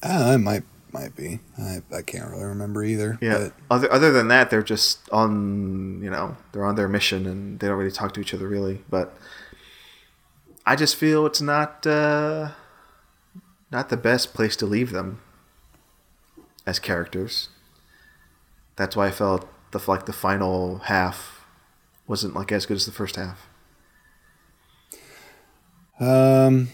[0.04, 1.40] uh, it might might be.
[1.58, 3.18] I I can't really remember either.
[3.22, 3.50] Yeah.
[3.70, 7.68] Other other than that, they're just on you know they're on their mission and they
[7.68, 8.84] don't really talk to each other really.
[8.90, 9.18] But
[10.66, 12.52] I just feel it's not uh,
[13.72, 15.22] not the best place to leave them
[16.66, 17.50] as characters.
[18.76, 21.46] That's why I felt the like the final half
[22.08, 23.47] wasn't like as good as the first half.
[25.99, 26.69] Um.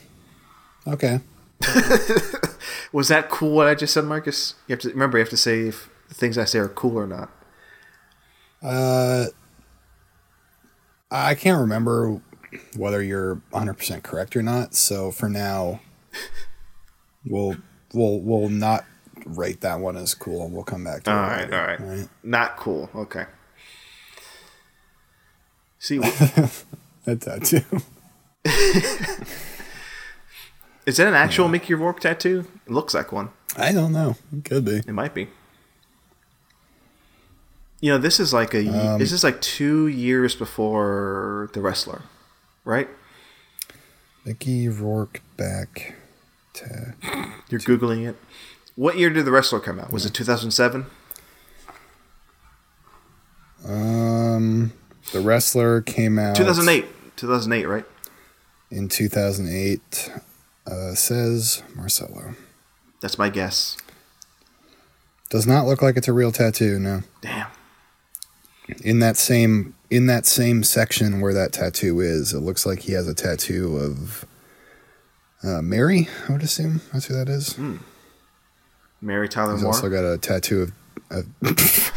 [0.88, 1.20] Okay.
[2.92, 3.56] Was that cool?
[3.56, 4.56] What I just said, Marcus?
[4.68, 5.18] You have to remember.
[5.18, 7.30] You have to say if the things I say are cool or not.
[8.62, 9.26] Uh.
[11.14, 12.20] I can't remember
[12.76, 14.74] whether you're 100% correct or not.
[14.74, 15.80] So for now,
[17.26, 17.58] we'll
[17.94, 18.84] we'll we'll not
[19.26, 21.14] rate that one as cool, and we'll come back to it.
[21.14, 21.80] All right, later, all right.
[21.80, 22.10] all right?
[22.24, 22.90] Not cool.
[22.96, 23.26] Okay.
[25.78, 25.98] See,
[27.06, 27.62] That tattoo.
[30.86, 32.46] is that an actual Mickey Rourke tattoo?
[32.66, 33.30] It looks like one.
[33.58, 34.16] I don't know.
[34.36, 34.78] It could be.
[34.78, 35.28] It might be.
[37.80, 38.68] You know, this is like a.
[38.94, 42.04] Um, this is like two years before the wrestler,
[42.66, 42.90] right?
[44.26, 45.96] Mickey Rourke back.
[46.54, 46.94] Ta-
[47.50, 48.16] You're googling it.
[48.76, 49.92] What year did the wrestler come out?
[49.92, 50.86] Was it 2007?
[53.66, 54.74] um,
[55.14, 56.86] the wrestler came out 2008.
[57.16, 57.86] 2008, right?
[58.74, 60.12] In 2008.
[60.66, 62.36] Uh, says Marcelo.
[63.02, 63.76] That's my guess.
[65.30, 66.80] Does not look like it's a real tattoo.
[66.80, 67.02] No.
[67.22, 67.48] Damn.
[68.82, 72.94] In that same in that same section where that tattoo is, it looks like he
[72.94, 74.26] has a tattoo of
[75.44, 76.08] uh, Mary.
[76.30, 77.58] I would assume that's who that is.
[79.02, 79.74] Mary Tyler He's Moore.
[79.74, 80.72] also got a tattoo of
[81.10, 81.24] a,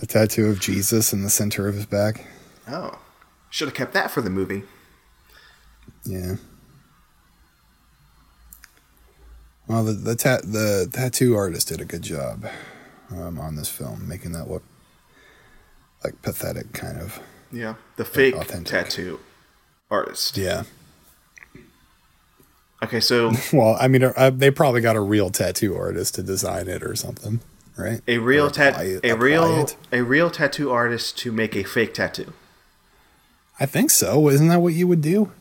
[0.00, 2.24] a tattoo of Jesus in the center of his back.
[2.68, 3.00] oh,
[3.50, 4.62] should have kept that for the movie.
[6.06, 6.36] Yeah.
[9.66, 12.46] Well, the the, ta- the tattoo artist did a good job
[13.10, 14.62] um, on this film, making that look
[16.04, 17.20] like pathetic, kind of.
[17.52, 18.66] Yeah, the fake authentic.
[18.66, 19.20] tattoo
[19.90, 20.36] artist.
[20.36, 20.64] Yeah.
[22.82, 26.68] Okay, so Well, I mean, uh, they probably got a real tattoo artist to design
[26.68, 27.40] it or something,
[27.76, 28.00] right?
[28.06, 29.76] a real apply- a real it.
[29.90, 32.32] a real tattoo artist to make a fake tattoo.
[33.58, 34.28] I think so.
[34.28, 35.32] Isn't that what you would do?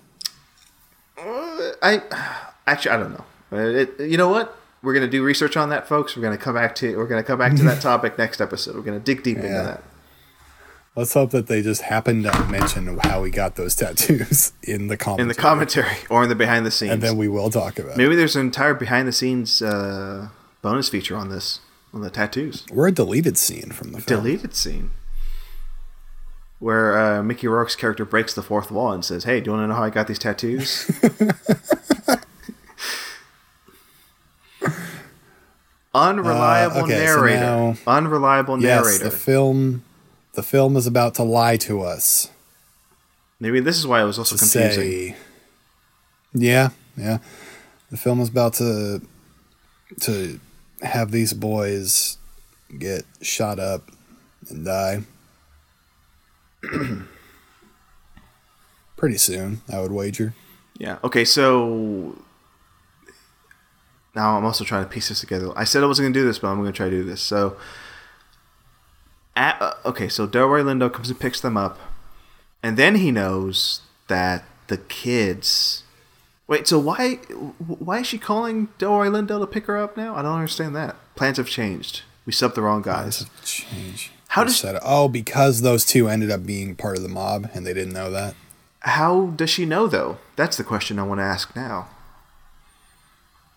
[1.82, 2.02] I
[2.68, 3.26] actually I don't know.
[3.52, 4.58] Uh, It, you know what?
[4.82, 6.16] We're gonna do research on that, folks.
[6.16, 8.76] We're gonna come back to we're gonna come back to that topic next episode.
[8.76, 9.84] We're gonna dig deep into that.
[10.96, 14.96] Let's hope that they just happened to mention how we got those tattoos in the
[14.96, 15.24] commentary.
[15.24, 16.94] in the commentary or in the behind the scenes.
[16.94, 17.94] and then we will talk about.
[17.94, 17.98] it.
[17.98, 20.30] Maybe there's an entire behind the scenes uh,
[20.62, 21.60] bonus feature on this
[21.94, 22.66] on the tattoos.
[22.72, 24.24] We're a deleted scene from the film.
[24.24, 24.92] Deleted scene
[26.60, 29.64] where uh, Mickey Rourke's character breaks the fourth wall and says, "Hey, do you want
[29.64, 30.90] to know how I got these tattoos?"
[35.94, 37.40] Unreliable Uh, okay, so narrator.
[37.40, 39.04] now- Unreliable Yes, narrator.
[39.06, 39.84] the film.
[40.34, 42.30] The film is about to lie to us.
[43.40, 45.14] Maybe this is why it was also confusing.
[45.14, 45.16] say.
[46.34, 47.20] Yeah, yeah.
[47.92, 49.02] The film is about to
[50.02, 50.40] to
[50.82, 52.18] have these boys
[52.78, 53.90] get shot up
[54.50, 55.04] and die.
[58.98, 60.34] Pretty soon, I would wager.
[60.78, 61.00] Yeah.
[61.04, 61.26] Okay.
[61.26, 62.18] So
[64.16, 65.52] now I'm also trying to piece this together.
[65.56, 67.04] I said I wasn't going to do this, but I'm going to try to do
[67.04, 67.22] this.
[67.22, 67.58] So,
[69.36, 70.08] at, uh, okay.
[70.08, 71.80] So Delroy Lindo comes and picks them up,
[72.64, 75.84] and then he knows that the kids.
[76.48, 76.68] Wait.
[76.68, 77.16] So why
[77.58, 80.16] why is she calling Delroy Lindo to pick her up now?
[80.16, 80.96] I don't understand that.
[81.16, 82.04] Plans have changed.
[82.26, 83.26] We subbed the wrong guys.
[83.44, 84.12] Change.
[84.36, 87.66] How does- said, oh because those two ended up being part of the mob and
[87.66, 88.36] they didn't know that?
[88.80, 90.18] How does she know though?
[90.36, 91.88] That's the question I want to ask now.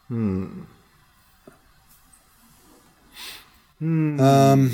[0.06, 0.60] Hmm.
[3.80, 4.20] Hmm.
[4.20, 4.72] Um,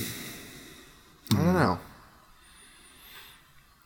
[1.33, 1.79] I don't know.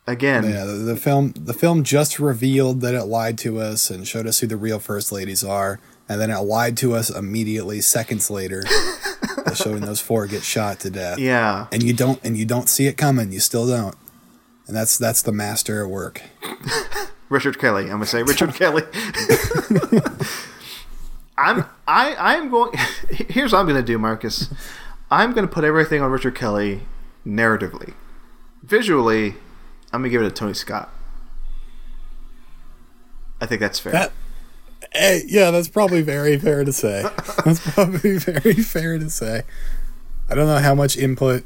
[0.08, 4.08] Again, yeah, the, the film the film just revealed that it lied to us and
[4.08, 5.78] showed us who the real first ladies are,
[6.08, 8.64] and then it lied to us immediately seconds later,
[9.44, 11.18] by showing those four get shot to death.
[11.18, 11.66] yeah.
[11.72, 13.32] and you don't and you don't see it coming.
[13.32, 13.96] You still don't,
[14.66, 16.22] and that's that's the master at work.
[17.28, 17.84] Richard Kelly.
[17.84, 18.82] I'm gonna say Richard Kelly.
[21.36, 22.72] I'm I I'm going.
[23.10, 24.48] Here's what I'm gonna do, Marcus.
[25.10, 26.80] I'm gonna put everything on Richard Kelly
[27.26, 27.94] narratively.
[28.62, 29.34] Visually,
[29.92, 30.90] I'm gonna give it to Tony Scott.
[33.40, 33.92] I think that's fair.
[33.92, 34.12] That,
[34.92, 37.04] hey, yeah, that's probably very fair to say.
[37.44, 39.42] That's probably very fair to say.
[40.28, 41.44] I don't know how much input.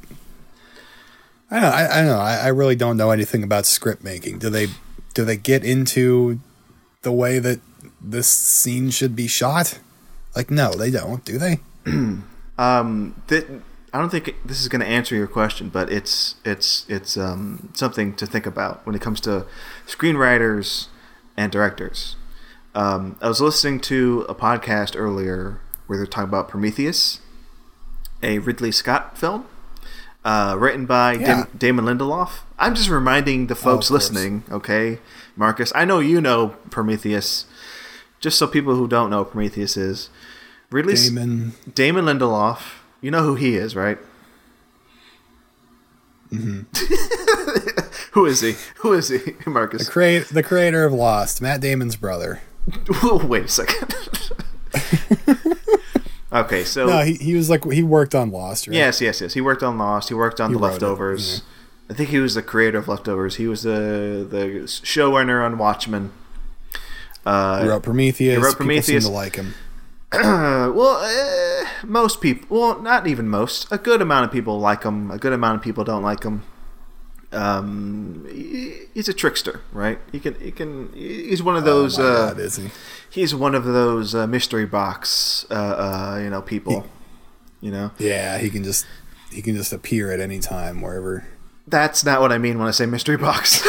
[1.50, 1.72] I don't.
[1.72, 2.20] I, I don't know.
[2.20, 4.38] I, I really don't know anything about script making.
[4.38, 4.68] Do they
[5.14, 6.40] do they get into
[7.02, 7.60] the way that
[8.00, 9.78] this scene should be shot?
[10.34, 11.24] Like, no, they don't.
[11.24, 11.60] Do they?
[12.58, 17.16] Um, I don't think this is going to answer your question, but it's it's it's
[17.16, 19.46] um, something to think about when it comes to
[19.86, 20.88] screenwriters
[21.36, 22.14] and directors.
[22.74, 27.20] Um, I was listening to a podcast earlier where they're talking about Prometheus,
[28.22, 29.44] a Ridley Scott film,
[30.24, 31.26] uh, written by Yeah.
[31.26, 32.30] Dam- Damon Lindelof.
[32.58, 34.10] I'm just reminding the folks course.
[34.10, 35.00] listening, okay,
[35.36, 35.70] Marcus.
[35.74, 37.44] I know you know Prometheus.
[38.20, 40.08] Just so people who don't know what Prometheus is,
[40.70, 41.52] Ridley Damon.
[41.74, 42.60] Damon Lindelof.
[43.00, 43.98] You know who he is, right?
[48.12, 48.54] who is he?
[48.76, 49.88] Who is he, Marcus?
[49.88, 52.40] Create the creator of Lost, Matt Damon's brother.
[53.24, 53.94] Wait a second.
[56.32, 58.74] okay, so No, he, he was like he worked on Lost, right?
[58.74, 59.34] yes, yes, yes.
[59.34, 60.08] He worked on Lost.
[60.08, 61.42] He worked on He The wrote it, Leftovers.
[61.90, 63.36] I think he was the creator of Leftovers.
[63.36, 66.12] He was the the showrunner on Watchmen.
[67.26, 68.36] Uh, He wrote Prometheus.
[68.36, 69.04] He wrote People Prometheus.
[69.04, 69.54] seem to like him.
[70.12, 73.66] Well, uh, most people, well, not even most.
[73.72, 75.10] A good amount of people like him.
[75.10, 76.42] A good amount of people don't like him.
[77.32, 79.98] Um, he- he's a trickster, right?
[80.10, 80.92] He can, he can.
[80.94, 81.98] He's one of those.
[81.98, 82.68] oh my uh, God, is he?
[83.10, 86.86] he's one of those uh, mystery box, uh, uh, you know, people.
[87.60, 88.84] You know, Yeah, he can just
[89.30, 91.26] he can just appear at any time wherever.
[91.66, 93.62] That's not what I mean when I say mystery box.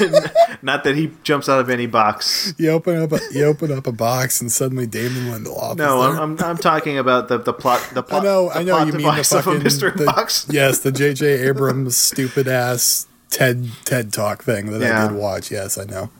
[0.62, 2.52] not that he jumps out of any box.
[2.58, 5.76] You open up a, you open up a box and suddenly Damon Lindelof.
[5.76, 6.18] No, I'm.
[6.18, 7.80] I'm, I'm talking about the the plot.
[7.94, 8.24] The I plot.
[8.24, 10.46] know, the I know you mean the fucking mystery the- box.
[10.52, 11.46] Yes, the J.J.
[11.48, 15.04] Abrams stupid ass TED TED talk thing that Yeah.
[15.04, 15.50] I did watch.
[15.50, 16.10] Yes, I know.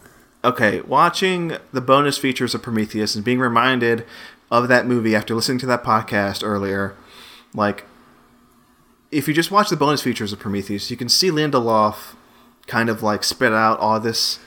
[0.45, 4.05] Okay, watching the bonus features of Prometheus and being reminded
[4.51, 6.95] of that movie after listening to that podcast earlier,
[7.53, 7.85] like,
[9.17, 12.15] if you just watch the bonus features of Prometheus, you can see Lindelof
[12.67, 14.39] kind of like spit out all this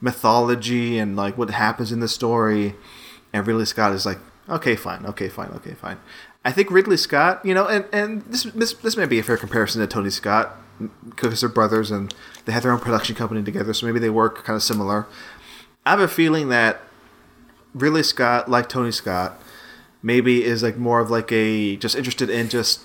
[0.00, 2.74] mythology and like what happens in the story,
[3.32, 4.18] and Ridley Scott is like,
[4.48, 5.06] Okay, fine.
[5.06, 5.50] Okay, fine.
[5.50, 5.98] Okay, fine.
[6.44, 9.36] I think Ridley Scott, you know, and, and this, this this may be a fair
[9.36, 10.56] comparison to Tony Scott
[11.08, 12.12] because they're brothers and
[12.44, 15.06] they have their own production company together, so maybe they work kind of similar.
[15.86, 16.80] I have a feeling that
[17.72, 19.40] Ridley Scott, like Tony Scott,
[20.02, 22.80] maybe is like more of like a just interested in just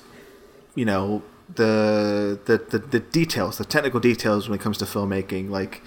[0.77, 1.23] you know
[1.53, 5.81] the the the, the details, the technical details when it comes to filmmaking, like.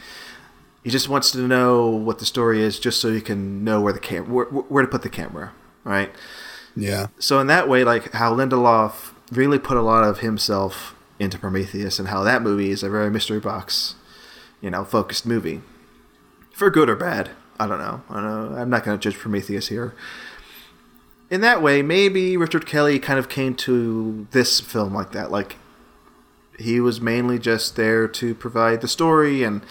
[0.83, 3.93] He just wants to know what the story is, just so he can know where
[3.93, 5.53] the cam where, where to put the camera,
[5.85, 6.11] right?
[6.75, 7.09] Yeah.
[7.19, 11.99] So in that way, like how Lindelof really put a lot of himself into Prometheus,
[11.99, 13.97] and how that movie is a very mystery box,
[14.63, 15.61] you know, focused movie,
[16.55, 17.33] for good or bad.
[17.59, 18.01] I don't know.
[18.09, 18.57] I don't know.
[18.57, 19.93] I'm not going to judge Prometheus here.
[21.31, 25.31] In that way, maybe Richard Kelly kind of came to this film like that.
[25.31, 25.57] Like
[26.59, 29.63] he was mainly just there to provide the story and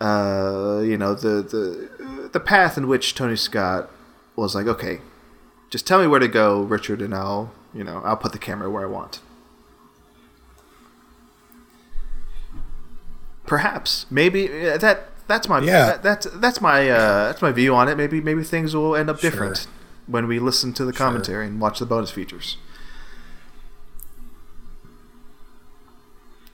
[0.00, 3.90] uh, you know the the the path in which Tony Scott
[4.36, 5.00] was like, okay,
[5.70, 8.70] just tell me where to go, Richard, and I'll you know I'll put the camera
[8.70, 9.20] where I want.
[13.46, 15.86] Perhaps, maybe uh, that that's my Yeah.
[15.86, 17.96] that, that's that's my uh, that's my view on it.
[17.96, 19.30] Maybe maybe things will end up Sure.
[19.30, 19.66] different
[20.06, 22.56] when we listen to the commentary and watch the bonus features.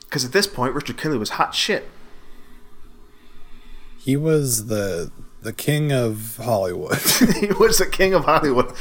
[0.00, 1.88] Because at this point, Richard Kelly was hot shit.
[3.98, 5.10] He was the
[5.42, 6.98] the king of Hollywood.
[7.40, 8.72] he was the king of Hollywood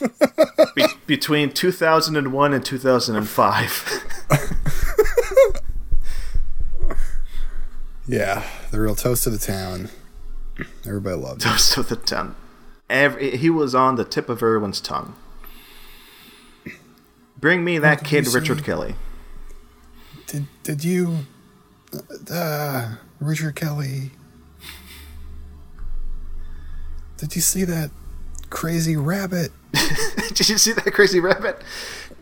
[0.74, 4.04] Be- between 2001 and 2005.
[8.06, 9.90] yeah, the real toast of the town.
[10.86, 11.50] Everybody loved him.
[11.50, 12.34] Toast of the town.
[12.92, 15.14] Every, he was on the tip of everyone's tongue.
[17.38, 18.28] Bring me that kid.
[18.28, 18.96] Richard Kelly.
[20.26, 21.20] Did did you,
[22.30, 24.10] uh, Richard Kelly?
[27.16, 27.90] Did you see that
[28.50, 29.52] crazy rabbit?
[30.34, 31.62] did you see that crazy rabbit?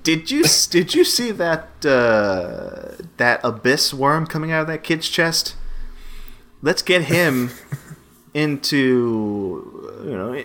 [0.05, 5.09] Did you did you see that uh, that abyss worm coming out of that kid's
[5.09, 5.56] chest?
[6.62, 7.51] Let's get him
[8.34, 10.44] into you know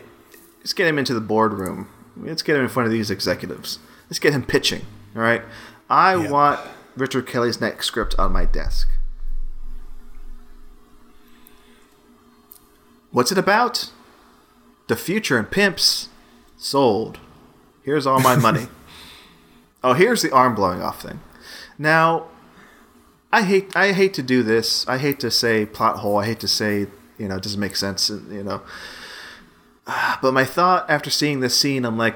[0.66, 1.88] let's get him into the boardroom.
[2.18, 3.78] Let's get him in front of these executives.
[4.10, 4.82] Let's get him pitching.
[5.16, 5.44] All right.
[5.92, 6.60] I want
[6.98, 8.90] Richard Kelly's next script on my desk.
[13.12, 13.92] What's it about?
[14.88, 16.10] The future and pimps.
[16.58, 17.20] Sold.
[17.84, 18.66] Here's all my money.
[19.84, 21.20] oh, here's the arm blowing off thing.
[21.78, 22.26] Now,
[23.32, 24.88] I hate I hate to do this.
[24.88, 26.18] I hate to say plot hole.
[26.18, 26.88] I hate to say
[27.20, 28.10] you know it doesn't make sense.
[28.10, 28.62] You know,
[30.22, 32.16] but my thought after seeing this scene, I'm like,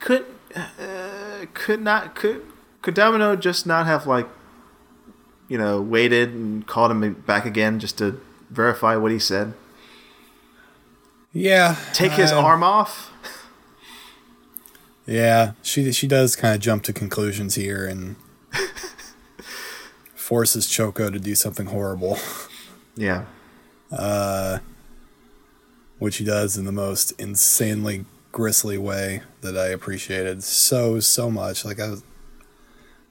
[0.00, 0.24] could
[0.54, 2.46] uh, could not could
[2.80, 4.28] could Domino just not have like
[5.48, 8.20] you know waited and called him back again just to
[8.50, 9.54] verify what he said?
[11.32, 13.10] Yeah, Take his uh, arm off.
[15.04, 18.14] Yeah, she she does kind of jump to conclusions here and
[20.14, 22.18] forces Choco to do something horrible,
[22.96, 23.24] Yeah.
[26.02, 31.64] Which he does in the most insanely grisly way that I appreciated so so much.
[31.64, 32.02] Like I was,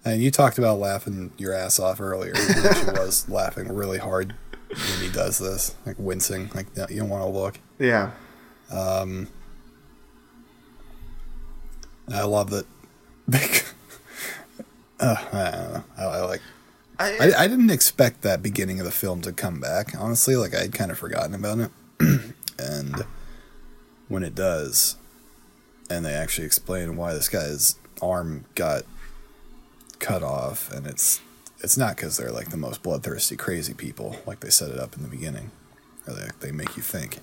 [0.03, 2.33] and you talked about laughing your ass off earlier.
[2.35, 4.35] He actually was laughing really hard
[4.67, 7.59] when he does this, like wincing, like no, you don't want to look.
[7.79, 8.11] Yeah.
[8.69, 9.29] Um.
[12.11, 12.65] I love that.
[14.99, 15.83] uh, I don't know.
[15.97, 16.41] I, I like.
[16.99, 19.93] I, I, I didn't expect that beginning of the film to come back.
[19.97, 21.71] Honestly, like I'd kind of forgotten about it,
[22.61, 23.05] and
[24.07, 24.97] when it does,
[25.89, 28.83] and they actually explain why this guy's arm got
[29.99, 31.21] cut off, and it's
[31.59, 34.95] it's not because they're like the most bloodthirsty, crazy people, like they set it up
[34.95, 35.51] in the beginning,
[36.07, 37.19] or they they make you think.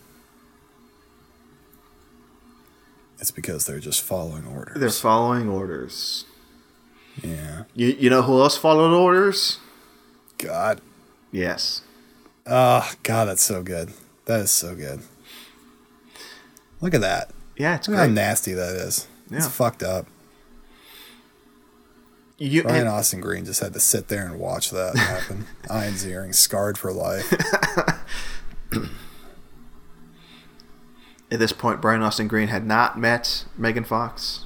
[3.20, 4.78] It's because they're just following orders.
[4.78, 6.24] they're following orders.
[7.22, 7.64] yeah.
[7.74, 9.58] You you know who else followed orders?
[10.38, 10.80] God.
[11.32, 11.82] Yes.
[12.46, 13.92] Oh, God, that's so good.
[14.26, 15.02] That is so good.
[16.80, 17.30] Look at that.
[17.56, 19.08] Yeah, it's Look how nasty that is.
[19.30, 20.06] It's fucked up.
[22.38, 25.46] You, Ryan and- Austin Green just had to sit there and watch that happen.
[25.70, 27.32] Ian Ziering scarred for life.
[31.32, 34.44] at this point, Brian Austin Green had not met Megan Fox.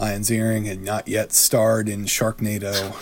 [0.00, 2.94] Ian Ziering had not yet starred in Sharknado.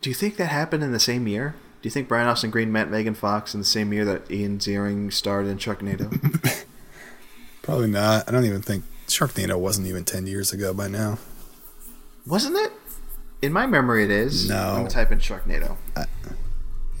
[0.00, 1.54] Do you think that happened in the same year?
[1.82, 4.58] Do you think Brian Austin Green met Megan Fox in the same year that Ian
[4.58, 6.10] Ziering starred in Sharknado?
[7.62, 8.28] Probably not.
[8.28, 11.18] I don't even think Sharknado wasn't even 10 years ago by now.
[12.26, 12.72] Wasn't it?
[13.42, 14.48] In my memory, it is.
[14.48, 14.56] No.
[14.56, 15.76] I'm gonna type in Sharknado.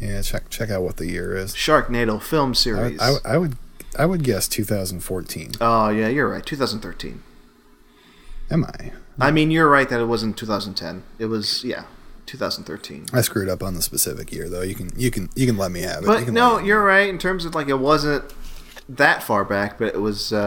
[0.00, 1.54] Yeah, check check out what the year is.
[1.54, 2.98] Sharknado film series.
[2.98, 3.56] I, I would
[3.98, 5.52] I would guess 2014.
[5.60, 6.44] oh yeah, you're right.
[6.44, 7.22] 2013.
[8.50, 8.92] Am I?
[9.20, 11.02] I mean, you're right that it wasn't 2010.
[11.18, 11.84] It was yeah,
[12.30, 13.06] 2013.
[13.12, 14.62] I screwed up on the specific year though.
[14.62, 16.06] You can you can you can let me have it.
[16.06, 18.24] But can no, you're right in terms of like it wasn't
[18.88, 20.32] that far back, but it was.
[20.32, 20.38] Uh,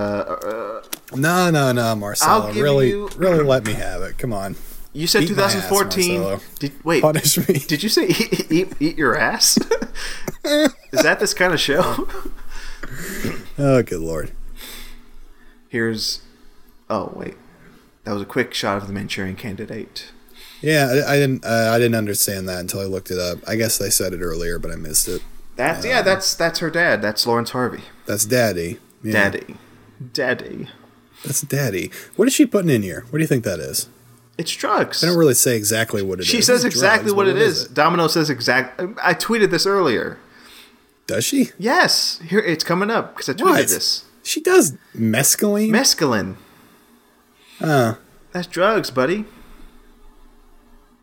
[0.82, 2.52] uh, no, no, no, Marcelo.
[2.54, 4.18] Really, you- really, let me have it.
[4.18, 4.56] Come on,
[4.94, 6.40] you said Eat my ass, 2014.
[6.60, 7.60] Did, wait, punish me.
[7.60, 9.58] did you say eat, eat, eat your ass?
[10.46, 12.08] Is that this kind of show?
[13.58, 14.32] Oh, good lord.
[15.70, 16.22] Here's.
[16.90, 17.36] Oh wait,
[18.04, 20.12] that was a quick shot of the Manchurian Candidate.
[20.64, 23.38] Yeah, I, I didn't uh, I didn't understand that until I looked it up.
[23.48, 25.22] I guess they said it earlier, but I missed it.
[25.58, 27.02] That's yeah, that's that's her dad.
[27.02, 27.82] That's Laurence Harvey.
[28.06, 28.80] That's Daddy.
[29.04, 29.56] Yeah, Daddy,
[30.14, 30.70] daddy.
[31.26, 31.92] That's Daddy.
[32.16, 33.02] What is she putting in here?
[33.10, 33.90] What do you think that is?
[34.38, 35.02] It's drugs.
[35.02, 36.28] They don't really say exactly what it is.
[36.28, 37.66] she says It's exactly drugs, what it is.
[37.66, 37.74] it?
[37.76, 38.82] Domino says exact.
[39.02, 40.18] I tweeted this earlier.
[41.06, 41.50] Does she?
[41.60, 43.68] Yes, here it's coming up because I tweeted What?
[43.68, 44.06] this.
[44.24, 45.70] She does mescaline.
[45.70, 46.38] Mescaline.
[47.62, 47.96] uh,
[48.32, 49.26] That's drugs, buddy.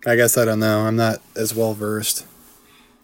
[0.06, 0.80] I guess I don't know.
[0.86, 2.26] I'm not as well versed.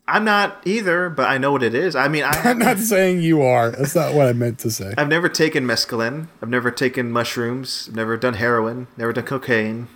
[0.09, 1.97] I'm not either, but I know what it is.
[1.97, 3.71] I mean, I I'm not saying you are.
[3.71, 4.95] That's not what I meant to say.
[4.97, 6.29] I've never taken mescaline.
[6.41, 7.87] I've never taken mushrooms.
[7.89, 8.87] I've never done heroin.
[8.97, 9.89] Never done cocaine.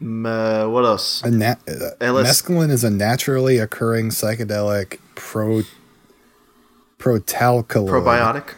[0.00, 1.24] Uh, what else?
[1.24, 5.62] Nat- uh, LS mescaline is a naturally occurring psychedelic pro
[6.98, 8.54] protoalkaloid Probiotic.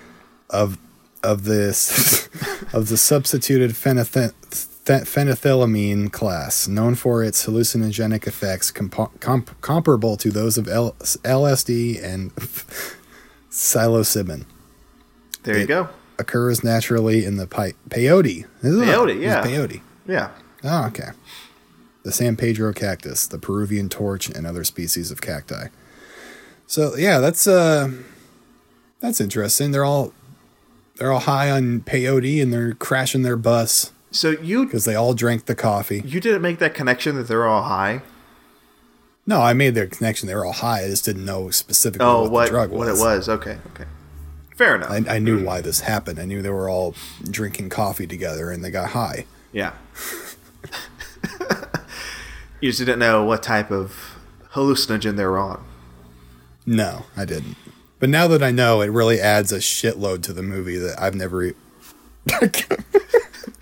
[0.50, 0.78] of
[1.22, 2.28] of this
[2.72, 4.32] of the substituted pheneth- phen-
[4.88, 12.02] phenethylamine class, known for its hallucinogenic effects compa- comp- comparable to those of L- LSD
[12.02, 12.34] and
[13.50, 14.44] psilocybin.
[15.42, 15.88] There you go.
[16.18, 18.46] Occurs naturally in the pi- peyote.
[18.62, 19.42] Peyote, yeah.
[19.44, 19.80] peyote.
[20.06, 20.30] Yeah.
[20.64, 21.10] Oh, okay.
[22.02, 25.68] The San Pedro cactus, the Peruvian torch, and other species of cacti.
[26.66, 27.90] So yeah, that's uh
[29.00, 29.70] that's interesting.
[29.70, 30.12] They're all
[30.96, 35.14] they're all high on peyote and they're crashing their bus So you because they all
[35.14, 36.02] drank the coffee.
[36.04, 38.02] you didn't make that connection that they're all high.
[39.26, 40.26] No, I made their connection.
[40.26, 40.84] They were all high.
[40.84, 42.98] I just didn't know specifically Oh, what, what the drug what was.
[43.00, 43.28] it was?
[43.28, 43.84] Okay, okay.
[44.56, 44.90] Fair enough.
[44.90, 46.18] I, I knew why this happened.
[46.18, 46.94] I knew they were all
[47.24, 49.26] drinking coffee together and they got high.
[49.52, 49.72] Yeah.
[52.60, 54.16] you just didn't know what type of
[54.52, 55.62] hallucinogen they were on.
[56.66, 57.56] No, I didn't.
[58.00, 61.14] But now that I know, it really adds a shitload to the movie that I've
[61.14, 61.44] never.
[61.44, 61.54] e-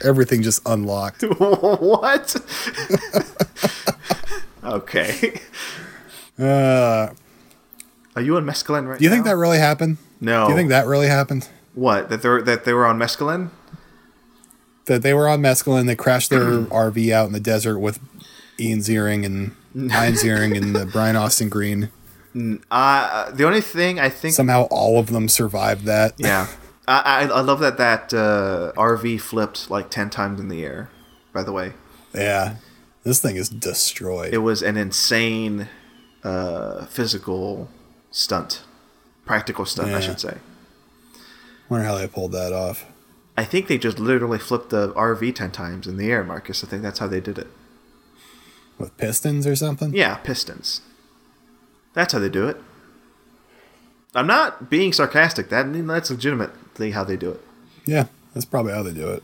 [0.02, 1.23] Everything just unlocked.
[1.39, 2.36] what?
[4.64, 5.40] okay.
[6.39, 7.09] Uh,
[8.14, 9.32] Are you on mescaline right do you think now?
[9.32, 9.97] that really happened?
[10.20, 10.44] No.
[10.47, 11.48] Do you think that really happened?
[11.74, 13.51] what that they were that they were on mescaline?
[14.86, 17.98] That they were on mescaline, they crashed their RV out in the desert with
[18.59, 21.90] Ian Ziering and Ian Ziering and uh, Brian Austin Green.
[22.70, 26.14] Uh, the only thing I think, Somehow all of them survived that.
[26.18, 26.47] yeah,
[26.88, 30.90] I, I I love that that uh, RV flipped like ten times in the air.
[31.32, 31.72] By the way,
[32.14, 32.56] Yeah.
[33.04, 34.34] This thing is destroyed.
[34.34, 35.68] it was an insane
[36.24, 37.68] uh, physical
[38.10, 38.62] stunt,
[39.24, 40.38] practical stunt, I should say.
[41.68, 42.86] Wonder how they pulled that off.
[43.36, 46.64] I think they just literally flipped the RV ten times in the air, Marcus.
[46.64, 47.48] I think that's how they did it.
[48.78, 49.94] With pistons or something?
[49.94, 50.80] Yeah, pistons.
[51.94, 52.56] That's how they do it.
[54.14, 55.48] I'm not being sarcastic.
[55.50, 56.10] That that's
[56.90, 57.40] how they do it.
[57.85, 59.23] Yeah, that's probably how they do it.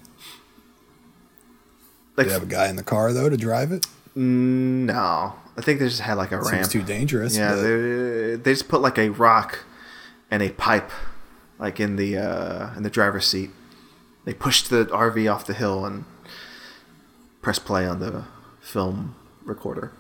[2.16, 3.87] Like, They have a guy in the car though to drive it.
[4.15, 6.70] no, I think they just had like a Seems ramp.
[6.70, 7.37] too dangerous.
[7.37, 9.61] yeah, but- they, they just put like a rock
[10.31, 10.91] and a pipe,
[11.59, 13.51] like in the uh, in the driver's seat.
[14.24, 16.05] They pushed the RV off the hill and
[17.41, 18.24] press play on the
[18.61, 19.93] film recorder.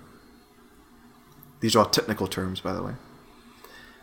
[1.60, 2.92] These are all technical terms, by the way.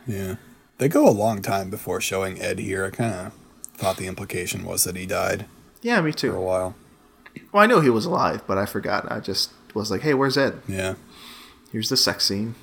[0.06, 0.36] Yeah.
[0.80, 2.86] They go a long time before showing Ed here.
[2.86, 3.32] I kind of
[3.74, 5.44] thought the implication was that he died
[5.82, 6.30] Yeah, me too.
[6.30, 6.74] for a while.
[7.52, 9.10] Well, I know he was alive, but I forgot.
[9.12, 10.62] I just was like, "Hey, where's Ed?
[10.66, 10.94] Yeah.
[11.70, 12.54] Here's the sex scene."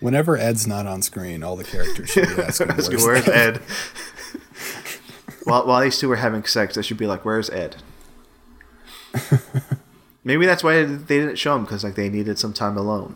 [0.00, 3.56] Whenever Ed's not on screen, all the characters should be asking, Ask where's, where's Ed?
[3.56, 3.62] Ed?
[5.44, 7.76] while, while these two are having sex, they should be like, "Where's Ed?"
[10.24, 13.14] Maybe that's why they didn't show him because like they needed some time alone.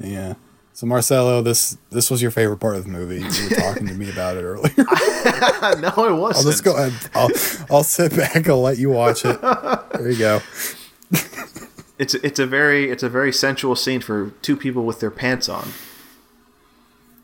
[0.00, 0.34] Yeah.
[0.76, 3.20] So Marcelo, this this was your favorite part of the movie.
[3.20, 4.74] You were talking to me about it earlier.
[5.80, 6.36] no, it wasn't.
[6.36, 6.92] I'll just go ahead.
[7.14, 7.30] I'll
[7.70, 8.46] I'll sit back.
[8.46, 9.40] I'll let you watch it.
[9.40, 10.42] There you go.
[11.98, 15.48] It's it's a very it's a very sensual scene for two people with their pants
[15.48, 15.70] on,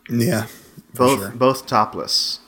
[0.08, 0.46] Yeah.
[0.94, 1.30] both sure.
[1.32, 2.38] both topless.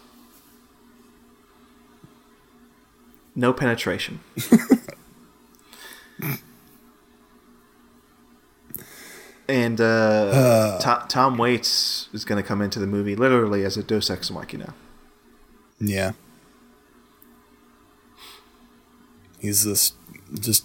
[3.35, 4.21] No penetration.
[9.49, 13.83] And uh, Tom, Tom Waits is going to come into the movie literally as a
[13.83, 14.75] Deus Ex Machina.
[15.81, 16.13] Yeah.
[19.39, 19.93] He's this
[20.39, 20.65] just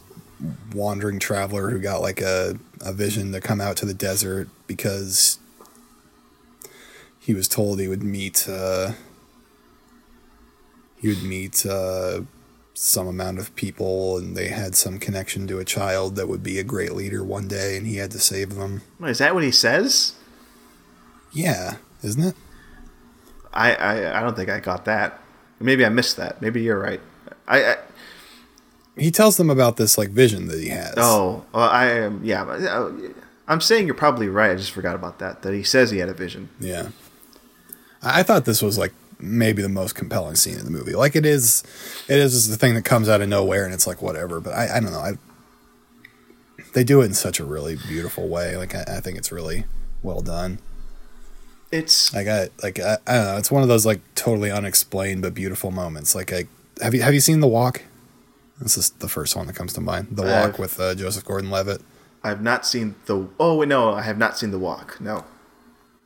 [0.73, 5.37] wandering traveler who got like a, a vision to come out to the desert because
[7.19, 8.93] he was told he would meet uh,
[11.01, 12.21] he would meet uh,
[12.81, 16.57] some amount of people and they had some connection to a child that would be
[16.57, 18.81] a great leader one day and he had to save them.
[19.03, 20.13] Is that what he says?
[21.33, 22.35] Yeah, isn't it?
[23.53, 25.19] I, I, I don't think I got that.
[25.59, 26.41] Maybe I missed that.
[26.41, 27.01] Maybe you're right.
[27.49, 27.75] I, I
[28.95, 30.93] He tells them about this like vision that he has.
[30.95, 32.43] oh well, I am yeah.
[32.43, 32.93] uh,
[33.49, 34.51] I'm saying you're probably right.
[34.51, 35.41] I just forgot about that.
[35.41, 36.47] That he says he had a vision.
[36.61, 36.89] Yeah.
[38.01, 40.93] I thought this was like maybe the most compelling scene in the movie.
[40.93, 41.63] Like it is,
[42.07, 44.39] it is just the thing that comes out of nowhere and it's like whatever.
[44.39, 44.99] But I, I don't know.
[44.99, 45.13] I
[46.73, 48.55] they do it in such a really beautiful way.
[48.55, 49.65] Like I, I think it's really
[50.03, 50.59] well done.
[51.71, 53.37] It's Like I like I, I don't know.
[53.37, 56.15] It's one of those like totally unexplained but beautiful moments.
[56.15, 56.45] Like I
[56.81, 57.83] have you have you seen The Walk?
[58.59, 60.09] This is the first one that comes to mind.
[60.11, 60.59] The Walk have.
[60.59, 61.81] with uh, Joseph Gordon-Levitt.
[62.23, 63.29] I've not seen the.
[63.39, 64.99] Oh wait, no, I have not seen the walk.
[64.99, 65.23] No.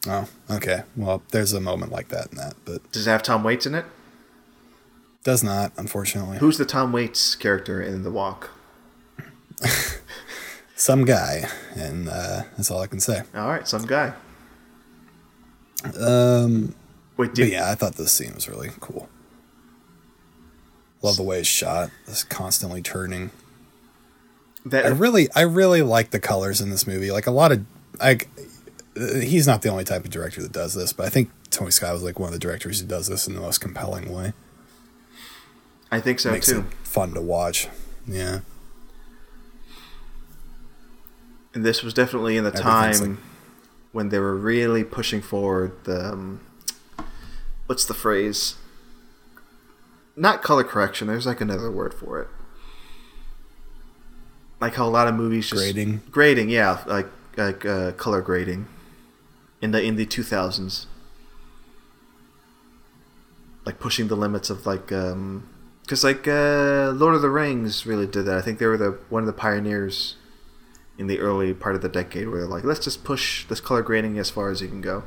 [0.08, 0.84] Oh, okay.
[0.98, 3.76] Well, there's a moment like that in that, but Does it have Tom Waits in
[3.76, 3.86] it?
[5.24, 6.38] does not, unfortunately.
[6.40, 8.50] Who's the Tom Waits character in the walk?
[10.76, 11.48] Some guy,
[11.78, 13.22] and uh, that's all I can say.
[13.34, 14.12] All right, some guy.
[15.98, 16.76] Um,
[17.16, 19.08] Wait, did, yeah, I thought this scene was really cool.
[21.02, 21.90] Love the way it's shot.
[22.08, 23.32] It's constantly turning.
[24.66, 27.12] that I really, I really like the colors in this movie.
[27.12, 27.66] Like a lot of,
[28.00, 28.28] like,
[28.96, 31.94] he's not the only type of director that does this, but I think Tony Scott
[31.94, 34.34] was like one of the directors who does this in the most compelling way.
[35.92, 36.66] I think so Makes too.
[36.84, 37.68] fun to watch.
[38.08, 38.40] Yeah,
[41.54, 43.20] And this was definitely in the time like-
[43.92, 46.42] when they were really pushing forward the um,
[47.68, 48.56] what's the phrase?
[50.16, 51.08] Not color correction.
[51.08, 52.28] There's like another word for it.
[54.60, 56.02] Like how a lot of movies just Grading?
[56.10, 57.08] Grading, yeah, like
[57.38, 58.68] like uh, color grading
[59.64, 60.88] in the in the 2000s.
[63.66, 65.50] Like pushing the limits of like um
[65.82, 68.38] because like uh, Lord of the Rings really did that.
[68.38, 70.16] I think they were the one of the pioneers
[70.98, 73.82] in the early part of the decade where they're like, let's just push this color
[73.82, 75.04] grading as far as you can go.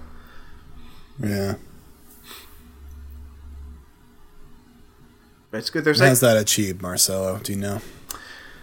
[1.22, 1.56] yeah.
[5.52, 5.84] It's good.
[5.84, 7.38] There's How's like that achieved, Marcelo?
[7.38, 7.80] Do you know?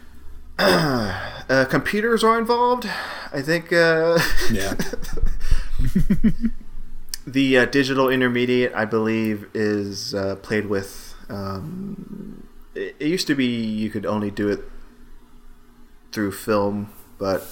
[0.59, 2.87] uh, computers are involved.
[3.31, 4.19] I think uh,
[4.51, 4.75] Yeah.
[7.27, 11.15] the uh, digital intermediate, I believe, is uh, played with.
[11.29, 14.61] Um, it, it used to be you could only do it
[16.11, 17.45] through film, but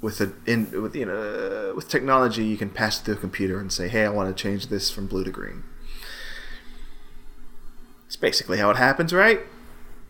[0.00, 3.58] with a in with you know with technology, you can pass it through a computer
[3.58, 5.64] and say, "Hey, I want to change this from blue to green."
[8.06, 9.40] It's basically how it happens, right?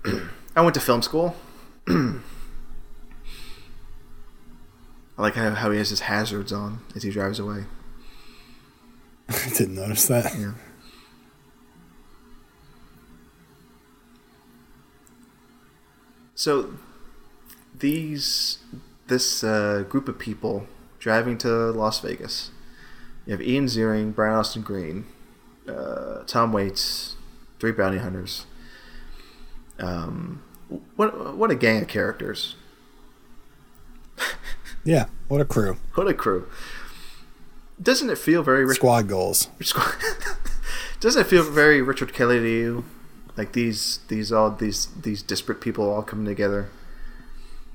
[0.57, 1.37] I went to film school.
[5.21, 7.65] I like how, how he has his hazards on as he drives away.
[9.29, 10.35] I didn't notice that.
[10.35, 10.55] Yeah.
[16.35, 16.73] So
[17.79, 18.61] these
[19.09, 20.67] this uh, group of people
[20.99, 22.51] driving to Las Vegas.
[23.27, 25.05] You have Ian Ziering, Brian Austin Green,
[25.69, 27.17] uh, Tom Waits,
[27.59, 28.47] three bounty hunters.
[29.79, 30.43] Um,
[30.97, 32.57] what what a gang of characters!
[34.85, 35.07] Yeah.
[35.29, 35.77] What a crew.
[35.95, 36.47] What a crew!
[37.83, 39.49] Doesn't it feel very Rich- Squad goals.
[41.01, 42.85] Doesn't it feel very Richard Kelly to you?
[43.37, 46.69] Like these these all these these disparate people all coming together.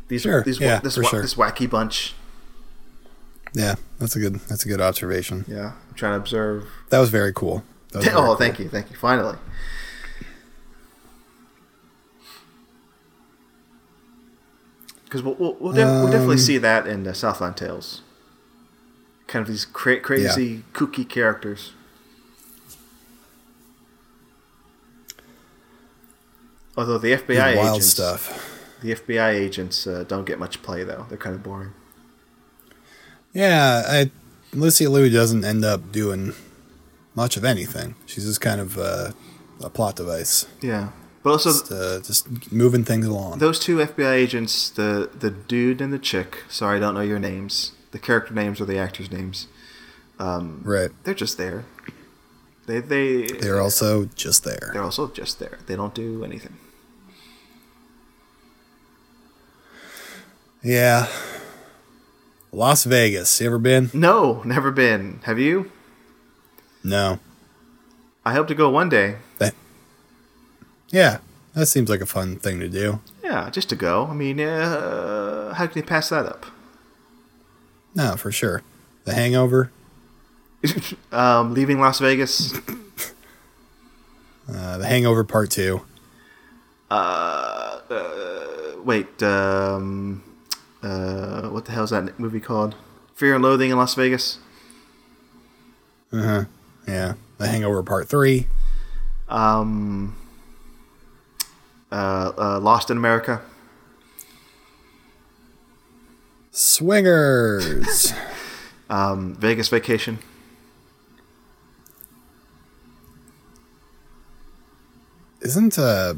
[0.09, 1.21] These Sure, these yeah, this wa- sure.
[1.21, 2.13] this wacky bunch.
[3.53, 4.35] Yeah, that's a good.
[4.49, 5.45] That's a good observation.
[5.47, 6.67] Yeah, I'm trying to observe.
[6.89, 7.63] That was very cool.
[7.93, 8.35] Was oh, very Oh, cool.
[8.35, 8.97] thank you, thank you.
[8.97, 9.37] Finally.
[15.15, 18.01] Because we'll we'll, we'll, def- we'll definitely Um, see that in uh, Southland Tales.
[19.27, 21.71] Kind of these cra- crazy, kooky characters.
[26.77, 28.61] Although the FBI Wild agents, stuff.
[28.81, 31.05] the FBI agents uh, don't get much play though.
[31.07, 31.71] They're kind of boring.
[33.33, 34.11] Yeah, I,
[34.53, 36.33] Lucy Liu doesn't end up doing
[37.15, 37.95] much of anything.
[38.05, 39.11] She's just kind of uh,
[39.63, 40.89] a plot device, Yeah,
[41.25, 43.39] but also just, uh, just moving things along.
[43.39, 46.43] those two FBI agents, the the dude and the chick.
[46.47, 47.71] Sorry, I don't know your names.
[47.89, 49.47] The character names or the actors' names.
[50.19, 50.91] Um, right.
[51.03, 51.65] They're just there.
[52.67, 54.69] They they They're also just there.
[54.71, 55.57] they're also just there.
[55.65, 56.57] They don't do anything.
[60.61, 61.07] Yeah.
[62.51, 63.41] Las Vegas.
[63.41, 63.89] You ever been?
[63.93, 65.21] No, never been.
[65.23, 65.71] Have you?
[66.83, 67.19] No.
[68.23, 69.17] I hope to go one day.
[70.95, 71.17] Yeah,
[71.55, 73.01] that seems like a fun thing to do.
[73.21, 74.05] Yeah, just to go.
[74.05, 76.45] I mean, uh, how can you pass that up?
[77.93, 78.63] No, for sure.
[79.03, 79.71] The Hangover.
[81.11, 82.53] Um, leaving Las Vegas.
[84.47, 85.81] Uh, the Hangover Part Two.
[86.91, 89.23] Uh, uh, wait.
[89.23, 90.23] Um,
[90.83, 92.75] uh, what the hell is that movie called?
[93.15, 94.37] Fear and Loathing in Las Vegas.
[96.13, 96.45] Uh huh.
[96.87, 97.13] Yeah.
[97.39, 98.45] The Hangover Part Three.
[99.27, 100.15] Um,
[101.91, 103.41] uh, uh, Lost in America.
[106.51, 108.13] Swingers.
[108.87, 110.19] Um, Vegas Vacation.
[115.41, 116.13] Isn't uh.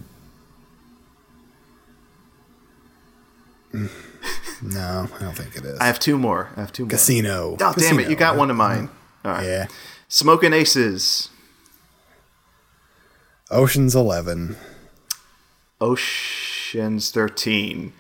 [3.74, 3.90] Mm,
[4.62, 5.80] No, I don't think it is.
[5.80, 6.50] I have two more.
[6.56, 6.90] I have two more.
[6.90, 7.58] Casino.
[7.60, 8.10] Oh, damn it!
[8.10, 8.40] You got right?
[8.40, 8.90] one of mine.
[9.24, 9.46] All right.
[9.46, 9.68] Yeah.
[10.08, 11.30] Smoking Aces.
[13.52, 14.58] Ocean's Eleven.
[15.80, 17.94] Ocean's 13.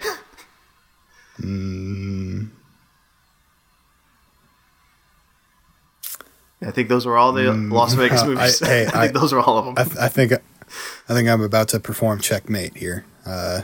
[6.62, 8.62] I think those were all the Las Vegas I- movies.
[8.62, 9.76] I, hey, think I- those are all of them.
[9.78, 13.06] I, th- I think I think I'm about to perform checkmate here.
[13.26, 13.62] Uh,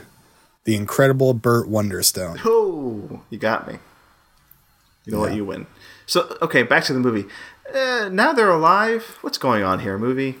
[0.64, 2.40] the incredible Burt Wonderstone.
[2.44, 3.78] oh, you got me.
[5.04, 5.34] You know what?
[5.34, 5.66] You win.
[6.06, 7.26] So, okay, back to the movie.
[7.74, 9.18] Uh, now they're alive.
[9.20, 10.36] What's going on here, movie?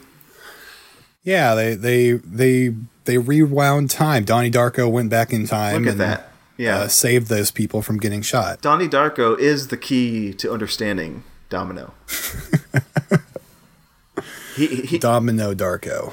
[1.24, 2.74] Yeah, they they they
[3.04, 4.24] they rewound time.
[4.24, 5.84] Donnie Darko went back in time.
[5.84, 6.30] Look at and, that.
[6.56, 6.80] Yeah.
[6.80, 8.60] uh, saved those people from getting shot.
[8.60, 11.94] Donnie Darko is the key to understanding Domino.
[14.54, 16.12] he, he, Domino Darko.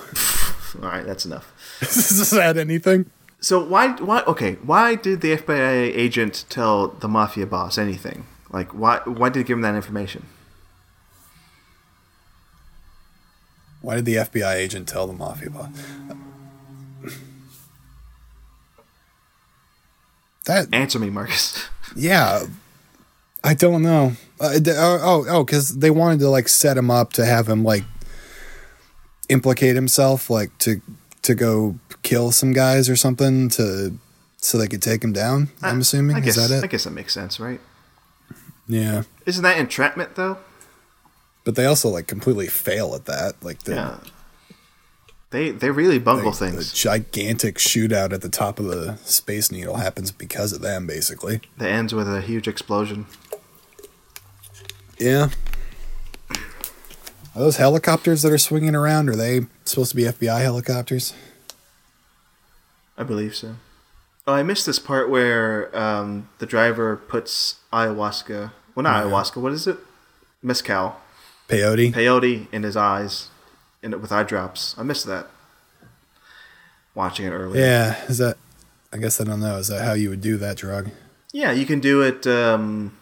[0.83, 1.53] all right, that's enough.
[1.81, 3.09] Does that anything?
[3.39, 8.25] So why why okay, why did the FBI agent tell the mafia boss anything?
[8.51, 10.25] Like why why did he give him that information?
[13.81, 15.69] Why did the FBI agent tell the mafia boss?
[20.45, 21.67] That Answer me, Marcus.
[21.95, 22.45] yeah,
[23.43, 24.13] I don't know.
[24.39, 27.47] Uh, d- oh oh oh, because they wanted to like set him up to have
[27.47, 27.83] him like
[29.29, 30.81] implicate himself, like to
[31.23, 33.95] to go kill some guys or something to
[34.37, 35.49] so they could take him down.
[35.61, 36.63] I'm assuming I guess is that it?
[36.63, 37.61] I guess that makes sense, right?
[38.67, 40.37] Yeah, Isn't that entrapment though?
[41.43, 43.33] But they also like completely fail at that.
[43.43, 43.97] Like the, Yeah.
[45.31, 46.73] They they really bungle the things.
[46.73, 51.39] gigantic shootout at the top of the Space Needle happens because of them, basically.
[51.57, 53.05] That ends with a huge explosion.
[54.99, 55.29] Yeah.
[57.33, 59.07] Are those helicopters that are swinging around?
[59.09, 61.13] Are they supposed to be FBI helicopters?
[62.97, 63.55] I believe so.
[64.27, 68.51] Oh, I missed this part where um, the driver puts ayahuasca.
[68.75, 69.37] Well, not ayahuasca.
[69.41, 69.77] What is it?
[70.43, 70.97] Mezcal.
[71.51, 71.93] Peyote.
[71.93, 73.29] Peyote in his eyes,
[73.81, 74.75] in it with eye drops.
[74.77, 75.27] I missed that.
[76.95, 77.61] Watching it earlier.
[77.63, 78.03] yeah.
[78.05, 78.37] Is that?
[78.93, 79.57] I guess I don't know.
[79.57, 80.89] Is that how you would do that drug?
[81.31, 82.27] Yeah, you can do it.
[82.27, 82.97] Um,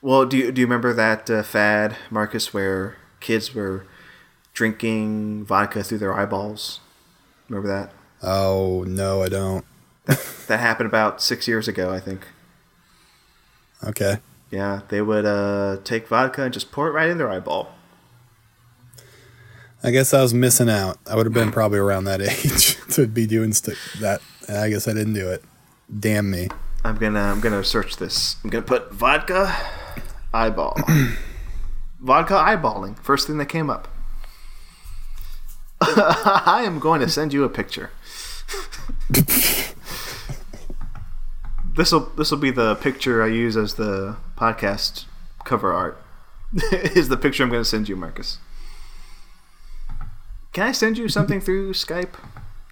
[0.00, 3.84] well, do you do you remember that uh, fad, Marcus, where kids were
[4.54, 6.80] drinking vodka through their eyeballs?
[7.48, 7.92] Remember that?
[8.22, 9.64] Oh no, I don't.
[10.46, 12.26] That happened about six years ago, I think.
[13.84, 14.18] Okay.
[14.50, 17.74] Yeah, they would uh, take vodka and just pour it right in their eyeball.
[19.82, 20.98] I guess I was missing out.
[21.06, 24.20] I would have been probably around that age to be doing st- that.
[24.48, 25.44] I guess I didn't do it.
[26.00, 26.48] Damn me.
[26.84, 28.36] I'm gonna I'm gonna search this.
[28.42, 29.54] I'm gonna put vodka
[30.32, 30.76] eyeball.
[32.00, 32.98] vodka eyeballing.
[32.98, 33.88] First thing that came up.
[35.80, 37.90] I am going to send you a picture.
[39.10, 39.74] this
[41.92, 45.04] will this will be the picture I use as the podcast
[45.44, 46.02] cover art.
[46.72, 48.38] is the picture I'm going to send you, Marcus.
[50.52, 52.14] Can I send you something through Skype?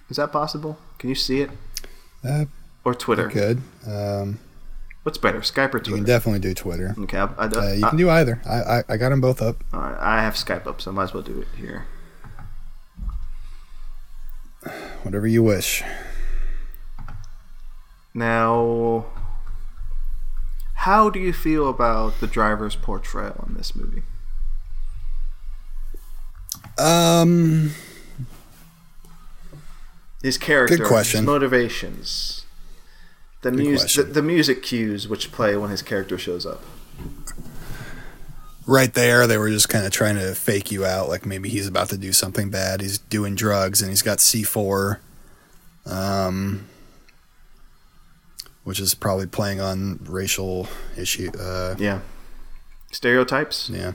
[0.09, 0.77] Is that possible?
[0.97, 1.51] Can you see it
[2.27, 2.45] Uh,
[2.83, 3.27] or Twitter?
[3.27, 3.61] good.
[3.85, 4.39] Um,
[5.03, 5.91] What's better, Skype or Twitter?
[5.91, 6.93] you can definitely do Twitter.
[6.99, 8.41] Okay, I, I, Uh, you I- can do either.
[8.45, 9.63] I, I I got them both up.
[9.73, 11.85] all right, I have Skype up, so I might as well do it here.
[15.03, 15.83] Whatever you wish.
[18.13, 19.05] Now,
[20.73, 24.03] how do you feel about the driver's portrayal in this movie?
[26.79, 27.71] Um,
[30.21, 31.19] His character, question.
[31.21, 32.45] his motivations,
[33.41, 36.63] the music, the, the music cues which play when his character shows up.
[38.65, 41.67] right there, they were just kind of trying to fake you out, like maybe he's
[41.67, 42.81] about to do something bad.
[42.81, 44.99] He's doing drugs and he's got C four.
[45.85, 46.67] Um,
[48.65, 50.67] which is probably playing on racial
[50.97, 51.31] issue.
[51.39, 52.01] Uh, Yeah.
[52.91, 53.69] Stereotypes.
[53.69, 53.93] yeah.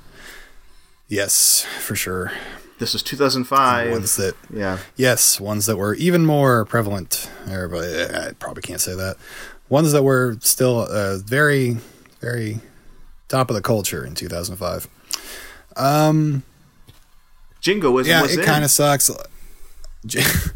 [1.09, 2.33] Yes, for sure.
[2.83, 3.93] This was 2005.
[3.93, 4.79] Ones that yeah.
[4.97, 7.31] Yes, ones that were even more prevalent.
[7.47, 9.19] I probably can't say that.
[9.69, 11.77] Ones that were still uh, very,
[12.21, 12.59] very
[13.29, 14.89] top of the culture in 2005.
[15.77, 16.43] Um,
[17.61, 19.09] Jingoism yeah, was it kind of sucks.
[20.05, 20.53] it,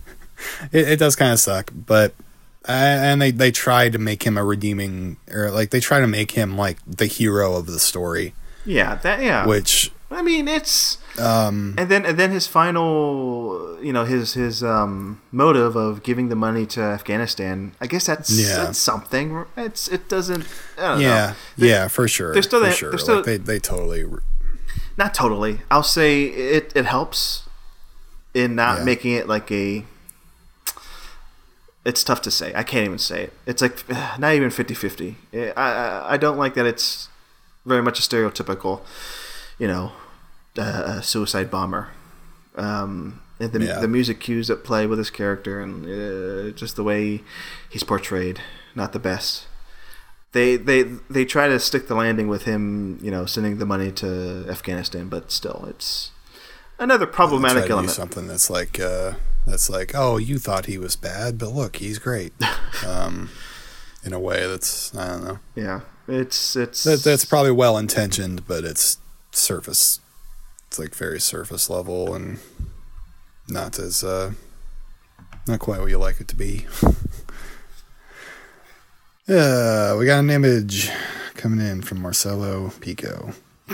[0.73, 2.12] it does kind of suck, but
[2.66, 6.32] and they they try to make him a redeeming, or like they try to make
[6.32, 8.35] him like the hero of the story,
[8.65, 9.47] yeah, that yeah.
[9.47, 14.63] which I mean, it's um and then and then his final, you know, his his
[14.63, 17.73] um motive of giving the money to Afghanistan.
[17.81, 18.57] I guess that's, Yeah.
[18.65, 19.45] that's something.
[19.57, 20.45] It's it doesn't.
[20.79, 21.33] I don't yeah know.
[21.59, 24.05] They- yeah for sure they're still for sure they're still- like they they totally
[24.97, 25.61] Not totally.
[25.71, 26.25] I'll say
[26.57, 27.43] it it helps
[28.33, 28.85] in not Yeah.
[28.85, 29.85] making it like a.
[31.85, 32.53] It's tough to say.
[32.55, 33.33] I can't even say it.
[33.47, 33.89] It's like
[34.19, 35.15] not even 50-50.
[35.35, 37.09] I, I I don't like that it's
[37.65, 38.81] very much a stereotypical,
[39.59, 39.93] you know,
[40.59, 41.89] uh, suicide bomber.
[42.57, 43.81] Um, and the, Yeah.
[43.81, 47.23] the music cues that play with his character and uh, just the way
[47.69, 48.41] he's portrayed,
[48.74, 49.47] not the best.
[50.33, 53.91] They they they try to stick the landing with him, you know, sending the money
[53.93, 56.11] to Afghanistan, but still, it's
[56.78, 57.91] another problematic element.
[57.93, 59.12] something that's like uh
[59.47, 62.35] that's like oh you thought he was bad but look he's great
[62.87, 63.31] um
[64.05, 68.47] in a way that's i don't know Yeah, it's it's that, that's probably well intentioned
[68.47, 68.99] but it's
[69.33, 70.01] surface
[70.77, 72.39] it's like very surface level and
[73.48, 74.31] not as uh
[75.48, 76.66] not quite what you like it to be
[79.27, 80.90] yeah we got an image
[81.35, 83.32] coming in from marcelo pico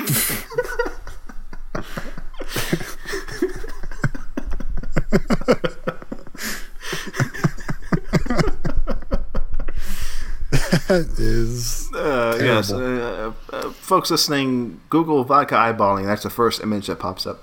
[10.86, 13.32] that is Uh, yes, uh.
[13.64, 16.04] Uh, folks listening, Google vodka eyeballing.
[16.06, 17.40] That's the first image that pops up.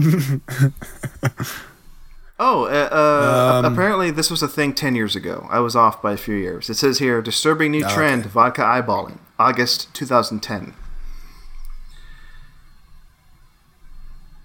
[2.38, 5.46] oh, uh, uh, Um, apparently this was a thing 10 years ago.
[5.50, 6.68] I was off by a few years.
[6.70, 8.30] It says here disturbing new Oh, trend okay.
[8.30, 10.74] vodka eyeballing, August 2010.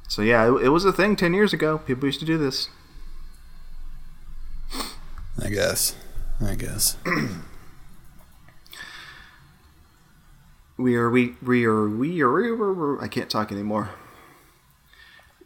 [0.07, 1.79] So, yeah, it, it was a thing 10 years ago.
[1.79, 2.69] People used to do this.
[5.43, 5.95] i guess
[6.45, 6.95] i guess
[10.77, 13.91] We are we we are we are, we are I can't talk anymore.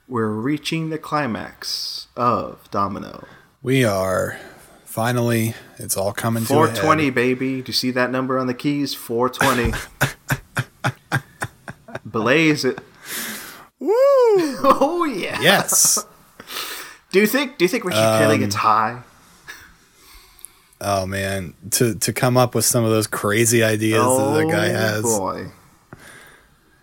[0.07, 3.27] We're reaching the climax of Domino.
[3.61, 4.39] We are
[4.85, 5.53] finally.
[5.77, 6.47] It's all coming head.
[6.47, 7.61] 420, baby.
[7.61, 8.93] Do you see that number on the keys?
[8.93, 9.73] 420.
[12.05, 12.79] Blaze it.
[13.79, 13.93] Woo!
[14.69, 15.41] Oh yeah.
[15.41, 16.05] Yes.
[17.11, 17.57] Do you think?
[17.57, 19.01] Do you think Richard Um, Kelly gets high?
[20.79, 24.51] Oh man, to to come up with some of those crazy ideas oh that the
[24.51, 25.03] guy has.
[25.05, 25.47] Oh boy.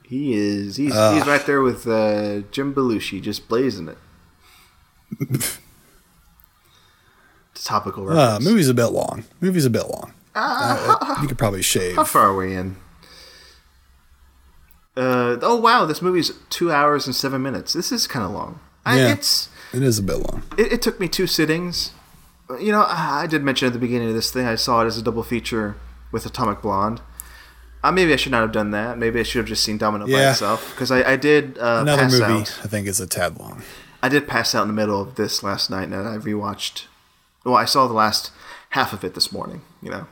[0.06, 0.76] He is.
[0.76, 1.16] He's, Ugh.
[1.16, 3.98] he's right there with uh, Jim Belushi, just blazing it.
[5.30, 5.58] It's
[7.56, 9.24] a topical Uh, movie's a bit long.
[9.40, 10.12] Movie's a bit long.
[10.34, 11.96] Uh, you could probably shave.
[11.96, 12.76] How far are we in?
[14.96, 17.72] Uh, oh wow, this movie's two hours and seven minutes.
[17.72, 18.60] This is kind of long.
[18.84, 19.12] I, Yeah.
[19.14, 20.42] It's It is a bit long.
[20.58, 21.92] it, it took me two sittings.
[22.50, 24.86] You know, I I did mention at the beginning of this thing I saw it
[24.86, 25.76] as a double feature
[26.12, 27.00] with Atomic Blonde.
[27.82, 28.96] Uh, maybe I should not have done that.
[28.98, 30.30] Maybe I should have just seen Domino by Yeah.
[30.30, 32.60] itself because I, I did uh, Another pass movie, out.
[32.64, 33.62] I think, is a tad long.
[34.02, 36.84] I did pass out in the middle of this last night, and I rewatched.
[37.44, 38.30] Well, I saw the last
[38.70, 39.62] half of it this morning.
[39.82, 40.06] You know.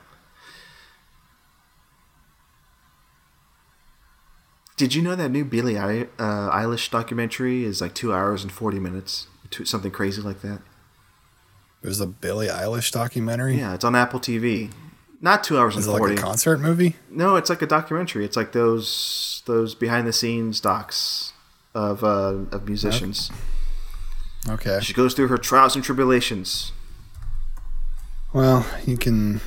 [4.77, 8.81] Did you know that new Billie uh, Eilish documentary is like two hours and forty
[8.81, 9.27] minutes?
[9.65, 10.61] Something crazy like that.
[11.83, 13.59] There's a Billie Eilish documentary.
[13.59, 14.71] Yeah, it's on Apple TV.
[15.21, 16.97] Not two hours Is it and like a concert movie?
[17.11, 18.25] no, it's like a documentary.
[18.25, 21.33] It's like those those behind the scenes docs
[21.75, 23.31] of uh, of musicians.
[24.49, 24.81] Okay.
[24.83, 26.73] She goes through her trials and tribulations.
[28.33, 29.41] Well, you can.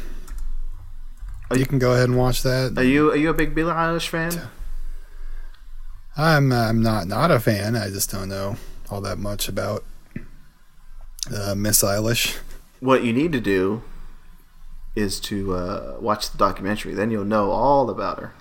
[1.52, 2.74] You you- can go ahead and watch that.
[2.78, 4.50] Are you are you a big Billie Eilish fan?
[6.18, 7.76] I'm I'm not not a fan.
[7.76, 8.56] I just don't know
[8.90, 9.84] all that much about
[11.34, 12.38] uh, Miss Eilish.
[12.80, 13.82] What you need to do
[14.96, 16.94] is to uh, watch the documentary.
[16.94, 18.34] Then you'll know all about her.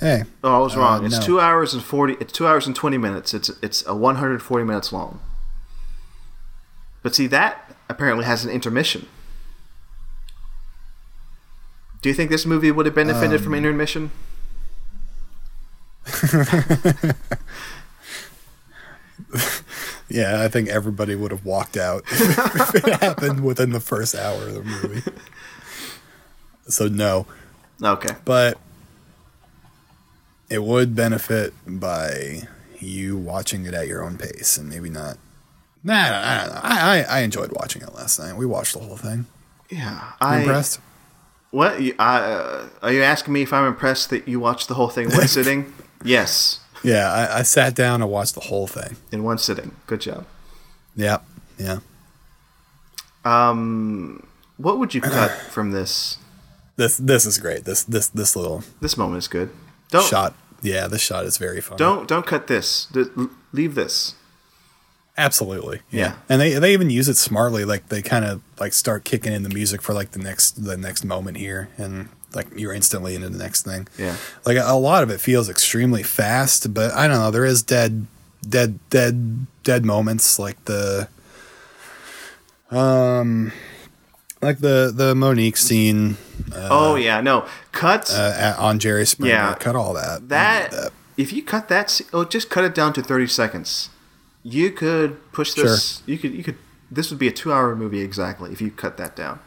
[0.00, 1.04] Hey, Oh, I was Uh, wrong.
[1.06, 1.24] It's no.
[1.24, 2.14] two hours and forty.
[2.20, 3.32] It's two hours and twenty minutes.
[3.34, 5.20] It's it's a one hundred forty minutes long.
[7.02, 9.06] But see that apparently has an intermission.
[12.00, 14.10] Do you think this movie would have benefited Um, from intermission?
[20.12, 24.46] Yeah, I think everybody would have walked out if it happened within the first hour
[24.46, 25.02] of the movie.
[26.68, 27.26] So no,
[27.82, 28.14] Okay.
[28.24, 28.58] but
[30.50, 32.42] it would benefit by
[32.78, 35.16] you watching it at your own pace and maybe not.
[35.82, 36.60] Nah, I don't know.
[36.62, 38.36] I, I, I enjoyed watching it last night.
[38.36, 39.26] We watched the whole thing.
[39.70, 39.94] Yeah.
[39.98, 40.80] You I impressed?
[41.50, 41.80] What?
[41.98, 45.10] I, uh, are you asking me if I'm impressed that you watched the whole thing
[45.10, 45.72] in one sitting?
[46.04, 48.96] Yes, Yeah, I, I sat down and watched the whole thing.
[49.10, 49.74] in one sitting.
[49.86, 50.26] Good job.
[50.96, 51.18] Yeah,
[51.58, 51.78] Yeah.
[53.24, 54.26] Um,
[54.56, 56.18] what would you cut from this?
[56.76, 57.64] This this is great.
[57.64, 59.50] This this this little This moment is good.
[59.90, 60.34] Don't shot.
[60.62, 61.76] Yeah, this shot is very fun.
[61.76, 62.88] don't don't cut this.
[63.52, 64.14] Leave this.
[65.18, 65.80] Absolutely.
[65.90, 66.14] Yeah.
[66.28, 67.64] And they they even use it smartly.
[67.64, 70.76] Like they kind of like start kicking in the music for like the next the
[70.76, 73.88] next moment here, and like you're instantly into the next thing.
[73.98, 74.16] Yeah.
[74.44, 77.30] Like a lot of it feels extremely fast, but I don't know.
[77.30, 78.06] There is dead,
[78.48, 81.08] dead, dead, dead moments like the,
[82.70, 83.52] um,
[84.40, 86.16] like the the Mo'Nique scene
[86.54, 88.12] oh yeah, no cuts.
[88.12, 89.34] uh, at, on Jerry Springer.
[89.34, 89.54] Yeah.
[89.54, 90.28] Cut all that.
[90.28, 93.90] that, if you cut that, oh, just cut it down to thirty seconds.
[94.42, 95.98] You could push this.
[95.98, 96.04] Sure.
[96.06, 96.56] You could you could.
[96.90, 99.38] This would be a two-hour movie exactly if you cut that down.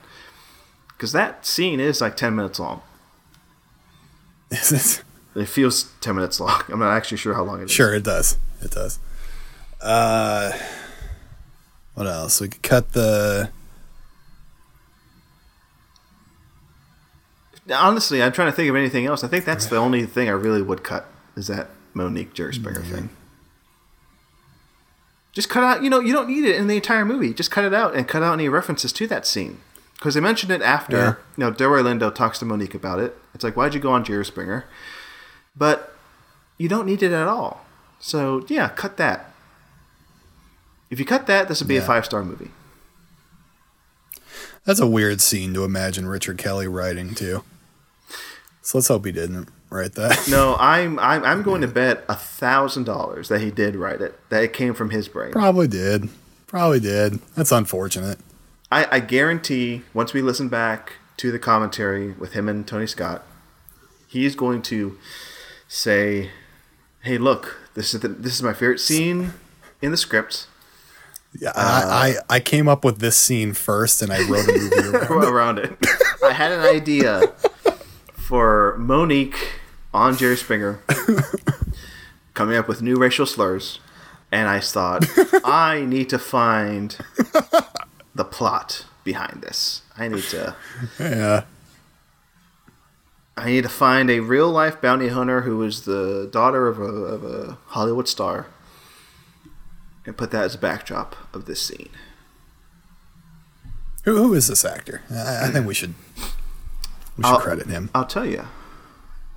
[0.96, 2.82] Because that scene is like ten minutes long.
[4.52, 5.04] Is it?
[5.36, 6.62] It feels ten minutes long.
[6.70, 7.72] I'm not actually sure how long it is.
[7.72, 8.38] Sure, it does.
[8.62, 9.00] It does.
[9.82, 10.52] Uh,
[11.94, 12.40] what else?
[12.40, 13.50] We could cut the.
[17.72, 19.24] Honestly, I'm trying to think of anything else.
[19.24, 22.84] I think that's the only thing I really would cut is that Mo'Nique Jerry Springer
[22.84, 23.10] thing.
[25.34, 25.84] Just cut out.
[25.84, 27.34] You know, you don't need it in the entire movie.
[27.34, 29.60] Just cut it out and cut out any references to that scene
[29.96, 30.98] because they mentioned it after.
[30.98, 31.16] Yeah.
[31.38, 33.18] You know, Delroy Lindo talks to Mo'Nique about it.
[33.34, 34.66] It's like, why'd you go on Jerry Springer?
[35.56, 35.94] But
[36.58, 37.66] you don't need it at all.
[38.00, 39.32] So yeah, cut that.
[40.90, 42.52] If you cut that, this would be a five star movie.
[44.66, 47.44] That's a weird scene to imagine Richard Kelly writing too.
[48.62, 50.28] So let's hope he didn't write that.
[50.30, 54.20] No, I'm I'm, I'm going to bet a thousand dollars that he did write it.
[54.30, 55.32] That it came from his brain.
[55.32, 56.10] Probably did.
[56.48, 57.14] Probably did.
[57.36, 58.20] That's unfortunate.
[58.72, 63.24] I, I guarantee once we listen back to the commentary with him and Tony Scott,
[64.08, 64.98] he's going to
[65.68, 66.32] say,
[67.02, 69.34] "Hey, look, this is the, this is my favorite scene
[69.82, 70.48] in the script
[71.40, 74.98] Yeah, I, I I came up with this scene first, and I wrote a movie
[74.98, 75.30] around it.
[75.30, 75.78] around it."
[76.24, 77.34] I had an idea
[78.14, 79.38] for Mo'Nique
[79.94, 80.80] on Jerry Springer
[82.34, 83.80] coming up with new racial slurs,
[84.32, 85.06] and I thought
[85.46, 86.98] I need to find
[88.16, 89.82] the plot behind this.
[89.98, 90.56] I need to.
[91.00, 91.44] Yeah,
[93.38, 96.84] I need to find a real life bounty hunter who is the daughter of a,
[96.84, 98.48] of a Hollywood star
[100.06, 101.90] and put that as a backdrop of this scene.
[104.06, 105.02] who who is this actor?
[105.12, 105.96] I, I think we should
[107.18, 107.90] we should I'll- credit him.
[107.94, 108.46] I'll tell you.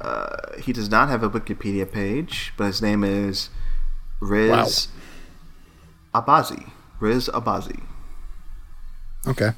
[0.01, 3.51] Uh, he does not have a Wikipedia page, but his name is
[4.21, 4.87] Riz
[6.15, 6.71] Abbasi.
[7.01, 7.83] Riz Abbasi.
[9.29, 9.51] Okay.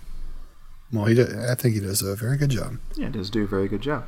[0.92, 2.78] Well, he did, I think he does a very good job.
[2.96, 4.04] Yeah, he does do a very good job.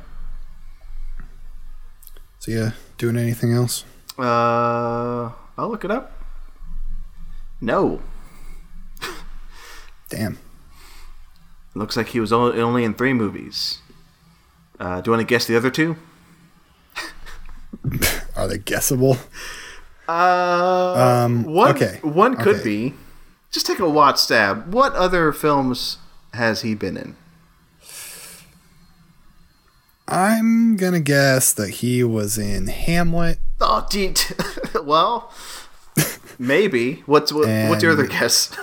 [2.39, 3.85] So yeah, doing anything else?
[4.19, 6.11] Uh, I'll look it up.
[7.61, 8.01] No.
[10.09, 10.37] Damn.
[11.73, 13.79] Looks like he was only in three movies.
[14.79, 15.95] Uh, do you want to guess the other two?
[18.35, 19.17] Are they guessable?
[20.07, 22.63] Uh, Um, one, okay, One could okay.
[22.63, 22.93] be.
[23.53, 24.73] Just take a watch stab.
[24.73, 25.99] What other films
[26.33, 27.15] has he been in?
[30.07, 33.39] I'm gonna guess that he was in Hamlet.
[33.61, 34.13] Oh, gee.
[34.83, 35.31] well,
[36.37, 37.03] maybe.
[37.05, 38.55] What's what, what's your other guess?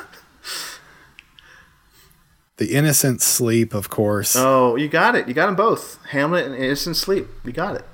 [2.59, 5.27] The Innocent Sleep, of course, Oh, you got it.
[5.29, 5.99] You got them both.
[6.11, 7.27] Hamlet and Innocent Sleep.
[7.43, 7.85] You got it.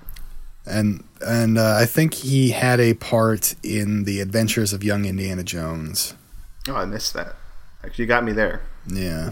[0.66, 5.44] and and uh, I think he had a part in the Adventures of Young Indiana
[5.44, 6.14] Jones.
[6.68, 7.36] Oh, I missed that.
[7.84, 8.62] Actually, you got me there.
[8.86, 9.30] Yeah,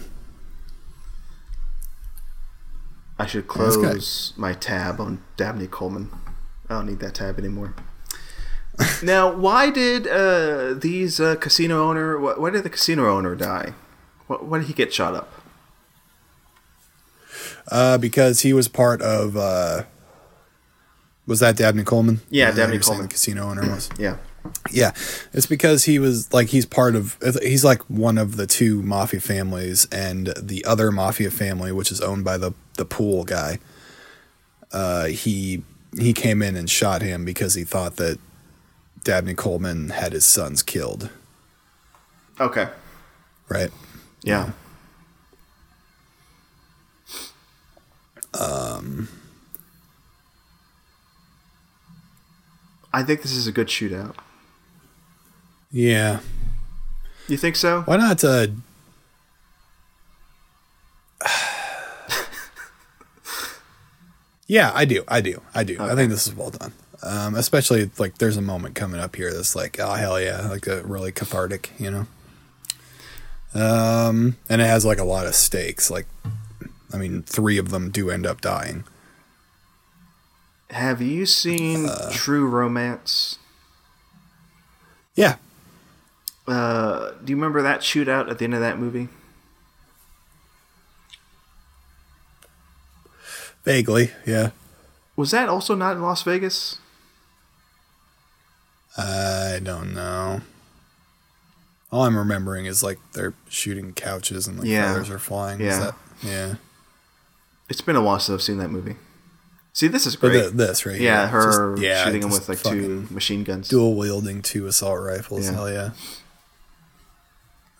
[3.17, 6.09] I should close my tab on Dabney Coleman.
[6.69, 7.73] I don't need that tab anymore.
[9.03, 12.19] now, why did uh, these uh, casino owner?
[12.19, 13.73] Why, why did the casino owner die?
[14.27, 15.31] Why, why did he get shot up?
[17.71, 19.37] uh, because he was part of.
[19.37, 19.83] Uh,
[21.25, 22.21] was that Dabney Coleman?
[22.29, 23.03] Yeah, Dabney Coleman.
[23.07, 23.89] The casino owner was.
[23.99, 24.17] Yeah.
[24.71, 24.91] Yeah,
[25.33, 29.21] it's because he was like he's part of he's like one of the two mafia
[29.21, 33.59] families, and the other mafia family, which is owned by the the pool guy.
[34.71, 35.63] Uh, he
[35.97, 38.19] he came in and shot him because he thought that
[39.03, 41.09] Dabney Coleman had his sons killed.
[42.39, 42.67] Okay.
[43.47, 43.71] right?
[44.23, 44.51] Yeah.
[48.37, 49.07] Um.
[52.91, 54.15] I think this is a good shootout.
[55.75, 56.21] Yeah.
[57.27, 57.81] You think so?
[57.81, 58.23] Why not?
[58.23, 58.47] Uh,
[64.47, 65.03] yeah, I do.
[65.05, 65.41] I do.
[65.53, 65.75] I do.
[65.81, 66.71] I think this is well done.
[67.03, 70.65] Um, especially like there's a moment coming up here that's like, oh hell yeah, like
[70.65, 72.07] a really cathartic, you know.
[73.53, 75.91] Um, and it has like a lot of stakes.
[75.91, 76.07] Like,
[76.93, 78.85] I mean, three of them do end up dying.
[80.69, 83.39] Have you seen True Romance?
[85.15, 85.35] Yeah,
[86.47, 89.09] Uh, do you remember that shootout at the end of that movie?
[93.63, 94.11] vaguely.
[94.25, 94.51] Yeah.
[95.15, 96.77] Was that also not in Las Vegas?
[98.97, 100.41] I don't know.
[101.91, 104.93] All I'm remembering is like they're shooting couches and like Yeah.
[104.93, 105.59] feathers are flying.
[105.61, 105.79] Yeah.
[105.79, 106.55] that, yeah.
[107.69, 108.95] It's been a while since I've seen that movie.
[109.73, 110.33] See, this is great.
[110.33, 113.67] th- this right yeah, here, her just- yeah, shooting him with like two machine guns.
[113.67, 115.45] dual wielding two assault rifles.
[115.45, 115.53] Yeah.
[115.53, 115.89] Hell yeah,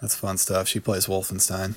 [0.06, 0.68] that's fun stuff.
[0.68, 1.74] She plays Wolfenstein.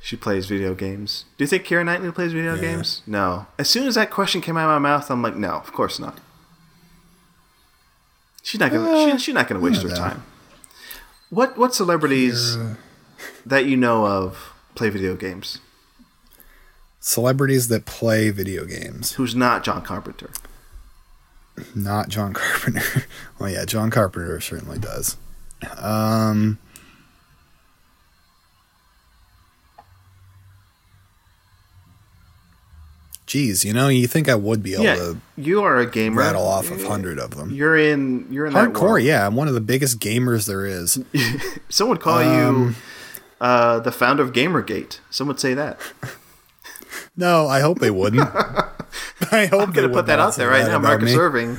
[0.00, 1.24] She plays video games.
[1.36, 2.60] Do you think Keira Knightley plays video Yeah.
[2.60, 3.02] games?
[3.06, 3.48] No.
[3.58, 5.98] As soon as that question came out of my mouth, I'm like, no, of course
[5.98, 6.18] not.
[8.42, 8.88] She's not gonna.
[8.88, 9.94] Uh, she, she's not gonna waste her know.
[9.96, 10.22] time.
[11.28, 12.76] What what celebrities Kira-
[13.44, 15.58] that you know of play video games?
[17.00, 20.30] Celebrities that play video games, Who's not John Carpenter?
[21.74, 23.04] not John Carpenter.
[23.38, 25.16] well, yeah, John Carpenter certainly does.
[25.78, 26.58] Um,
[33.26, 36.20] geez, you know, you think I would be able yeah, to you are a gamer.
[36.20, 37.50] rattle off a hundred of them.
[37.50, 38.26] You're in.
[38.30, 39.26] You're in Hardcore, yeah.
[39.26, 41.02] I'm one of the biggest gamers there is.
[41.68, 42.76] Some would call you Um,
[43.40, 45.00] uh, the founder of GamerGate.
[45.10, 45.78] Some would say that.
[47.18, 48.22] No, I hope they wouldn't.
[49.32, 50.78] I hope I'm gonna put that out there right now.
[50.78, 51.56] Marcus Irving,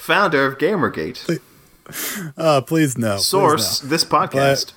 [0.00, 1.40] founder of GamerGate.
[2.36, 3.14] Uh, please no.
[3.16, 3.88] please Source: no.
[3.88, 4.72] this podcast.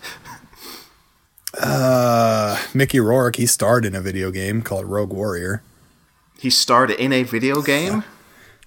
[1.60, 3.36] Uh, Mickey Rourke.
[3.38, 5.64] He starred in a video game called Rogue Warrior.
[6.40, 8.04] he starred in a video game.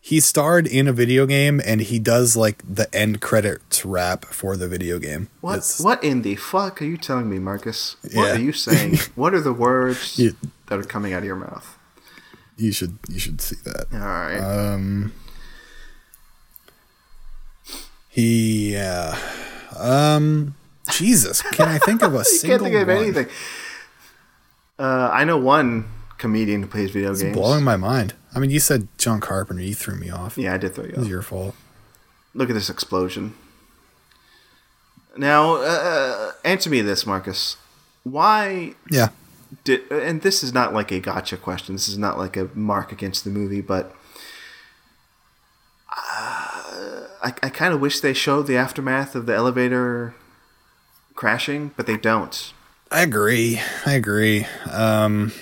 [0.04, 4.56] He starred in a video game, and he does like the end credits rap for
[4.56, 5.28] the video game.
[5.40, 5.58] What?
[5.58, 7.94] It's- What in the fuck are you telling me, Marcus?
[8.02, 8.32] What Yeah.
[8.32, 8.98] are you saying?
[9.14, 10.34] what are the words You-
[10.66, 11.78] that are coming out of your mouth?
[12.56, 13.86] You should you should see that.
[13.92, 14.38] All right.
[14.40, 15.12] Um,
[18.14, 19.18] yeah.
[19.78, 20.54] Um,
[20.90, 22.96] Jesus, can I think of a single can't think of one?
[23.04, 23.26] anything.
[24.78, 25.86] Uh, I know one
[26.18, 27.36] comedian who plays video It's games.
[27.36, 28.14] blowing my mind.
[28.34, 29.62] I mean, you said John Carpenter.
[29.62, 30.36] You threw me off.
[30.38, 31.10] yeah, I did throw you It was off.
[31.10, 31.54] your fault.
[32.34, 33.34] Look at this explosion.
[35.16, 37.56] Now, uh, answer me this, Marcus.
[38.04, 39.08] Why Yeah.
[39.64, 39.82] did?
[39.90, 41.74] And this is not like a gotcha question.
[41.74, 43.94] This is not like a mark against the movie, but
[45.94, 46.51] uh,
[47.22, 50.14] I, I kind of wish they showed the aftermath of the elevator
[51.14, 52.52] crashing, but they don't.
[52.90, 53.60] I agree.
[53.86, 54.46] I agree.
[54.70, 55.32] Um,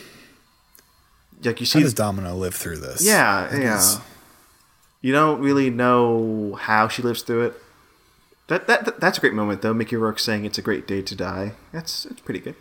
[1.42, 3.02] Like you see, how does Domino live through this?
[3.04, 3.78] yeah, That yeah.
[3.78, 3.98] is-
[5.00, 7.54] You don't really know how she lives through it.
[8.48, 9.72] That, that that- that's a great moment though.
[9.72, 11.52] Mickey Rourke saying it's a great day to die.
[11.72, 12.56] That's it's pretty good.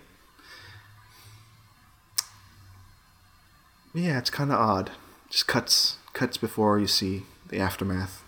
[3.94, 4.92] Yeah, it's kind of odd.
[5.30, 8.24] Just cuts cuts before you see the aftermath.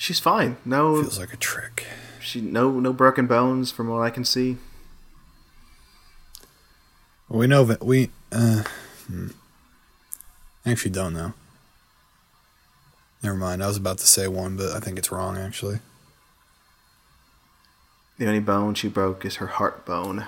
[0.00, 0.56] She's fine.
[0.64, 1.84] No, feels like a trick.
[2.22, 4.56] she no no broken bones from what I can see.
[7.28, 8.08] We know that we.
[8.32, 8.64] Uh,
[9.06, 9.28] hmm.
[10.64, 11.34] I actually don't know.
[13.22, 13.62] Never mind.
[13.62, 15.36] I was about to say one, but I think it's wrong.
[15.36, 15.80] Actually,
[18.16, 20.26] The only bone she broke is her heart bone.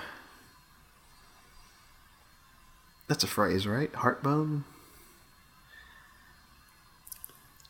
[3.07, 3.91] That's a phrase, right?
[3.95, 4.65] Heart bone.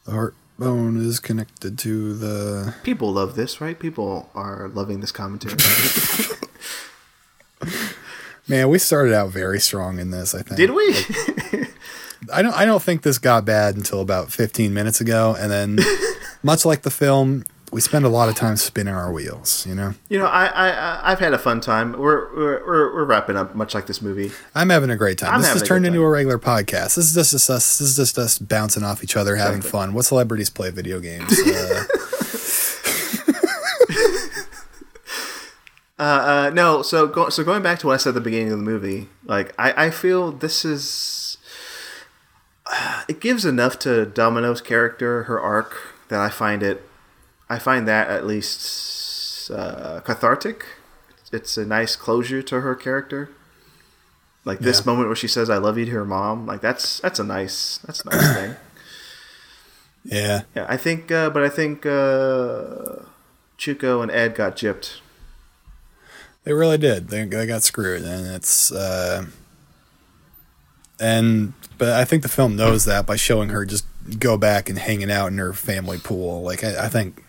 [0.03, 2.73] the heart bone is connected to the.
[2.83, 3.77] People love this, right?
[3.77, 5.55] People are loving this commentary.
[8.47, 10.35] Man, we started out very strong in this.
[10.35, 10.57] I think.
[10.57, 10.95] Did we?
[12.31, 12.53] I don't.
[12.53, 15.79] I don't think this got bad until about 15 minutes ago, and then,
[16.43, 19.65] much like the film, we spend a lot of time spinning our wheels.
[19.65, 21.93] You know, you know, I, I, I've had a fun time.
[21.93, 24.31] We're, we're, we're, wrapping up, much like this movie.
[24.53, 25.33] I'm having a great time.
[25.33, 26.95] I'm this having has turned into a regular podcast.
[26.95, 27.79] This is just us.
[27.79, 29.79] This is just us bouncing off each other, having Exactly.
[29.79, 29.93] fun.
[29.93, 31.33] What celebrities play video games?
[31.53, 31.83] Uh,
[35.99, 38.51] Uh, uh, no, so go, so going back to what I said at the beginning
[38.51, 41.37] of the movie, like I, I feel this is
[43.07, 45.77] it gives enough to Domino's character, her arc,
[46.09, 46.83] that I find it,
[47.53, 50.65] I find that at least uh, cathartic.
[51.31, 53.29] It's a nice closure to her character.
[54.45, 54.85] Like this Yeah.
[54.91, 57.79] moment where she says "I love you" to her mom, like that's that's a nice
[57.85, 58.55] that's a nice thing.
[60.05, 60.41] Yeah.
[60.55, 63.03] Yeah, I think, uh, but I think uh,
[63.57, 64.99] Choco and Ed got gypped.
[66.43, 67.07] They really did.
[67.07, 69.27] They, they got screwed, and it's uh,
[70.99, 73.85] and but I think the film knows that by showing her just
[74.19, 76.41] go back and hanging out in her family pool.
[76.43, 77.23] Like I, I think,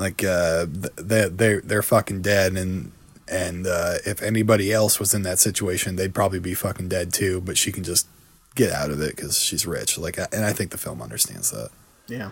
[0.00, 0.66] like uh,
[0.96, 2.92] they they they're fucking dead, and
[3.28, 7.40] and uh, if anybody else was in that situation, they'd probably be fucking dead too.
[7.40, 8.06] But she can just
[8.54, 9.96] get out of it because she's rich.
[9.98, 11.70] Like, and I think the film understands that.
[12.08, 12.30] Yeah,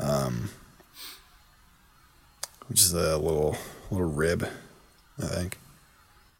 [0.00, 0.50] Um,
[2.68, 3.56] which is a little
[3.90, 4.48] little rib,
[5.22, 5.58] I think.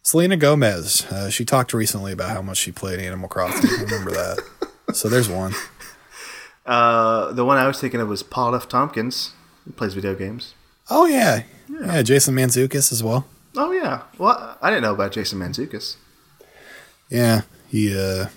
[0.02, 3.70] Selena Gomez, uh, she talked recently about how much she played Animal Crossing.
[3.70, 4.38] I remember that.
[4.92, 5.52] So there's one.
[6.66, 8.68] uh, the one I was thinking of was Paul F.
[8.68, 9.32] Tompkins,
[9.64, 10.54] who plays video games.
[10.90, 12.02] Oh yeah, yeah.
[12.02, 13.26] Jason Mantzoukas as well.
[13.56, 15.96] Oh yeah, well I didn't know about Jason Mantzoukas.
[17.08, 17.96] Yeah, he.
[17.96, 18.28] uh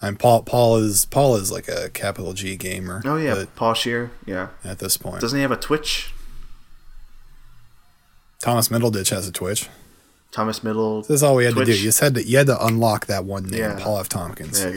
[0.00, 3.02] And Paul Paul is Paul is like a capital G gamer.
[3.04, 4.10] Oh yeah, Paul Scheer.
[4.26, 6.12] Yeah, at this point, doesn't he have a Twitch?
[8.40, 9.68] Thomas Middleditch has a Twitch.
[10.30, 11.02] Thomas Middle.
[11.02, 11.70] This is all we had to do.
[11.72, 13.78] You just had to you had to unlock that one name, Yeah.
[13.80, 14.08] Paul F.
[14.08, 14.60] Tompkins.
[14.60, 14.76] There you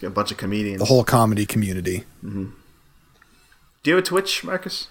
[0.00, 0.06] go.
[0.06, 0.78] a bunch of comedians.
[0.78, 2.04] The whole comedy community.
[3.82, 4.88] Do you have a Twitch, Marcus?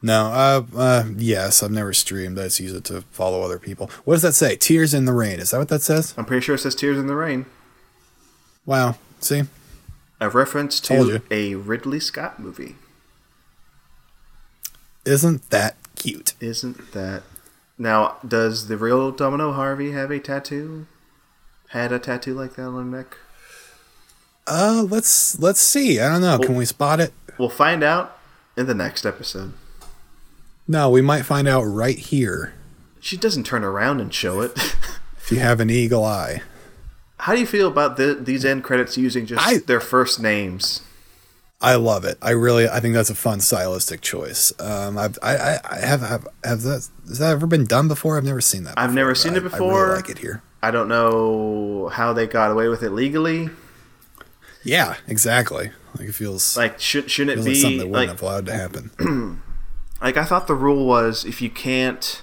[0.00, 2.38] No, uh, uh, yes, I've never streamed.
[2.38, 3.90] I just use it to follow other people.
[4.04, 4.54] What does that say?
[4.56, 5.40] Tears in the rain.
[5.40, 6.14] Is that what that says?
[6.16, 7.46] I'm pretty sure it says "Tears in the Rain,"
[8.64, 8.96] Wow.
[9.20, 9.42] See,
[10.20, 12.76] a reference to a Ridley Scott movie.
[15.04, 16.34] isn't that cute?
[16.40, 17.24] Isn't that?
[17.76, 20.86] Now, does the real Domino Harvey have a tattoo?
[21.70, 23.16] Had a tattoo like that on her neck?
[24.46, 25.98] Uh, let's let's see.
[25.98, 26.38] I don't know.
[26.38, 27.12] Can we spot it?
[27.38, 28.18] We'll find out
[28.56, 29.52] in the next episode.
[30.66, 32.52] No, we might find out right here
[33.00, 34.52] She doesn't turn around and show it.
[35.16, 36.42] if you have an eagle eye.
[37.20, 40.82] How do you feel about the, these end credits using just I- their first names?
[41.60, 42.18] I love it.
[42.22, 44.52] I really, I think that's a fun stylistic choice.
[44.60, 46.88] Um, I've, I, I, I have, have, have that.
[47.08, 48.16] Has that ever been done before?
[48.16, 48.74] I've never seen that.
[48.78, 49.84] I've before, never seen I- it I before.
[49.86, 50.42] really like it here.
[50.62, 53.50] I don't know how they got away with it legally.
[54.64, 55.70] Yeah, exactly.
[55.98, 58.46] Like it feels Like, should, shouldn't it feels like something that like wouldn't have allowed
[58.46, 59.42] to happen.
[60.02, 62.22] like I thought the rule was if you can't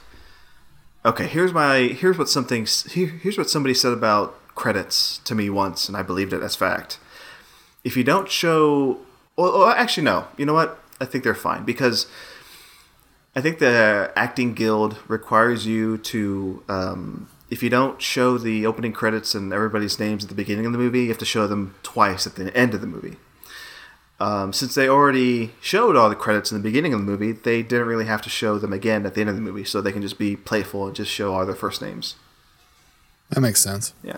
[1.06, 5.50] Okay, here's my here's what something here, here's what somebody said about credits to me
[5.50, 6.98] once and I believed it as fact.
[7.84, 9.00] If you don't show
[9.36, 10.28] well, well actually no.
[10.38, 10.82] You know what?
[11.00, 12.08] I think they're fine because
[13.36, 18.92] I think the acting guild requires you to um, if you don't show the opening
[18.94, 21.76] credits and everybody's names at the beginning of the movie, you have to show them
[21.84, 23.18] twice at the end of the movie
[24.20, 27.62] um, since they already showed all the credits in the beginning of the movie, they
[27.62, 29.92] didn't really have to show them again at the end of the movie, so they
[29.92, 32.16] can just be playful and just show all their first names.
[33.30, 33.94] That makes sense.
[34.04, 34.18] Yeah.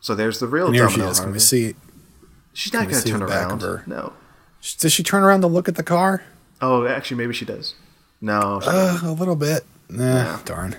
[0.00, 1.18] So there's the real And here she is.
[1.18, 1.74] Can we see?
[2.52, 3.62] She's not going to turn around.
[3.86, 4.12] No.
[4.78, 6.22] Does she turn around to look at the car?
[6.60, 7.74] Oh, actually, maybe she does.
[8.20, 8.60] No.
[8.64, 9.64] Uh, a little bit.
[9.88, 10.38] Nah, Yeah.
[10.44, 10.76] darn.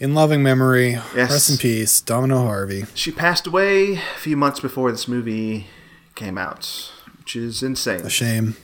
[0.00, 1.30] In loving memory, Yes.
[1.30, 2.84] rest in peace, Domino Harvey.
[2.94, 5.66] she passed away a few months before this movie
[6.14, 8.02] came out, which is insane.
[8.02, 8.56] A shame.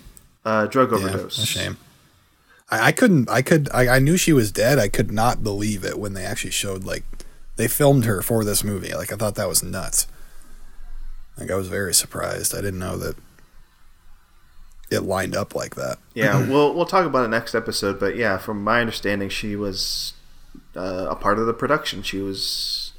[0.44, 1.39] Uh, drug Yeah, overdose.
[1.43, 1.77] a shame.
[2.70, 3.28] I, I couldn't.
[3.28, 3.69] I could.
[3.74, 4.78] I, I knew she was dead.
[4.78, 7.02] I could not believe it when they actually showed like
[7.56, 8.94] they filmed her for this movie.
[8.94, 10.06] Like I thought that was nuts.
[11.36, 12.55] Like I was very surprised.
[12.55, 13.16] I didn't know that
[14.90, 15.98] it lined up like that.
[16.15, 17.98] Yeah, we'll we'll talk about it next episode.
[17.98, 20.12] But yeah, from my understanding, she was
[20.76, 22.02] uh, a part of the production.
[22.02, 22.92] She was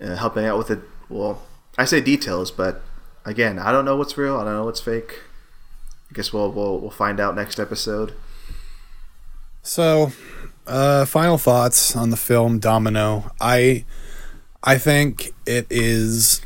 [0.00, 0.80] uh, helping out with it.
[1.08, 1.42] Well,
[1.78, 2.82] I say details, but
[3.24, 4.36] again, I don't know what's real.
[4.36, 5.20] I don't know what's fake.
[6.10, 8.14] I guess we'll we'll we'll find out next episode.
[9.62, 10.12] So,
[10.66, 13.30] uh, final thoughts on the film Domino.
[13.40, 13.84] I
[14.62, 16.42] I think it is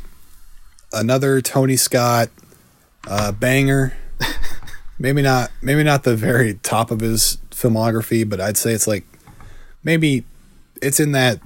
[0.93, 2.29] another Tony Scott
[3.07, 3.97] uh, banger.
[4.99, 9.05] maybe not maybe not the very top of his filmography, but I'd say it's like
[9.83, 10.23] maybe
[10.81, 11.39] it's in that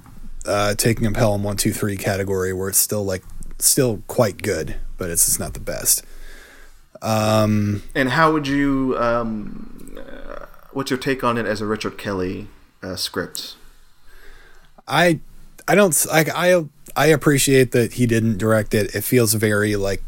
[0.46, 3.22] uh, taking a Pelham one two three category where it's still like
[3.58, 6.04] still quite good, but it's just not the best.
[7.00, 8.96] Um, And how would you?
[8.98, 12.48] Um, uh, what's your take on it as a Richard Kelly
[12.82, 13.56] uh, script?
[14.86, 15.20] I
[15.66, 16.64] I don't like I
[16.96, 18.94] I appreciate that he didn't direct it.
[18.94, 20.02] It feels very like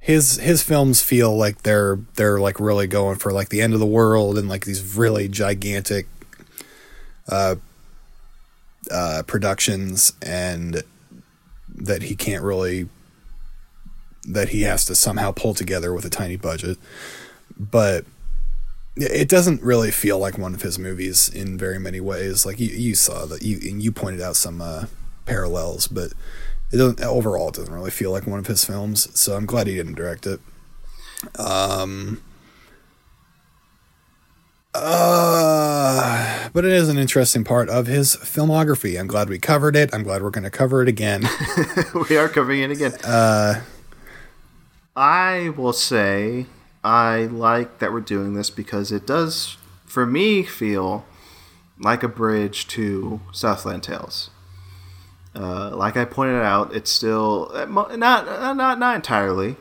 [0.00, 3.80] his his films feel like they're they're like really going for like the end of
[3.80, 6.06] the world and like these really gigantic
[7.28, 7.56] uh
[8.90, 10.82] uh productions and
[11.74, 12.88] that he can't really
[14.26, 16.78] that he has to somehow pull together with a tiny budget.
[17.58, 18.04] But
[18.96, 22.46] it doesn't really feel like one of his movies in very many ways.
[22.46, 24.86] Like you, you saw that you you pointed out some uh,
[25.26, 26.12] parallels, but
[26.72, 29.08] it doesn't overall it doesn't really feel like one of his films.
[29.18, 30.40] So I'm glad he didn't direct it.
[31.38, 32.22] Um.
[34.74, 38.98] Uh, but it is an interesting part of his filmography.
[38.98, 39.94] I'm glad we covered it.
[39.94, 41.28] I'm glad we're going to cover it again.
[42.10, 42.92] we are covering it again.
[43.04, 43.62] Uh,
[44.96, 46.46] I will say
[46.82, 49.56] I like that we're doing this because it does,
[49.86, 51.04] for me, feel
[51.78, 54.30] like a bridge to Southland Tales.
[55.36, 59.56] Uh, like I pointed out, it's still uh, not uh, not not entirely.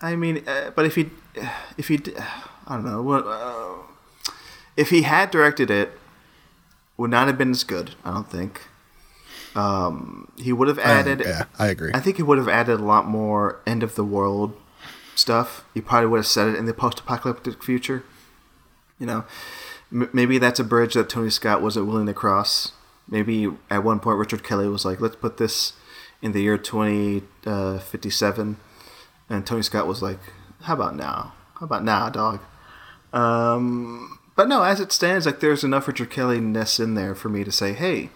[0.00, 1.10] I mean, uh, but if he
[1.76, 2.00] if he
[2.66, 3.74] I don't know what uh,
[4.78, 5.92] if he had directed it,
[6.96, 7.94] would not have been as good.
[8.04, 8.62] I don't think.
[9.54, 11.20] Um, he would have added.
[11.24, 11.90] yeah, I agree.
[11.92, 14.54] I think he would have added a lot more end of the world
[15.14, 15.64] stuff.
[15.74, 18.04] He probably would have said it in the post-apocalyptic future.
[19.00, 19.24] You know,
[19.92, 22.72] M- maybe that's a bridge that Tony Scott wasn't willing to cross.
[23.08, 25.72] Maybe at one point Richard Kelly was like, "Let's put this
[26.22, 30.20] in the year 2057," uh, and Tony Scott was like,
[30.62, 31.32] "How about now?
[31.58, 32.40] How about now, dog?"
[33.12, 37.28] Um, but no, as it stands, like there's enough Richard Kelly ness in there for
[37.28, 38.08] me to say, "Hey,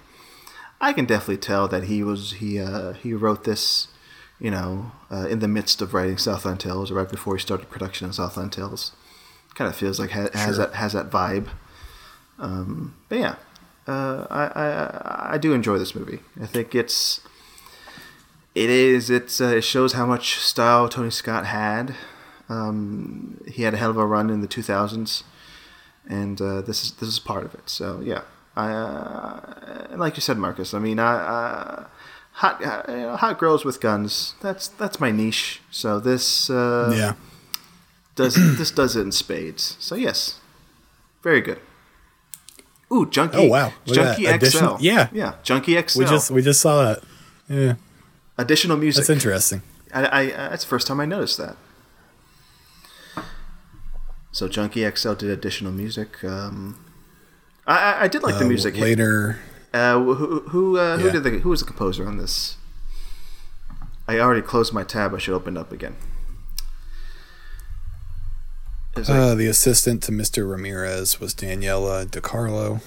[0.81, 3.89] I can definitely tell that he was he uh, he wrote this."
[4.43, 7.71] you know, uh, in the midst of writing Southland Tales or right before he started
[7.71, 8.91] production on Southland Tales.
[9.55, 11.47] Kind of feels like ha- has that has that vibe.
[12.41, 13.35] Um, but yeah,
[13.87, 16.19] uh, I, I I do enjoy this movie.
[16.41, 17.21] I think it's
[18.57, 21.95] it is it's uh, it shows how much style Tony Scott had.
[22.49, 25.23] Um, he had a hell of a run in the 2000s,
[26.09, 27.69] and uh, this is this is part of it.
[27.69, 28.23] So yeah,
[28.57, 30.75] I uh, like you said, Marcus.
[30.75, 31.85] I mean, I, I
[32.33, 34.35] hot uh, you know, hot girls with guns.
[34.41, 35.61] That's that's my niche.
[35.71, 37.13] So this uh, yeah
[38.15, 39.77] does this does it in spades.
[39.81, 40.41] So yes,
[41.23, 41.59] very good.
[42.93, 43.39] Ooh, Junkie.
[43.39, 44.31] Oh wow, Look Junkie XL.
[44.35, 45.99] Addition- yeah, yeah, Junkie XL.
[46.01, 47.03] We just we just saw that.
[47.49, 47.75] Yeah,
[48.37, 49.03] additional music.
[49.07, 49.63] That's interesting.
[49.95, 51.57] I, I uh, that's the first time I noticed that.
[54.33, 56.25] So Junkie XL did additional music.
[56.25, 56.83] Um,
[57.67, 59.39] I, I did like the uh, music later.
[59.75, 61.13] Uh, who who uh, who yeah.
[61.13, 62.57] did the who was the composer on this?
[64.09, 65.15] I already closed my tab.
[65.15, 65.97] I should open it up again.
[68.97, 70.51] Like, uh, the assistant to Mr.
[70.51, 72.83] Ramirez was Daniela DeCarlo.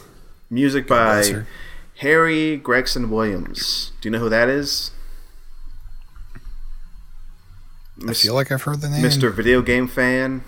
[0.51, 1.45] Music by
[1.97, 3.91] Harry Gregson Williams.
[4.01, 4.91] Do you know who that is?
[8.07, 9.03] I feel like I've heard the name.
[9.03, 9.34] Mr.
[9.34, 10.43] Video Game Fan.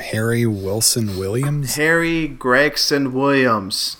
[0.00, 1.76] Harry Wilson Williams?
[1.76, 3.96] Harry Gregson Williams.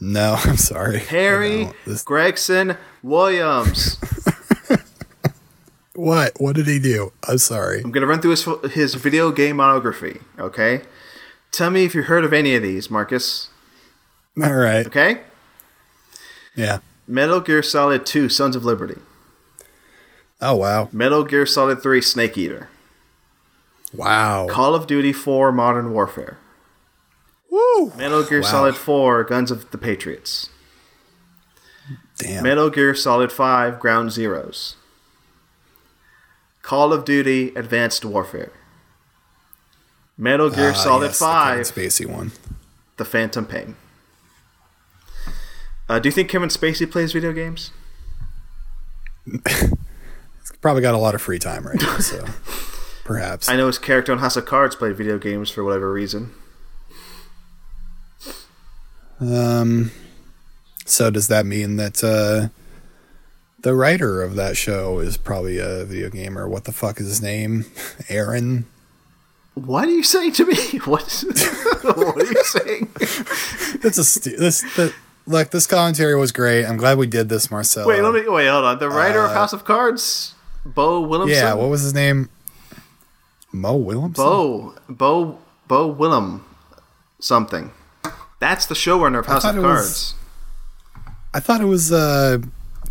[0.00, 1.00] No, I'm sorry.
[1.00, 2.02] Harry this...
[2.02, 3.98] Gregson Williams.
[5.94, 6.32] what?
[6.38, 7.12] What did he do?
[7.28, 7.82] I'm sorry.
[7.82, 10.20] I'm gonna run through his his video game monography.
[10.38, 10.82] Okay.
[11.52, 13.48] Tell me if you heard of any of these, Marcus.
[14.42, 14.86] All right.
[14.86, 15.20] Okay.
[16.54, 16.78] Yeah.
[17.06, 19.00] Metal Gear Solid 2: Sons of Liberty.
[20.40, 20.88] Oh wow.
[20.92, 22.68] Metal Gear Solid 3: Snake Eater.
[23.92, 24.46] Wow.
[24.48, 26.38] Call of Duty 4: Modern Warfare.
[27.50, 27.92] Woo!
[27.96, 28.48] Metal Gear wow.
[28.48, 30.50] Solid 4 Guns of the Patriots.
[32.16, 32.42] Damn.
[32.44, 34.74] Metal Gear Solid 5 Ground Zeroes.
[36.62, 38.52] Call of Duty Advanced Warfare.
[40.16, 42.32] Metal Gear uh, Solid yes, 5 the Spacey one.
[42.98, 43.76] The Phantom Pain.
[45.88, 47.72] Uh, do you think Kevin Spacey plays video games?
[49.48, 49.72] He's
[50.60, 52.24] probably got a lot of free time right now, so
[53.10, 53.48] perhaps.
[53.48, 56.32] I know his character on House of Cards played video games for whatever reason.
[59.20, 59.90] Um,
[60.86, 62.54] so does that mean that uh,
[63.58, 66.48] the writer of that show is probably a video gamer?
[66.48, 67.64] What the fuck is his name?
[68.08, 68.66] Aaron.
[69.54, 70.78] What are you saying to me?
[70.84, 71.02] What?
[71.82, 72.90] what are you saying?
[73.82, 74.94] That's a st- this the,
[75.26, 75.50] look.
[75.50, 76.64] This commentary was great.
[76.64, 77.88] I'm glad we did this, Marcel.
[77.88, 78.46] Wait, let me wait.
[78.46, 78.78] Hold on.
[78.78, 81.36] The writer uh, of House of Cards, Bo Williamson.
[81.36, 82.30] Yeah, what was his name?
[83.52, 84.24] Mo Williamson.
[84.24, 86.44] Bo Bo Bo Willem
[87.18, 87.72] something.
[88.38, 89.64] That's the showrunner of House of Cards.
[89.64, 90.14] Was,
[91.34, 92.38] I thought it was uh,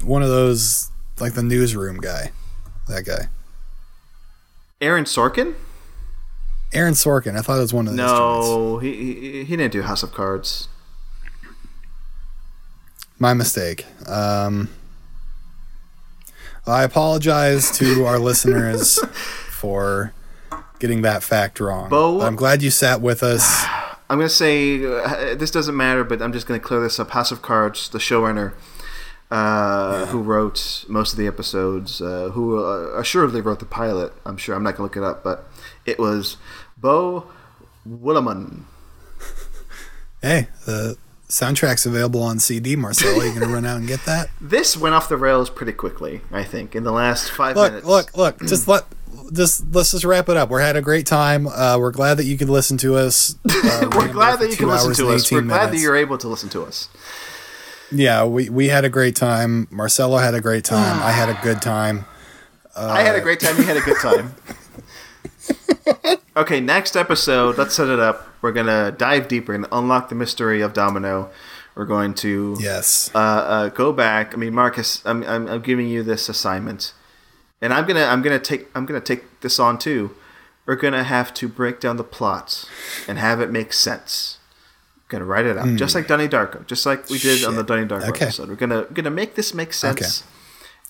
[0.04, 2.32] one of those like the newsroom guy.
[2.88, 3.28] That guy.
[4.82, 5.56] Aaron Sorkin.
[6.72, 7.38] Aaron Sorkin.
[7.38, 7.98] I thought it was one of those.
[7.98, 10.68] No, he, he he didn't do House of Cards.
[13.18, 13.86] My mistake.
[14.08, 14.70] Um,
[16.66, 19.00] I apologize to our listeners
[19.50, 20.14] for
[20.80, 21.90] getting that fact wrong.
[21.90, 23.66] Bo, I'm glad you sat with us.
[24.12, 27.00] I'm going to say uh, this doesn't matter, but I'm just going to clear this
[27.00, 27.12] up.
[27.12, 28.54] House of Cards, the showrunner,
[29.30, 34.12] uh, who wrote most of the episodes, uh, who uh, assuredly wrote the pilot.
[34.26, 34.56] I'm sure.
[34.56, 35.48] I'm not going to look it up, but
[35.86, 36.38] it was
[36.78, 37.28] Bo
[37.88, 38.64] Willimon.
[40.22, 40.98] Hey, the
[41.30, 43.24] soundtrack's available on CD, Marcelo.
[43.24, 44.30] You gonna run out and get that?
[44.42, 47.88] This went off the rails pretty quickly, I think, in the last five Look, minutes.
[47.88, 48.40] look, look.
[48.46, 48.84] Just let.
[49.34, 50.50] Just let's just wrap it up.
[50.50, 51.48] We're had a great time.
[51.48, 53.36] Uh, we're glad that you could listen to us.
[53.48, 55.32] Uh, We're glad that you can listen to us.
[55.32, 56.90] We're 18 glad that you're able to listen to us.
[57.92, 59.68] Yeah, we we had a great time.
[59.72, 61.02] Marcelo had a great time.
[61.04, 62.06] I had a good time.
[62.76, 63.58] I had a great time.
[63.58, 64.36] You had a good time.
[66.38, 68.28] okay, next episode, let's set it up.
[68.42, 71.30] We're going to dive deeper and unlock the mystery of Domino.
[71.76, 73.10] We're going to Yes.
[73.14, 74.34] uh, uh, go back.
[74.34, 76.94] I mean, Marcus, I'm, I'm, I'm giving you this assignment,
[77.62, 80.16] and I'm gonna I'm gonna take I'm gonna take this on too.
[80.66, 82.70] We're gonna have to break down the plot
[83.08, 84.38] and have it make sense.
[85.08, 87.68] gonna write it out, just like Donnie Darko, just like we did on the Shit.
[87.68, 88.26] Donnie Darko Okay.
[88.26, 88.50] episode.
[88.50, 90.24] We're gonna gonna make this make sense.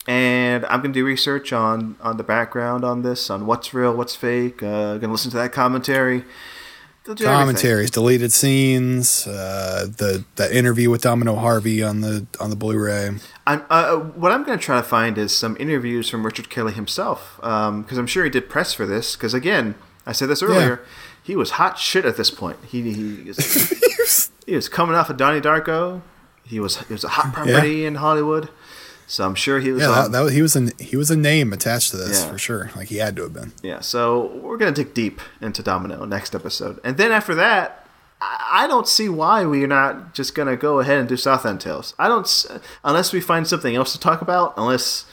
[0.08, 4.16] And I'm gonna do research on on the background on this, on what's real, what's
[4.16, 4.62] fake.
[4.64, 6.26] Uh, gonna listen to that commentary.
[7.16, 7.56] Gonna everything.
[7.56, 13.12] Commentaries, deleted scenes, uh, the the interview with Domino Harvey on the on the Blu-ray.
[13.48, 16.74] I'm, uh, what I'm going to try to find is some interviews from Richard Kelly
[16.74, 19.16] himself, because I'm sure he did press for this.
[19.16, 19.74] Because again,
[20.06, 20.82] I said this earlier,
[21.24, 22.58] he was hot shit at this point.
[22.68, 26.02] He he, was, he was coming off of Donnie Darko.
[26.44, 28.50] He was he was a hot property in Hollywood,
[29.10, 29.82] so I'm sure he was.
[29.82, 32.22] Yeah, on, that, that was, he was a he was a name attached to this
[32.24, 32.32] Yeah.
[32.32, 32.72] for sure.
[32.76, 33.52] Like he had to have been.
[33.62, 37.86] Yeah, so we're gonna dig deep into Domino next episode, and then after that,
[38.22, 41.94] I I don't see why we're not just gonna go ahead and do Southland Tales.
[41.98, 42.28] I don't,
[42.84, 44.54] unless we find something else to talk about.
[44.58, 45.06] Unless,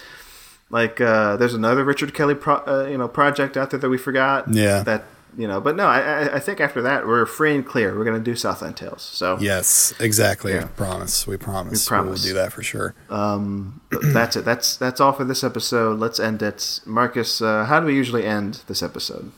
[0.71, 3.99] like, uh, there's another Richard Kelly, pro, uh, you know, project out there that we
[3.99, 4.53] forgot.
[4.53, 4.83] Yeah.
[4.83, 5.05] That
[5.37, 7.97] you know, but no, I, I- think after that we're free and clear.
[7.97, 9.03] We're gonna do Southland Tales.
[9.03, 10.53] So Yes, exactly.
[10.55, 10.67] Yeah.
[10.77, 11.27] Promise.
[11.27, 11.85] We promise.
[11.85, 12.23] We promise.
[12.23, 12.95] will do that for sure.
[13.11, 14.45] Um, that's it.
[14.45, 15.99] That's that's all for this episode.
[15.99, 16.81] Let's end it.
[16.87, 19.31] Marcus, uh, how do we usually end this episode?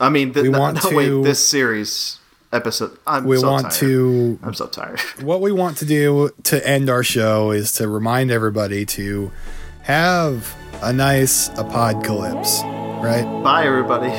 [0.00, 2.18] I mean, th- We want no, to- wait, this series
[2.52, 2.96] episode.
[3.06, 3.74] I'm We so want tired.
[3.80, 5.00] to I'm so tired.
[5.22, 9.30] what we want to do to end our show is to remind everybody to
[9.82, 12.60] have a nice apocalypse,
[13.02, 13.24] right?
[13.42, 14.10] Bye, everybody.